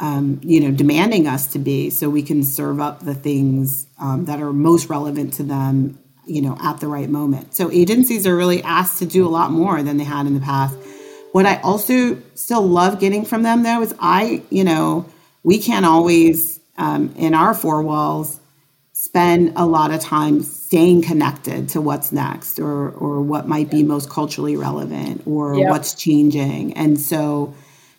um, 0.00 0.38
you 0.42 0.60
know, 0.60 0.70
demanding 0.70 1.26
us 1.26 1.46
to 1.54 1.58
be, 1.58 1.88
so 1.90 2.10
we 2.10 2.22
can 2.22 2.42
serve 2.42 2.78
up 2.78 3.00
the 3.00 3.14
things 3.14 3.86
um, 3.98 4.26
that 4.26 4.42
are 4.42 4.52
most 4.52 4.90
relevant 4.90 5.32
to 5.34 5.42
them, 5.42 5.98
you 6.28 6.42
know, 6.42 6.56
at 6.60 6.80
the 6.80 6.86
right 6.86 7.08
moment. 7.08 7.54
So 7.54 7.70
agencies 7.70 8.26
are 8.26 8.36
really 8.36 8.62
asked 8.62 8.98
to 8.98 9.06
do 9.06 9.26
a 9.26 9.30
lot 9.30 9.50
more 9.50 9.82
than 9.82 9.96
they 9.96 10.04
had 10.04 10.26
in 10.26 10.34
the 10.34 10.40
past. 10.40 10.76
What 11.32 11.46
I 11.46 11.56
also 11.60 12.20
still 12.34 12.62
love 12.62 13.00
getting 13.00 13.24
from 13.24 13.42
them, 13.42 13.62
though, 13.62 13.82
is 13.82 13.94
I, 13.98 14.42
you 14.50 14.64
know, 14.64 15.06
we 15.42 15.58
can't 15.58 15.86
always 15.86 16.60
um, 16.76 17.14
in 17.16 17.34
our 17.34 17.54
four 17.54 17.82
walls 17.82 18.40
spend 18.92 19.52
a 19.56 19.64
lot 19.64 19.92
of 19.92 20.00
time 20.00 20.42
staying 20.42 21.02
connected 21.02 21.68
to 21.68 21.80
what's 21.80 22.10
next 22.10 22.58
or 22.58 22.90
or 22.90 23.20
what 23.20 23.46
might 23.46 23.70
be 23.70 23.82
most 23.82 24.10
culturally 24.10 24.56
relevant 24.56 25.22
or 25.24 25.54
yep. 25.54 25.70
what's 25.70 25.94
changing 25.94 26.72
and 26.74 27.00
so 27.00 27.54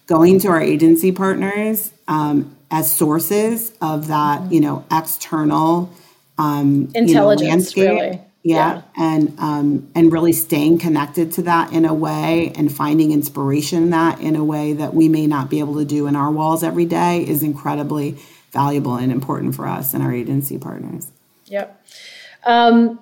going 0.07 0.39
to 0.39 0.49
our 0.49 0.61
agency 0.61 1.11
partners 1.11 1.93
um, 2.09 2.53
as 2.69 2.91
sources 2.91 3.71
of 3.81 4.07
that 4.07 4.41
mm-hmm. 4.41 4.53
you 4.53 4.59
know 4.59 4.83
external 4.91 5.89
um, 6.39 6.89
intelligence 6.95 7.75
you 7.75 7.83
know, 7.85 7.93
landscape 7.93 8.11
really. 8.13 8.21
yeah, 8.43 8.75
yeah. 8.75 8.81
and 8.97 9.39
um, 9.39 9.91
and 9.93 10.11
really 10.11 10.31
staying 10.33 10.79
connected 10.79 11.33
to 11.33 11.41
that 11.43 11.71
in 11.73 11.85
a 11.85 11.93
way 11.93 12.53
and 12.55 12.73
finding 12.73 13.11
inspiration 13.11 13.83
in 13.83 13.89
that 13.89 14.19
in 14.21 14.35
a 14.35 14.43
way 14.43 14.73
that 14.73 14.93
we 14.93 15.09
may 15.09 15.27
not 15.27 15.49
be 15.49 15.59
able 15.59 15.75
to 15.75 15.85
do 15.85 16.07
in 16.07 16.15
our 16.15 16.31
walls 16.31 16.63
every 16.63 16.85
day 16.85 17.27
is 17.27 17.43
incredibly 17.43 18.17
valuable 18.51 18.95
and 18.95 19.11
important 19.11 19.53
for 19.53 19.67
us 19.67 19.93
and 19.93 20.01
our 20.01 20.13
agency 20.13 20.57
partners. 20.57 21.11
Yep. 21.45 21.85
Um, 22.45 22.99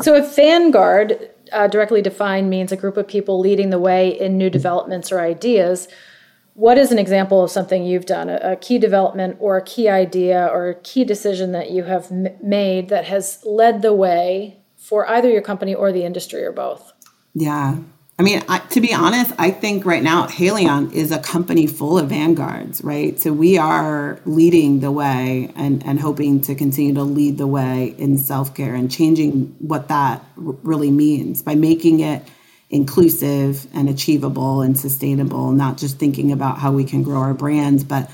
so 0.00 0.14
if 0.16 0.34
Vanguard, 0.34 1.30
uh, 1.52 1.68
directly 1.68 2.02
defined, 2.02 2.50
means 2.50 2.72
a 2.72 2.76
group 2.76 2.96
of 2.96 3.06
people 3.06 3.38
leading 3.38 3.70
the 3.70 3.78
way 3.78 4.08
in 4.08 4.36
new 4.36 4.50
developments 4.50 5.12
or 5.12 5.20
ideas, 5.20 5.86
what 6.54 6.76
is 6.78 6.92
an 6.92 6.98
example 6.98 7.42
of 7.42 7.50
something 7.50 7.84
you've 7.84 8.06
done, 8.06 8.28
a, 8.28 8.38
a 8.42 8.56
key 8.56 8.78
development 8.78 9.36
or 9.40 9.56
a 9.56 9.62
key 9.62 9.88
idea 9.88 10.46
or 10.52 10.68
a 10.68 10.74
key 10.74 11.04
decision 11.04 11.52
that 11.52 11.70
you 11.70 11.84
have 11.84 12.10
m- 12.10 12.28
made 12.42 12.88
that 12.90 13.06
has 13.06 13.40
led 13.44 13.82
the 13.82 13.94
way 13.94 14.58
for 14.76 15.08
either 15.08 15.30
your 15.30 15.42
company 15.42 15.74
or 15.74 15.92
the 15.92 16.04
industry 16.04 16.44
or 16.44 16.52
both? 16.52 16.92
Yeah. 17.34 17.78
I 18.18 18.22
mean, 18.22 18.42
I, 18.48 18.58
to 18.58 18.80
be 18.80 18.92
honest, 18.92 19.32
I 19.38 19.50
think 19.50 19.86
right 19.86 20.02
now 20.02 20.26
Haleon 20.26 20.92
is 20.92 21.10
a 21.10 21.18
company 21.18 21.66
full 21.66 21.98
of 21.98 22.10
vanguards, 22.10 22.84
right? 22.84 23.18
So 23.18 23.32
we 23.32 23.56
are 23.56 24.20
leading 24.26 24.80
the 24.80 24.92
way 24.92 25.50
and, 25.56 25.84
and 25.86 25.98
hoping 25.98 26.40
to 26.42 26.54
continue 26.54 26.92
to 26.94 27.02
lead 27.02 27.38
the 27.38 27.46
way 27.46 27.94
in 27.96 28.18
self 28.18 28.54
care 28.54 28.74
and 28.74 28.90
changing 28.90 29.56
what 29.58 29.88
that 29.88 30.24
r- 30.36 30.54
really 30.62 30.90
means 30.90 31.42
by 31.42 31.54
making 31.54 32.00
it 32.00 32.22
inclusive 32.72 33.66
and 33.74 33.88
achievable 33.88 34.62
and 34.62 34.76
sustainable, 34.78 35.52
not 35.52 35.76
just 35.76 35.98
thinking 35.98 36.32
about 36.32 36.58
how 36.58 36.72
we 36.72 36.84
can 36.84 37.02
grow 37.02 37.18
our 37.18 37.34
brands, 37.34 37.84
but 37.84 38.10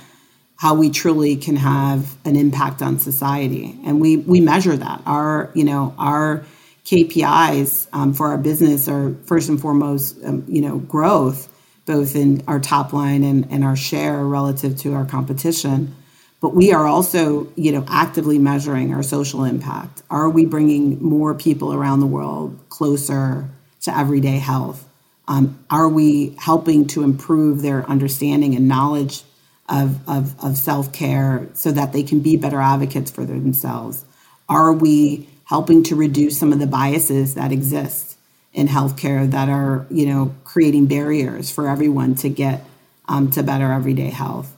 how 0.56 0.74
we 0.74 0.90
truly 0.90 1.36
can 1.36 1.54
have 1.54 2.16
an 2.26 2.34
impact 2.34 2.82
on 2.82 2.98
society. 2.98 3.78
And 3.84 4.00
we 4.00 4.16
we 4.16 4.40
measure 4.40 4.76
that. 4.76 5.00
Our, 5.06 5.50
you 5.54 5.62
know, 5.62 5.94
our 5.96 6.44
KPIs 6.84 7.86
um, 7.92 8.12
for 8.12 8.26
our 8.26 8.38
business 8.38 8.88
are 8.88 9.14
first 9.26 9.48
and 9.48 9.60
foremost, 9.60 10.16
um, 10.24 10.44
you 10.48 10.60
know, 10.60 10.78
growth, 10.78 11.54
both 11.86 12.16
in 12.16 12.42
our 12.48 12.58
top 12.58 12.92
line 12.92 13.22
and, 13.22 13.46
and 13.52 13.62
our 13.62 13.76
share 13.76 14.24
relative 14.24 14.76
to 14.78 14.94
our 14.94 15.04
competition. 15.06 15.94
But 16.40 16.54
we 16.54 16.72
are 16.72 16.86
also, 16.86 17.52
you 17.54 17.70
know, 17.70 17.84
actively 17.88 18.38
measuring 18.38 18.92
our 18.92 19.02
social 19.04 19.44
impact. 19.44 20.02
Are 20.10 20.28
we 20.28 20.46
bringing 20.46 21.00
more 21.02 21.34
people 21.34 21.72
around 21.72 22.00
the 22.00 22.06
world 22.06 22.58
closer 22.68 23.48
to 23.82 23.96
everyday 23.96 24.38
health? 24.38 24.86
Um, 25.26 25.64
are 25.70 25.88
we 25.88 26.34
helping 26.38 26.86
to 26.88 27.02
improve 27.02 27.62
their 27.62 27.88
understanding 27.88 28.54
and 28.54 28.66
knowledge 28.66 29.22
of, 29.68 30.08
of, 30.08 30.38
of 30.42 30.56
self 30.56 30.92
care 30.92 31.48
so 31.54 31.70
that 31.72 31.92
they 31.92 32.02
can 32.02 32.20
be 32.20 32.36
better 32.36 32.60
advocates 32.60 33.10
for 33.10 33.24
themselves? 33.24 34.04
Are 34.48 34.72
we 34.72 35.28
helping 35.44 35.82
to 35.82 35.96
reduce 35.96 36.38
some 36.38 36.52
of 36.52 36.58
the 36.58 36.66
biases 36.66 37.34
that 37.34 37.52
exist 37.52 38.18
in 38.52 38.68
healthcare 38.68 39.30
that 39.30 39.48
are, 39.48 39.86
you 39.90 40.06
know, 40.06 40.34
creating 40.44 40.86
barriers 40.86 41.50
for 41.50 41.68
everyone 41.68 42.14
to 42.14 42.28
get 42.28 42.64
um, 43.08 43.30
to 43.30 43.42
better 43.42 43.72
everyday 43.72 44.10
health. 44.10 44.54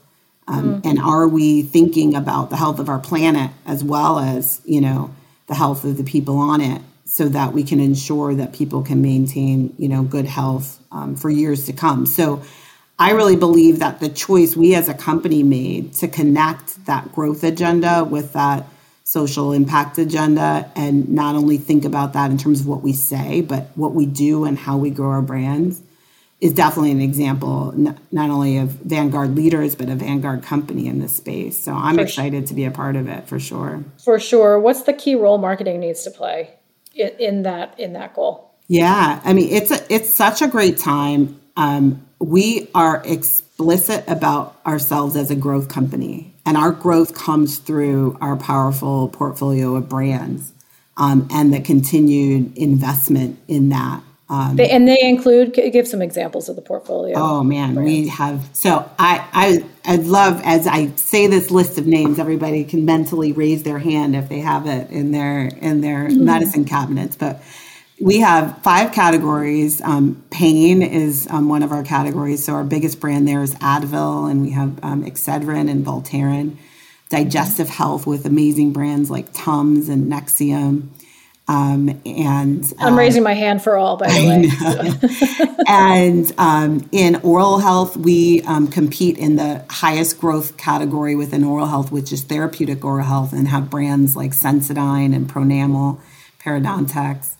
Um, 0.47 0.81
mm. 0.81 0.89
And 0.89 0.99
are 0.99 1.27
we 1.27 1.61
thinking 1.61 2.15
about 2.15 2.49
the 2.49 2.57
health 2.57 2.79
of 2.79 2.89
our 2.89 2.99
planet 2.99 3.51
as 3.65 3.83
well 3.83 4.19
as, 4.19 4.61
you 4.65 4.81
know, 4.81 5.13
the 5.47 5.55
health 5.55 5.83
of 5.83 5.97
the 5.97 6.03
people 6.03 6.37
on 6.37 6.61
it 6.61 6.81
so 7.05 7.27
that 7.29 7.53
we 7.53 7.63
can 7.63 7.79
ensure 7.79 8.33
that 8.35 8.53
people 8.53 8.83
can 8.83 9.01
maintain, 9.01 9.73
you 9.77 9.89
know, 9.89 10.03
good 10.03 10.25
health 10.25 10.79
um, 10.91 11.15
for 11.15 11.29
years 11.29 11.65
to 11.65 11.73
come. 11.73 12.05
So 12.05 12.41
I 12.97 13.11
really 13.11 13.35
believe 13.35 13.79
that 13.79 13.99
the 13.99 14.09
choice 14.09 14.55
we 14.55 14.75
as 14.75 14.87
a 14.87 14.93
company 14.93 15.43
made 15.43 15.93
to 15.95 16.07
connect 16.07 16.85
that 16.85 17.11
growth 17.11 17.43
agenda 17.43 18.03
with 18.03 18.33
that 18.33 18.65
social 19.03 19.51
impact 19.51 19.97
agenda 19.97 20.71
and 20.75 21.09
not 21.09 21.35
only 21.35 21.57
think 21.57 21.83
about 21.83 22.13
that 22.13 22.31
in 22.31 22.37
terms 22.37 22.61
of 22.61 22.67
what 22.67 22.81
we 22.81 22.93
say, 22.93 23.41
but 23.41 23.69
what 23.75 23.93
we 23.93 24.05
do 24.05 24.45
and 24.45 24.57
how 24.57 24.77
we 24.77 24.89
grow 24.89 25.09
our 25.09 25.21
brands 25.21 25.81
is 26.39 26.53
definitely 26.53 26.91
an 26.91 27.01
example 27.01 27.71
not 27.73 28.29
only 28.29 28.57
of 28.57 28.69
Vanguard 28.69 29.35
leaders, 29.35 29.75
but 29.75 29.89
a 29.89 29.95
Vanguard 29.95 30.43
company 30.43 30.87
in 30.87 30.99
this 30.99 31.15
space. 31.15 31.57
So 31.57 31.73
I'm 31.73 31.95
for 31.95 32.01
excited 32.01 32.43
sure. 32.43 32.47
to 32.47 32.53
be 32.53 32.65
a 32.65 32.71
part 32.71 32.95
of 32.95 33.07
it 33.07 33.27
for 33.27 33.39
sure. 33.39 33.83
For 34.03 34.19
sure. 34.19 34.59
What's 34.59 34.83
the 34.83 34.93
key 34.93 35.15
role 35.15 35.37
marketing 35.37 35.79
needs 35.79 36.03
to 36.03 36.11
play 36.11 36.51
in, 36.93 37.43
that 37.43 37.79
in 37.79 37.93
that 37.93 38.13
goal? 38.13 38.51
Yeah, 38.67 39.21
I 39.23 39.33
mean 39.33 39.49
it's 39.49 39.71
a, 39.71 39.93
it's 39.93 40.13
such 40.13 40.41
a 40.41 40.47
great 40.47 40.77
time. 40.77 41.39
Um, 41.57 42.05
we 42.19 42.69
are 42.73 43.01
explicit 43.05 44.03
about 44.07 44.59
ourselves 44.65 45.15
as 45.15 45.31
a 45.31 45.35
growth 45.35 45.67
company 45.67 46.31
and 46.45 46.57
our 46.57 46.71
growth 46.71 47.13
comes 47.13 47.57
through 47.57 48.17
our 48.21 48.35
powerful 48.35 49.09
portfolio 49.09 49.75
of 49.75 49.89
brands 49.89 50.53
um, 50.97 51.27
and 51.31 51.53
the 51.53 51.61
continued 51.61 52.57
investment 52.57 53.39
in 53.47 53.69
that. 53.69 54.03
Um, 54.31 54.57
and 54.61 54.87
they 54.87 54.97
include 55.01 55.53
give 55.53 55.89
some 55.89 56.01
examples 56.01 56.47
of 56.47 56.55
the 56.55 56.61
portfolio. 56.61 57.17
Oh 57.17 57.43
man, 57.43 57.73
brands. 57.73 57.91
we 57.91 58.07
have 58.07 58.49
so 58.53 58.89
I 58.97 59.27
I 59.33 59.65
I 59.83 59.97
love 59.97 60.39
as 60.45 60.67
I 60.67 60.87
say 60.95 61.27
this 61.27 61.51
list 61.51 61.77
of 61.77 61.85
names, 61.85 62.17
everybody 62.17 62.63
can 62.63 62.85
mentally 62.85 63.33
raise 63.33 63.63
their 63.63 63.77
hand 63.77 64.15
if 64.15 64.29
they 64.29 64.39
have 64.39 64.67
it 64.67 64.89
in 64.89 65.11
their 65.11 65.47
in 65.47 65.81
their 65.81 66.07
mm-hmm. 66.07 66.23
medicine 66.23 66.63
cabinets. 66.63 67.17
But 67.17 67.43
we 67.99 68.21
have 68.21 68.57
five 68.59 68.93
categories. 68.93 69.81
Um, 69.81 70.23
pain 70.29 70.81
is 70.81 71.27
um, 71.29 71.49
one 71.49 71.61
of 71.61 71.73
our 71.73 71.83
categories. 71.83 72.45
So 72.45 72.53
our 72.53 72.63
biggest 72.63 73.01
brand 73.01 73.27
there 73.27 73.43
is 73.43 73.53
Advil, 73.55 74.31
and 74.31 74.41
we 74.41 74.51
have 74.51 74.81
um, 74.81 75.03
Excedrin 75.03 75.69
and 75.69 75.85
Voltaren. 75.85 76.55
Digestive 77.09 77.67
health 77.67 78.07
with 78.07 78.25
amazing 78.25 78.71
brands 78.71 79.11
like 79.11 79.33
Tums 79.33 79.89
and 79.89 80.09
Nexium. 80.09 80.87
Um, 81.47 82.01
and 82.05 82.63
I'm 82.79 82.93
uh, 82.93 82.97
raising 82.97 83.23
my 83.23 83.33
hand 83.33 83.61
for 83.61 83.75
all, 83.75 83.97
by 83.97 84.07
the 84.07 85.49
way. 85.49 85.55
and 85.67 86.31
um, 86.37 86.87
in 86.91 87.17
oral 87.17 87.59
health, 87.59 87.97
we 87.97 88.41
um, 88.43 88.67
compete 88.67 89.17
in 89.17 89.35
the 89.35 89.65
highest 89.69 90.19
growth 90.19 90.55
category 90.55 91.15
within 91.15 91.43
oral 91.43 91.65
health, 91.65 91.91
which 91.91 92.13
is 92.13 92.23
therapeutic 92.23 92.85
oral 92.85 93.05
health, 93.05 93.33
and 93.33 93.47
have 93.49 93.69
brands 93.69 94.15
like 94.15 94.31
Sensodyne 94.31 95.13
and 95.13 95.29
Pronamel, 95.29 95.99
Parodontax 96.39 97.35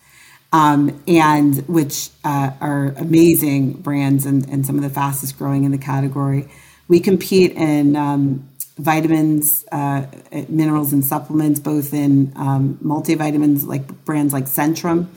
um, 0.53 1.01
and 1.07 1.57
which 1.67 2.09
uh, 2.23 2.51
are 2.59 2.93
amazing 2.97 3.73
brands 3.73 4.25
and, 4.25 4.47
and, 4.49 4.65
some 4.65 4.75
of 4.75 4.81
the 4.81 4.89
fastest 4.89 5.37
growing 5.37 5.63
in 5.63 5.71
the 5.71 5.77
category. 5.77 6.49
We 6.87 6.99
compete 6.99 7.53
in 7.53 7.95
um, 7.95 8.49
vitamins, 8.81 9.63
uh, 9.71 10.05
minerals, 10.49 10.91
and 10.93 11.05
supplements, 11.05 11.59
both 11.59 11.93
in 11.93 12.33
um, 12.35 12.79
multivitamins 12.83 13.65
like 13.65 14.05
brands 14.05 14.33
like 14.33 14.45
Centrum 14.45 15.07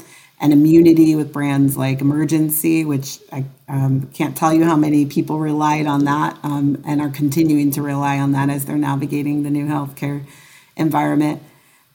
and 0.40 0.52
immunity 0.52 1.14
with 1.14 1.32
brands 1.32 1.76
like 1.76 2.00
Emergen-C, 2.00 2.84
which 2.84 3.18
I 3.32 3.44
um, 3.68 4.10
can't 4.12 4.36
tell 4.36 4.52
you 4.52 4.64
how 4.64 4.76
many 4.76 5.06
people 5.06 5.38
relied 5.38 5.86
on 5.86 6.04
that 6.04 6.38
um, 6.42 6.82
and 6.86 7.00
are 7.00 7.08
continuing 7.08 7.70
to 7.72 7.82
rely 7.82 8.18
on 8.18 8.32
that 8.32 8.50
as 8.50 8.66
they're 8.66 8.76
navigating 8.76 9.42
the 9.42 9.50
new 9.50 9.66
healthcare 9.66 10.26
environment. 10.76 11.42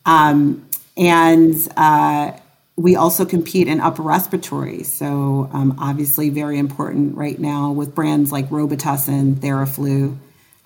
Um, 0.06 0.68
and 0.98 1.56
uh, 1.78 2.32
we 2.76 2.96
also 2.96 3.26
compete 3.26 3.68
in 3.68 3.82
upper 3.82 4.02
respiratory. 4.02 4.84
So, 4.84 5.50
um, 5.54 5.78
obviously, 5.80 6.30
very 6.30 6.58
important 6.58 7.16
right 7.16 7.38
now 7.38 7.72
with 7.72 7.94
brands 7.94 8.32
like 8.32 8.50
Robitussin, 8.50 9.36
Theraflu, 9.36 10.18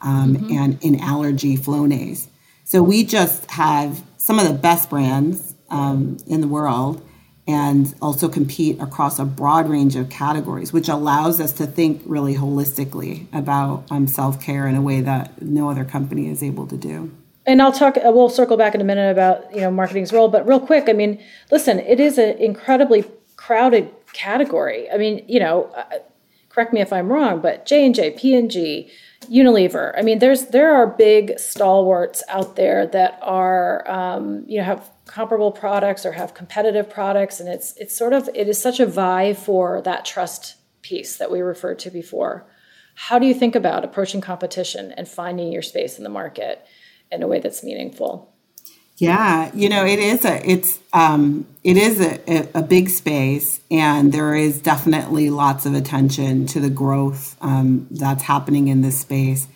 um, 0.04 0.36
mm-hmm. 0.36 0.58
and 0.58 0.84
in 0.84 1.00
allergy 1.00 1.58
Flonase. 1.58 2.28
So, 2.64 2.84
we 2.84 3.04
just 3.04 3.50
have 3.52 4.04
some 4.18 4.40
of 4.40 4.48
the 4.48 4.54
best 4.54 4.90
brands 4.90 5.56
um, 5.70 6.18
in 6.28 6.42
the 6.42 6.48
world 6.48 7.04
and 7.48 7.94
also 8.02 8.30
compete 8.30 8.80
across 8.82 9.20
a 9.20 9.26
broad 9.26 9.68
range 9.68 9.96
of 9.96 10.10
categories, 10.10 10.72
which 10.72 10.88
allows 10.88 11.42
us 11.42 11.52
to 11.54 11.66
think 11.66 12.02
really 12.06 12.36
holistically 12.36 13.28
about 13.34 13.84
um, 13.92 14.08
self 14.08 14.42
care 14.42 14.68
in 14.68 14.76
a 14.76 14.82
way 14.82 15.02
that 15.02 15.42
no 15.42 15.70
other 15.70 15.84
company 15.84 16.30
is 16.30 16.42
able 16.42 16.68
to 16.68 16.78
do. 16.78 17.12
and 17.46 17.62
I'll 17.62 17.74
talk. 17.74 17.98
Uh, 17.98 18.12
we'll 18.12 18.30
circle 18.30 18.56
back 18.56 18.76
in 18.76 18.82
a 18.82 18.86
minute 18.86 19.12
about 19.12 19.54
you 19.54 19.62
know 19.62 19.72
marketing's 19.72 20.14
role, 20.14 20.30
but 20.30 20.48
real 20.48 20.60
quick, 20.60 20.88
I 20.88 20.94
mean, 20.94 21.22
listen, 21.52 21.80
it 21.80 22.00
is 22.00 22.18
an 22.18 22.38
incredibly 22.38 23.04
crowded 23.36 23.90
category. 24.14 24.90
I 24.90 24.98
mean, 24.98 25.26
you 25.28 25.40
know, 25.40 25.66
uh, 25.76 25.98
correct 26.48 26.72
me 26.72 26.80
if 26.80 26.94
I'm 26.94 27.12
wrong, 27.12 27.42
but 27.42 27.66
J 27.66 27.86
and 27.86 27.94
J, 27.94 28.12
P 28.12 28.36
and 28.36 28.50
G, 28.50 28.90
Unilever. 29.26 29.94
I 29.98 30.02
mean, 30.02 30.20
there's 30.20 30.48
there 30.48 30.74
are 30.74 30.88
big 30.88 31.38
stalwarts 31.40 32.24
out 32.28 32.56
there 32.56 32.88
that 32.88 33.20
are 33.22 33.90
um, 33.90 34.44
you 34.48 34.58
know 34.58 34.64
have 34.64 34.90
comparable 35.06 35.52
products 35.52 36.06
or 36.06 36.12
have 36.14 36.34
competitive 36.34 36.90
products, 36.90 37.40
and 37.40 37.50
it's 37.50 37.76
it's 37.78 37.96
sort 37.96 38.14
of 38.14 38.30
it 38.34 38.48
is 38.48 38.60
such 38.60 38.80
a 38.80 38.86
vie 38.86 39.34
for 39.34 39.82
that 39.82 40.06
trust 40.06 40.56
piece 40.82 41.18
that 41.18 41.32
we 41.32 41.42
referred 41.42 41.80
to 41.80 41.90
before. 41.90 42.46
How 42.96 43.20
do 43.20 43.26
you 43.26 43.34
think 43.34 43.56
about 43.56 43.84
approaching 43.84 44.22
competition 44.22 44.92
and 44.92 45.08
finding 45.08 45.52
your 45.52 45.62
space 45.62 45.98
in 45.98 46.04
the 46.04 46.10
market 46.10 46.66
in 47.12 47.24
a 47.24 47.28
way 47.28 47.40
that's 47.40 47.64
meaningful? 47.64 48.33
Yeah, 48.98 49.52
you 49.56 49.70
know, 49.70 49.86
it 49.86 50.00
is 50.00 50.24
a 50.24 50.50
it's 50.50 50.80
um 50.94 51.48
it 51.64 51.78
is 51.78 52.00
a, 52.00 52.50
a 52.54 52.62
big 52.62 52.90
space 52.90 53.60
and 53.72 54.12
there 54.12 54.36
is 54.36 54.62
definitely 54.62 55.30
lots 55.30 55.66
of 55.66 55.74
attention 55.74 56.46
to 56.48 56.60
the 56.60 56.70
growth 56.70 57.36
um, 57.42 57.88
that's 57.90 58.24
happening 58.24 58.68
in 58.68 58.82
this 58.82 59.00
space. 59.00 59.48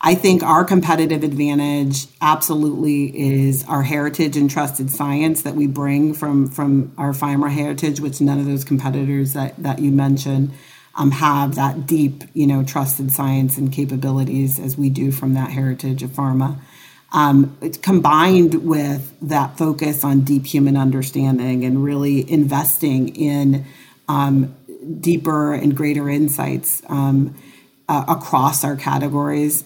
I 0.00 0.14
think 0.14 0.42
our 0.42 0.64
competitive 0.64 1.24
advantage 1.24 2.06
absolutely 2.20 3.18
is 3.18 3.64
our 3.68 3.82
heritage 3.82 4.36
and 4.36 4.50
trusted 4.50 4.90
science 4.90 5.42
that 5.42 5.54
we 5.54 5.66
bring 5.66 6.14
from 6.14 6.48
from 6.48 6.92
our 6.96 7.12
pharma 7.12 7.50
heritage, 7.50 8.00
which 8.00 8.20
none 8.20 8.38
of 8.38 8.46
those 8.46 8.64
competitors 8.64 9.34
that, 9.34 9.62
that 9.62 9.78
you 9.78 9.90
mentioned 9.90 10.52
um, 10.94 11.10
have 11.10 11.54
that 11.56 11.86
deep, 11.86 12.24
you 12.32 12.46
know, 12.46 12.64
trusted 12.64 13.12
science 13.12 13.58
and 13.58 13.72
capabilities 13.72 14.58
as 14.58 14.78
we 14.78 14.88
do 14.88 15.10
from 15.12 15.34
that 15.34 15.50
heritage 15.50 16.02
of 16.02 16.10
pharma. 16.10 16.58
Um, 17.12 17.56
it's 17.60 17.78
combined 17.78 18.66
with 18.66 19.16
that 19.22 19.56
focus 19.56 20.04
on 20.04 20.20
deep 20.20 20.44
human 20.46 20.76
understanding 20.76 21.64
and 21.64 21.82
really 21.82 22.30
investing 22.30 23.14
in 23.14 23.64
um, 24.08 24.54
deeper 25.00 25.54
and 25.54 25.76
greater 25.76 26.08
insights 26.08 26.82
um, 26.88 27.34
uh, 27.88 28.04
across 28.08 28.64
our 28.64 28.76
categories, 28.76 29.64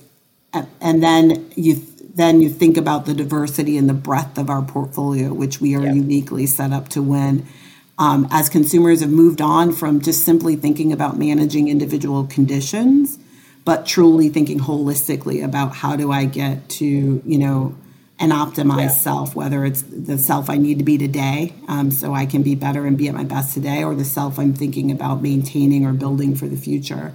and, 0.53 0.68
and, 0.80 1.03
then 1.03 1.51
you 1.57 1.74
then 2.14 2.41
you 2.41 2.51
think 2.51 2.76
about 2.76 3.07
the 3.07 3.14
diversity 3.14 3.78
and 3.78 3.88
the 3.88 3.95
breadth 3.95 4.36
of 4.36 4.51
our 4.51 4.62
portfolio, 4.62 5.32
which 5.32 5.61
we 5.61 5.74
are 5.74 5.82
yep. 5.82 5.95
uniquely 5.95 6.47
set 6.47 6.72
up 6.72 6.88
to 6.91 7.03
win 7.03 7.47
um, 8.01 8.26
as 8.30 8.49
consumers 8.49 9.01
have 9.01 9.11
moved 9.11 9.43
on 9.43 9.72
from 9.72 10.01
just 10.01 10.24
simply 10.24 10.57
thinking 10.57 10.91
about 10.91 11.18
managing 11.18 11.68
individual 11.68 12.26
conditions, 12.26 13.18
but 13.65 13.87
truly 13.87 14.29
thinking 14.29 14.59
holistically 14.59 15.45
about 15.45 15.75
how 15.75 15.97
do 15.97 16.11
I 16.11 16.25
get 16.25 16.69
to, 16.71 16.87
you 16.87 17.39
know, 17.39 17.77
an 18.19 18.31
optimized 18.31 18.81
yeah. 18.81 18.89
self, 18.89 19.35
whether 19.35 19.65
it's 19.65 19.83
the 19.83 20.19
self 20.19 20.51
I 20.51 20.57
need 20.57 20.79
to 20.79 20.85
be 20.85 20.99
today, 20.99 21.55
um, 21.69 21.91
so 21.91 22.13
I 22.13 22.27
can 22.27 22.43
be 22.43 22.55
better 22.55 22.87
and 22.87 22.97
be 22.97 23.09
at 23.09 23.15
my 23.15 23.25
best 23.25 23.55
today, 23.55 23.83
or 23.83 23.95
the 23.95 24.05
self 24.05 24.39
I'm 24.39 24.53
thinking 24.53 24.91
about 24.91 25.23
maintaining 25.23 25.87
or 25.87 25.93
building 25.93 26.35
for 26.35 26.47
the 26.47 26.57
future. 26.57 27.15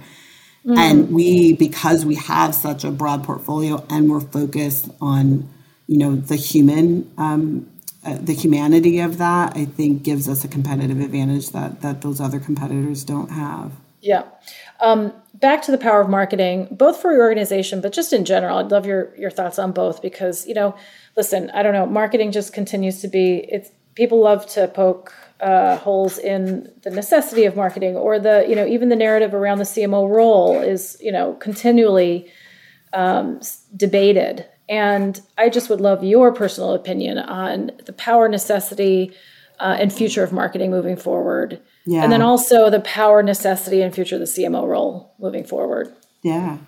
Mm-hmm. 0.64 0.78
And 0.78 1.10
we, 1.12 1.52
because 1.52 2.04
we 2.04 2.16
have 2.16 2.54
such 2.54 2.82
a 2.82 2.90
broad 2.90 3.22
portfolio 3.22 3.86
and 3.88 4.10
we're 4.10 4.20
focused 4.20 4.90
on, 5.00 5.48
you 5.86 5.98
know, 5.98 6.16
the 6.16 6.34
human 6.34 7.08
um, 7.16 7.70
uh, 8.04 8.18
the 8.20 8.32
humanity 8.32 9.00
of 9.00 9.18
that, 9.18 9.56
I 9.56 9.64
think, 9.64 10.04
gives 10.04 10.28
us 10.28 10.44
a 10.44 10.48
competitive 10.48 11.00
advantage 11.00 11.50
that 11.50 11.80
that 11.82 12.02
those 12.02 12.20
other 12.20 12.38
competitors 12.38 13.04
don't 13.04 13.30
have. 13.30 13.72
Yeah. 14.00 14.22
Um, 14.80 15.12
back 15.40 15.62
to 15.62 15.70
the 15.70 15.78
power 15.78 16.00
of 16.00 16.08
marketing, 16.08 16.68
both 16.70 17.00
for 17.00 17.12
your 17.12 17.22
organization, 17.22 17.80
but 17.80 17.92
just 17.92 18.12
in 18.12 18.24
general. 18.24 18.58
I'd 18.58 18.70
love 18.70 18.86
your 18.86 19.14
your 19.16 19.30
thoughts 19.30 19.58
on 19.58 19.72
both 19.72 20.02
because 20.02 20.46
you 20.46 20.54
know, 20.54 20.74
listen, 21.16 21.50
I 21.50 21.62
don't 21.62 21.72
know, 21.72 21.86
marketing 21.86 22.32
just 22.32 22.52
continues 22.52 23.00
to 23.02 23.08
be. 23.08 23.46
It's 23.48 23.70
people 23.94 24.20
love 24.20 24.46
to 24.48 24.68
poke 24.68 25.14
uh, 25.40 25.76
holes 25.78 26.18
in 26.18 26.72
the 26.82 26.90
necessity 26.90 27.44
of 27.44 27.56
marketing 27.56 27.96
or 27.96 28.18
the 28.18 28.46
you 28.48 28.54
know 28.54 28.66
even 28.66 28.88
the 28.88 28.96
narrative 28.96 29.34
around 29.34 29.58
the 29.58 29.64
CMO 29.64 30.08
role 30.08 30.60
is 30.60 30.96
you 31.00 31.12
know 31.12 31.34
continually 31.34 32.30
um, 32.92 33.40
debated 33.76 34.46
and 34.68 35.20
I 35.38 35.48
just 35.48 35.70
would 35.70 35.80
love 35.80 36.02
your 36.02 36.32
personal 36.32 36.74
opinion 36.74 37.18
on 37.18 37.72
the 37.84 37.92
power, 37.92 38.28
necessity, 38.28 39.12
uh, 39.60 39.76
and 39.78 39.92
future 39.92 40.24
of 40.24 40.32
marketing 40.32 40.70
moving 40.70 40.96
forward. 40.96 41.60
Yeah. 41.86 42.02
And 42.02 42.12
then 42.12 42.22
also 42.22 42.68
the 42.68 42.80
power, 42.80 43.22
necessity, 43.22 43.80
and 43.80 43.94
future 43.94 44.16
of 44.16 44.20
the 44.20 44.26
CMO 44.26 44.66
role 44.66 45.14
moving 45.18 45.44
forward. 45.44 45.94
Yeah. 46.22 46.58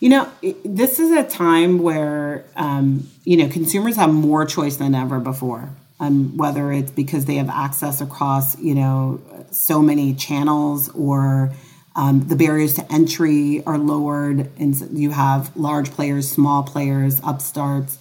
You 0.00 0.10
know, 0.10 0.30
this 0.64 0.98
is 0.98 1.12
a 1.12 1.24
time 1.24 1.78
where, 1.78 2.44
um, 2.56 3.08
you 3.24 3.36
know, 3.36 3.48
consumers 3.48 3.96
have 3.96 4.12
more 4.12 4.44
choice 4.44 4.76
than 4.76 4.94
ever 4.94 5.20
before. 5.20 5.70
Um, 5.98 6.36
whether 6.36 6.70
it's 6.72 6.90
because 6.90 7.24
they 7.24 7.36
have 7.36 7.48
access 7.48 8.02
across, 8.02 8.58
you 8.58 8.74
know, 8.74 9.22
so 9.50 9.80
many 9.80 10.12
channels 10.14 10.90
or 10.90 11.54
um, 11.94 12.28
the 12.28 12.36
barriers 12.36 12.74
to 12.74 12.92
entry 12.92 13.62
are 13.64 13.78
lowered, 13.78 14.50
and 14.58 14.76
you 14.98 15.10
have 15.12 15.56
large 15.56 15.90
players, 15.90 16.30
small 16.30 16.62
players, 16.62 17.18
upstarts, 17.24 17.98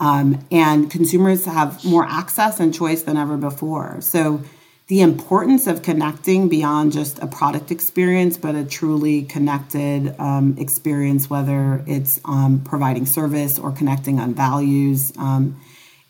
um, 0.00 0.46
and 0.50 0.90
consumers 0.90 1.44
have 1.44 1.84
more 1.84 2.06
access 2.06 2.58
and 2.58 2.72
choice 2.72 3.02
than 3.02 3.18
ever 3.18 3.36
before. 3.36 4.00
So, 4.00 4.42
the 4.88 5.00
importance 5.00 5.66
of 5.66 5.82
connecting 5.82 6.48
beyond 6.48 6.92
just 6.92 7.18
a 7.20 7.26
product 7.26 7.70
experience, 7.70 8.36
but 8.36 8.54
a 8.54 8.64
truly 8.64 9.22
connected 9.22 10.14
um, 10.18 10.56
experience, 10.58 11.30
whether 11.30 11.82
it's 11.86 12.20
um, 12.24 12.60
providing 12.64 13.06
service 13.06 13.58
or 13.58 13.72
connecting 13.72 14.20
on 14.20 14.34
values, 14.34 15.12
um, 15.18 15.60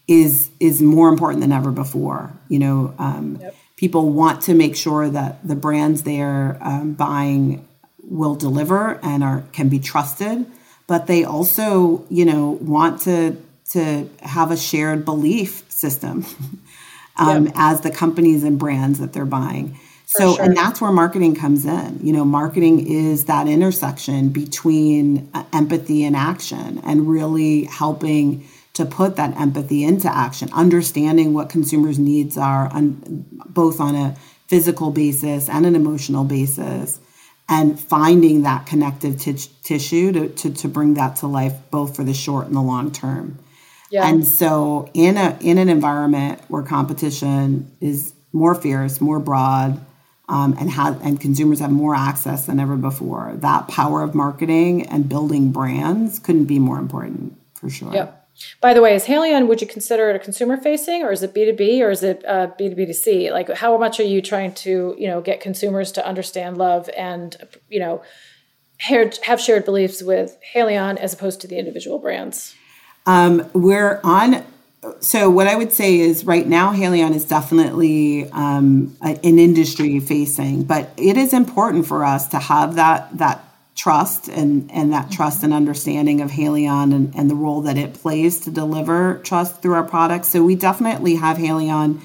is 0.06 0.50
is 0.60 0.82
more 0.82 1.08
important 1.08 1.40
than 1.40 1.52
ever 1.52 1.70
before. 1.70 2.32
You 2.48 2.58
know. 2.58 2.94
Um, 2.98 3.38
yep 3.40 3.54
people 3.76 4.10
want 4.10 4.42
to 4.42 4.54
make 4.54 4.76
sure 4.76 5.08
that 5.10 5.46
the 5.46 5.56
brands 5.56 6.02
they're 6.02 6.56
um, 6.60 6.92
buying 6.92 7.66
will 8.02 8.34
deliver 8.34 8.98
and 9.02 9.24
are 9.24 9.44
can 9.52 9.68
be 9.68 9.78
trusted 9.78 10.46
but 10.86 11.06
they 11.06 11.24
also 11.24 12.04
you 12.10 12.24
know 12.24 12.50
want 12.60 13.00
to 13.00 13.36
to 13.70 14.08
have 14.20 14.50
a 14.50 14.56
shared 14.56 15.04
belief 15.04 15.64
system 15.70 16.24
um, 17.16 17.46
yep. 17.46 17.54
as 17.56 17.80
the 17.82 17.90
companies 17.90 18.44
and 18.44 18.58
brands 18.58 18.98
that 18.98 19.12
they're 19.12 19.24
buying 19.24 19.78
so 20.06 20.34
sure. 20.34 20.44
and 20.44 20.56
that's 20.56 20.80
where 20.80 20.92
marketing 20.92 21.34
comes 21.34 21.64
in 21.64 21.98
you 22.02 22.12
know 22.12 22.24
marketing 22.24 22.86
is 22.86 23.24
that 23.24 23.46
intersection 23.46 24.28
between 24.28 25.28
uh, 25.34 25.44
empathy 25.52 26.04
and 26.04 26.16
action 26.16 26.80
and 26.84 27.08
really 27.08 27.64
helping 27.64 28.46
to 28.74 28.84
put 28.84 29.16
that 29.16 29.40
empathy 29.40 29.84
into 29.84 30.14
action, 30.14 30.50
understanding 30.52 31.32
what 31.32 31.48
consumers' 31.48 31.98
needs 31.98 32.36
are, 32.36 32.68
on, 32.72 33.24
both 33.46 33.80
on 33.80 33.94
a 33.94 34.16
physical 34.48 34.90
basis 34.90 35.48
and 35.48 35.64
an 35.64 35.74
emotional 35.74 36.24
basis, 36.24 36.98
and 37.48 37.78
finding 37.78 38.42
that 38.42 38.66
connective 38.66 39.18
t- 39.20 39.36
tissue 39.62 40.12
to, 40.12 40.28
to, 40.28 40.52
to 40.52 40.68
bring 40.68 40.94
that 40.94 41.16
to 41.16 41.26
life, 41.26 41.54
both 41.70 41.94
for 41.94 42.02
the 42.02 42.14
short 42.14 42.46
and 42.46 42.56
the 42.56 42.60
long 42.60 42.90
term. 42.90 43.38
Yeah. 43.90 44.08
And 44.08 44.26
so, 44.26 44.90
in 44.94 45.16
a 45.16 45.36
in 45.40 45.58
an 45.58 45.68
environment 45.68 46.40
where 46.48 46.62
competition 46.62 47.70
is 47.80 48.14
more 48.32 48.54
fierce, 48.54 49.00
more 49.00 49.20
broad, 49.20 49.80
um, 50.28 50.56
and 50.58 50.70
have 50.70 51.00
and 51.04 51.20
consumers 51.20 51.60
have 51.60 51.70
more 51.70 51.94
access 51.94 52.46
than 52.46 52.58
ever 52.58 52.76
before, 52.76 53.34
that 53.36 53.68
power 53.68 54.02
of 54.02 54.14
marketing 54.14 54.86
and 54.86 55.08
building 55.08 55.52
brands 55.52 56.18
couldn't 56.18 56.46
be 56.46 56.58
more 56.58 56.78
important 56.78 57.38
for 57.54 57.70
sure. 57.70 57.92
Yep. 57.92 58.20
By 58.60 58.74
the 58.74 58.82
way, 58.82 58.94
is 58.94 59.04
Haleon, 59.04 59.46
would 59.46 59.60
you 59.60 59.66
consider 59.66 60.10
it 60.10 60.16
a 60.16 60.18
consumer 60.18 60.56
facing 60.56 61.02
or 61.02 61.12
is 61.12 61.22
it 61.22 61.34
B2B 61.34 61.80
or 61.80 61.90
is 61.90 62.02
it 62.02 62.24
uh, 62.26 62.48
B2B2C? 62.58 63.30
Like 63.30 63.48
how 63.50 63.78
much 63.78 64.00
are 64.00 64.04
you 64.04 64.20
trying 64.20 64.52
to, 64.54 64.96
you 64.98 65.06
know, 65.06 65.20
get 65.20 65.40
consumers 65.40 65.92
to 65.92 66.06
understand 66.06 66.58
love 66.58 66.90
and, 66.96 67.36
you 67.68 67.78
know, 67.78 68.02
have 68.78 69.40
shared 69.40 69.64
beliefs 69.64 70.02
with 70.02 70.36
Haleon 70.52 70.96
as 70.96 71.12
opposed 71.12 71.40
to 71.42 71.46
the 71.46 71.58
individual 71.58 72.00
brands? 72.00 72.56
Um, 73.06 73.48
we're 73.52 74.00
on 74.02 74.44
so 75.00 75.30
what 75.30 75.46
I 75.46 75.56
would 75.56 75.72
say 75.72 75.98
is 75.98 76.24
right 76.24 76.46
now 76.46 76.72
Haleon 76.72 77.14
is 77.14 77.24
definitely 77.24 78.28
um, 78.30 78.96
an 79.00 79.38
industry 79.38 79.98
facing, 80.00 80.64
but 80.64 80.90
it 80.96 81.16
is 81.16 81.32
important 81.32 81.86
for 81.86 82.04
us 82.04 82.28
to 82.28 82.38
have 82.38 82.74
that 82.74 83.16
that 83.18 83.44
trust 83.74 84.28
and, 84.28 84.70
and 84.70 84.92
that 84.92 85.10
trust 85.10 85.42
and 85.42 85.52
understanding 85.52 86.20
of 86.20 86.30
Haleon 86.30 86.94
and, 86.94 87.14
and 87.16 87.28
the 87.28 87.34
role 87.34 87.62
that 87.62 87.76
it 87.76 87.94
plays 87.94 88.38
to 88.40 88.50
deliver 88.50 89.20
trust 89.24 89.62
through 89.62 89.74
our 89.74 89.82
products. 89.82 90.28
So 90.28 90.44
we 90.44 90.54
definitely 90.54 91.16
have 91.16 91.38
Haleon. 91.38 92.00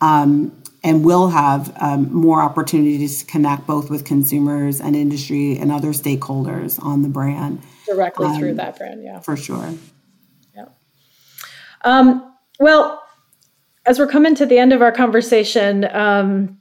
um, 0.00 0.52
and 0.84 1.04
will 1.04 1.28
have 1.28 1.72
um, 1.80 2.12
more 2.12 2.42
opportunities 2.42 3.20
to 3.20 3.26
connect 3.26 3.66
both 3.66 3.88
with 3.88 4.04
consumers 4.04 4.80
and 4.80 4.96
industry 4.96 5.56
and 5.56 5.70
other 5.70 5.90
stakeholders 5.90 6.82
on 6.82 7.02
the 7.02 7.08
brand. 7.08 7.62
Directly 7.86 8.26
um, 8.26 8.38
through 8.38 8.54
that 8.54 8.78
brand, 8.78 9.02
yeah. 9.02 9.20
For 9.20 9.36
sure. 9.36 9.74
Um, 11.84 12.34
well, 12.60 13.02
as 13.86 13.98
we're 13.98 14.06
coming 14.06 14.34
to 14.36 14.46
the 14.46 14.58
end 14.58 14.72
of 14.72 14.82
our 14.82 14.92
conversation, 14.92 15.84
um, 15.94 16.58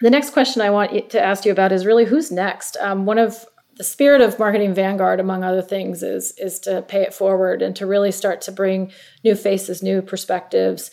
the 0.00 0.10
next 0.10 0.30
question 0.30 0.62
I 0.62 0.70
want 0.70 1.10
to 1.10 1.22
ask 1.22 1.44
you 1.44 1.52
about 1.52 1.72
is 1.72 1.86
really 1.86 2.04
who's 2.04 2.30
next. 2.30 2.76
Um, 2.80 3.06
one 3.06 3.18
of 3.18 3.44
the 3.76 3.84
spirit 3.84 4.20
of 4.20 4.38
marketing 4.38 4.74
vanguard 4.74 5.20
among 5.20 5.42
other 5.42 5.62
things 5.62 6.02
is 6.02 6.32
is 6.38 6.60
to 6.60 6.82
pay 6.82 7.02
it 7.02 7.12
forward 7.12 7.60
and 7.60 7.74
to 7.76 7.86
really 7.86 8.12
start 8.12 8.40
to 8.42 8.52
bring 8.52 8.92
new 9.24 9.34
faces 9.34 9.82
new 9.82 10.00
perspectives 10.00 10.90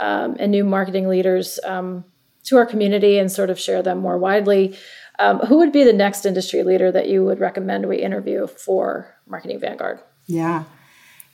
um, 0.00 0.36
and 0.38 0.50
new 0.50 0.64
marketing 0.64 1.08
leaders 1.08 1.60
um, 1.64 2.04
to 2.42 2.56
our 2.56 2.66
community 2.66 3.18
and 3.18 3.30
sort 3.30 3.50
of 3.50 3.58
share 3.58 3.82
them 3.82 3.98
more 3.98 4.18
widely. 4.18 4.76
Um, 5.18 5.38
who 5.40 5.58
would 5.58 5.72
be 5.72 5.84
the 5.84 5.92
next 5.92 6.26
industry 6.26 6.64
leader 6.64 6.90
that 6.90 7.08
you 7.08 7.24
would 7.24 7.38
recommend 7.38 7.86
we 7.86 7.98
interview 7.98 8.48
for 8.48 9.14
marketing 9.26 9.60
vanguard? 9.60 10.00
Yeah 10.26 10.64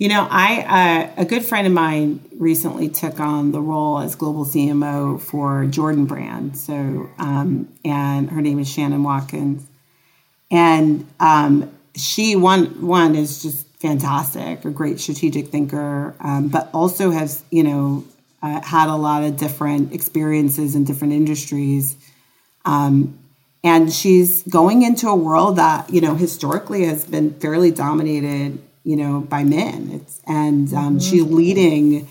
you 0.01 0.09
know 0.09 0.27
i 0.31 1.13
uh, 1.17 1.23
a 1.23 1.25
good 1.25 1.45
friend 1.45 1.67
of 1.69 1.73
mine 1.73 2.21
recently 2.39 2.89
took 2.89 3.21
on 3.21 3.53
the 3.53 3.61
role 3.61 4.01
as 4.01 4.17
global 4.17 4.45
cmo 4.45 5.21
for 5.21 5.65
jordan 5.67 6.07
brand 6.07 6.57
so 6.57 7.09
um, 7.19 7.69
and 7.85 8.31
her 8.31 8.41
name 8.41 8.59
is 8.59 8.69
shannon 8.69 9.05
watkins 9.05 9.65
and 10.51 11.07
um, 11.21 11.71
she 11.95 12.37
one 12.37 12.87
one 12.87 13.15
is 13.15 13.43
just 13.43 13.67
fantastic, 13.79 14.65
a 14.65 14.71
great 14.71 15.01
strategic 15.01 15.49
thinker, 15.49 16.15
um, 16.21 16.49
but 16.49 16.69
also 16.75 17.11
has 17.11 17.43
you 17.51 17.63
know 17.63 18.05
uh, 18.43 18.61
had 18.63 18.89
a 18.89 18.97
lot 18.97 19.23
of 19.23 19.37
different 19.37 19.93
experiences 19.93 20.75
in 20.75 20.85
different 20.85 21.13
industries. 21.13 21.97
Um, 22.65 23.19
and 23.63 23.93
she's 23.93 24.43
going 24.45 24.83
into 24.83 25.09
a 25.09 25.15
world 25.15 25.57
that 25.57 25.91
you 25.91 26.01
know 26.01 26.15
historically 26.15 26.85
has 26.85 27.05
been 27.05 27.35
fairly 27.35 27.71
dominated 27.71 28.61
you 28.85 28.97
know 28.97 29.21
by 29.21 29.45
men. 29.45 29.91
It's 29.93 30.21
and 30.27 30.73
um, 30.75 30.85
mm-hmm. 30.85 30.99
she's 30.99 31.23
leading 31.23 32.09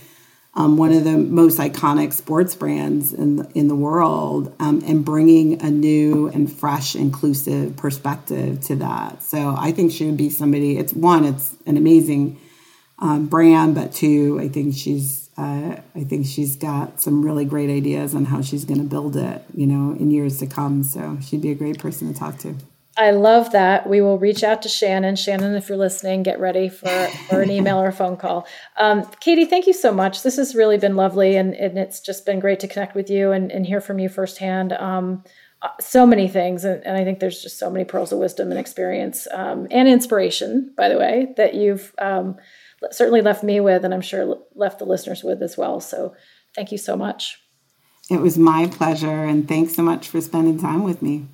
um, 0.55 0.77
one 0.77 0.91
of 0.91 1.03
the 1.03 1.17
most 1.17 1.59
iconic 1.59 2.11
sports 2.11 2.55
brands 2.55 3.13
in 3.13 3.37
the, 3.37 3.51
in 3.53 3.67
the 3.67 3.75
world 3.75 4.53
um, 4.59 4.81
and 4.85 5.05
bringing 5.05 5.61
a 5.61 5.69
new 5.69 6.27
and 6.29 6.51
fresh 6.51 6.95
inclusive 6.95 7.77
perspective 7.77 8.61
to 8.61 8.75
that. 8.77 9.23
So 9.23 9.55
i 9.57 9.71
think 9.71 9.91
she 9.91 10.05
would 10.05 10.17
be 10.17 10.29
somebody 10.29 10.77
it's 10.77 10.93
one 10.93 11.25
it's 11.25 11.55
an 11.65 11.77
amazing 11.77 12.39
um, 12.99 13.27
brand 13.27 13.75
but 13.75 13.93
two 13.93 14.39
i 14.41 14.49
think 14.49 14.75
she's 14.75 15.29
uh, 15.37 15.79
i 15.95 16.03
think 16.03 16.25
she's 16.25 16.57
got 16.57 16.99
some 16.99 17.23
really 17.23 17.45
great 17.45 17.69
ideas 17.69 18.13
on 18.13 18.25
how 18.25 18.41
she's 18.41 18.65
going 18.65 18.79
to 18.79 18.87
build 18.87 19.15
it 19.15 19.43
you 19.53 19.67
know 19.67 19.95
in 19.99 20.11
years 20.11 20.39
to 20.39 20.47
come. 20.47 20.83
So 20.83 21.17
she'd 21.21 21.41
be 21.41 21.51
a 21.51 21.55
great 21.55 21.79
person 21.79 22.11
to 22.11 22.17
talk 22.17 22.37
to 22.39 22.55
I 22.99 23.11
love 23.11 23.53
that. 23.53 23.87
We 23.87 24.01
will 24.01 24.19
reach 24.19 24.43
out 24.43 24.61
to 24.63 24.69
Shannon. 24.69 25.15
Shannon, 25.15 25.55
if 25.55 25.69
you're 25.69 25.77
listening, 25.77 26.21
get 26.21 26.37
ready 26.37 26.67
for, 26.67 27.07
for 27.29 27.41
an 27.41 27.49
email 27.49 27.77
or 27.77 27.87
a 27.87 27.93
phone 27.93 28.17
call. 28.17 28.45
Um, 28.75 29.09
Katie, 29.21 29.45
thank 29.45 29.67
you 29.67 29.73
so 29.73 29.93
much. 29.93 30.21
This 30.21 30.35
has 30.35 30.53
really 30.53 30.77
been 30.77 30.97
lovely, 30.97 31.37
and, 31.37 31.53
and 31.53 31.77
it's 31.77 32.01
just 32.01 32.25
been 32.25 32.41
great 32.41 32.59
to 32.59 32.67
connect 32.67 32.95
with 32.95 33.09
you 33.09 33.31
and, 33.31 33.53
and 33.53 33.65
hear 33.65 33.79
from 33.79 33.99
you 33.99 34.09
firsthand. 34.09 34.73
Um, 34.73 35.23
uh, 35.61 35.69
so 35.79 36.05
many 36.05 36.27
things, 36.27 36.65
and, 36.65 36.85
and, 36.85 36.97
I 36.97 37.05
think 37.05 37.19
there's 37.19 37.41
just 37.41 37.57
so 37.57 37.69
many 37.69 37.85
pearls 37.85 38.11
of 38.11 38.19
wisdom 38.19 38.51
and 38.51 38.59
experience 38.59 39.29
um, 39.31 39.67
and 39.71 39.87
inspiration, 39.87 40.73
by 40.75 40.89
the 40.89 40.97
way, 40.97 41.33
that 41.37 41.53
you've 41.53 41.93
um, 41.99 42.35
certainly 42.91 43.21
left 43.21 43.45
me 43.45 43.61
with, 43.61 43.85
and 43.85 43.93
I'm 43.93 44.01
sure 44.01 44.39
left 44.55 44.79
the 44.79 44.85
listeners 44.85 45.23
with 45.23 45.41
as 45.41 45.57
well. 45.57 45.79
So 45.79 46.15
thank 46.53 46.73
you 46.73 46.77
so 46.77 46.97
much. 46.97 47.41
It 48.09 48.19
was 48.19 48.37
my 48.37 48.67
pleasure, 48.67 49.23
and 49.23 49.47
thanks 49.47 49.75
so 49.75 49.83
much 49.83 50.09
for 50.09 50.19
spending 50.19 50.59
time 50.59 50.83
with 50.83 51.01
me. 51.01 51.27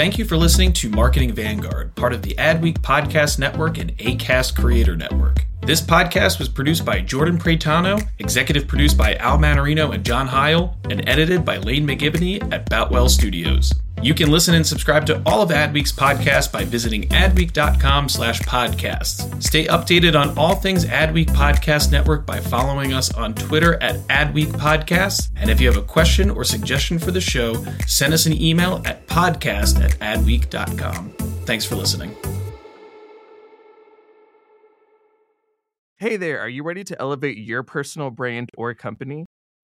Thank 0.00 0.16
you 0.16 0.24
for 0.24 0.38
listening 0.38 0.72
to 0.72 0.88
Marketing 0.88 1.30
Vanguard, 1.30 1.94
part 1.94 2.14
of 2.14 2.22
the 2.22 2.34
Adweek 2.36 2.78
Podcast 2.78 3.38
Network 3.38 3.76
and 3.76 3.94
ACAST 3.98 4.56
Creator 4.58 4.96
Network. 4.96 5.44
This 5.60 5.82
podcast 5.82 6.38
was 6.38 6.48
produced 6.48 6.86
by 6.86 7.02
Jordan 7.02 7.38
Pretano, 7.38 8.02
executive 8.18 8.66
produced 8.66 8.96
by 8.96 9.16
Al 9.16 9.36
Manarino 9.36 9.92
and 9.92 10.02
John 10.02 10.26
Heil, 10.26 10.74
and 10.88 11.06
edited 11.06 11.44
by 11.44 11.58
Lane 11.58 11.86
McGibney 11.86 12.50
at 12.50 12.70
Boutwell 12.70 13.10
Studios. 13.10 13.74
You 14.02 14.14
can 14.14 14.30
listen 14.30 14.54
and 14.54 14.66
subscribe 14.66 15.04
to 15.06 15.22
all 15.26 15.42
of 15.42 15.50
Adweek's 15.50 15.92
podcasts 15.92 16.50
by 16.50 16.64
visiting 16.64 17.02
adweek.com 17.08 18.08
slash 18.08 18.40
podcasts. 18.40 19.42
Stay 19.42 19.66
updated 19.66 20.18
on 20.18 20.36
all 20.38 20.54
things 20.54 20.86
Adweek 20.86 21.26
Podcast 21.26 21.92
Network 21.92 22.24
by 22.24 22.40
following 22.40 22.94
us 22.94 23.12
on 23.12 23.34
Twitter 23.34 23.74
at 23.82 23.96
Adweek 24.08 24.52
Podcasts. 24.52 25.28
And 25.36 25.50
if 25.50 25.60
you 25.60 25.66
have 25.66 25.76
a 25.76 25.86
question 25.86 26.30
or 26.30 26.44
suggestion 26.44 26.98
for 26.98 27.10
the 27.10 27.20
show, 27.20 27.62
send 27.86 28.14
us 28.14 28.24
an 28.24 28.40
email 28.40 28.80
at 28.86 29.06
podcast 29.06 29.82
at 29.84 29.92
adweek.com. 29.98 31.10
Thanks 31.44 31.66
for 31.66 31.74
listening. 31.74 32.16
Hey 35.98 36.16
there, 36.16 36.40
are 36.40 36.48
you 36.48 36.62
ready 36.62 36.82
to 36.84 36.98
elevate 36.98 37.36
your 37.36 37.62
personal 37.62 38.10
brand 38.10 38.48
or 38.56 38.72
company? 38.72 39.26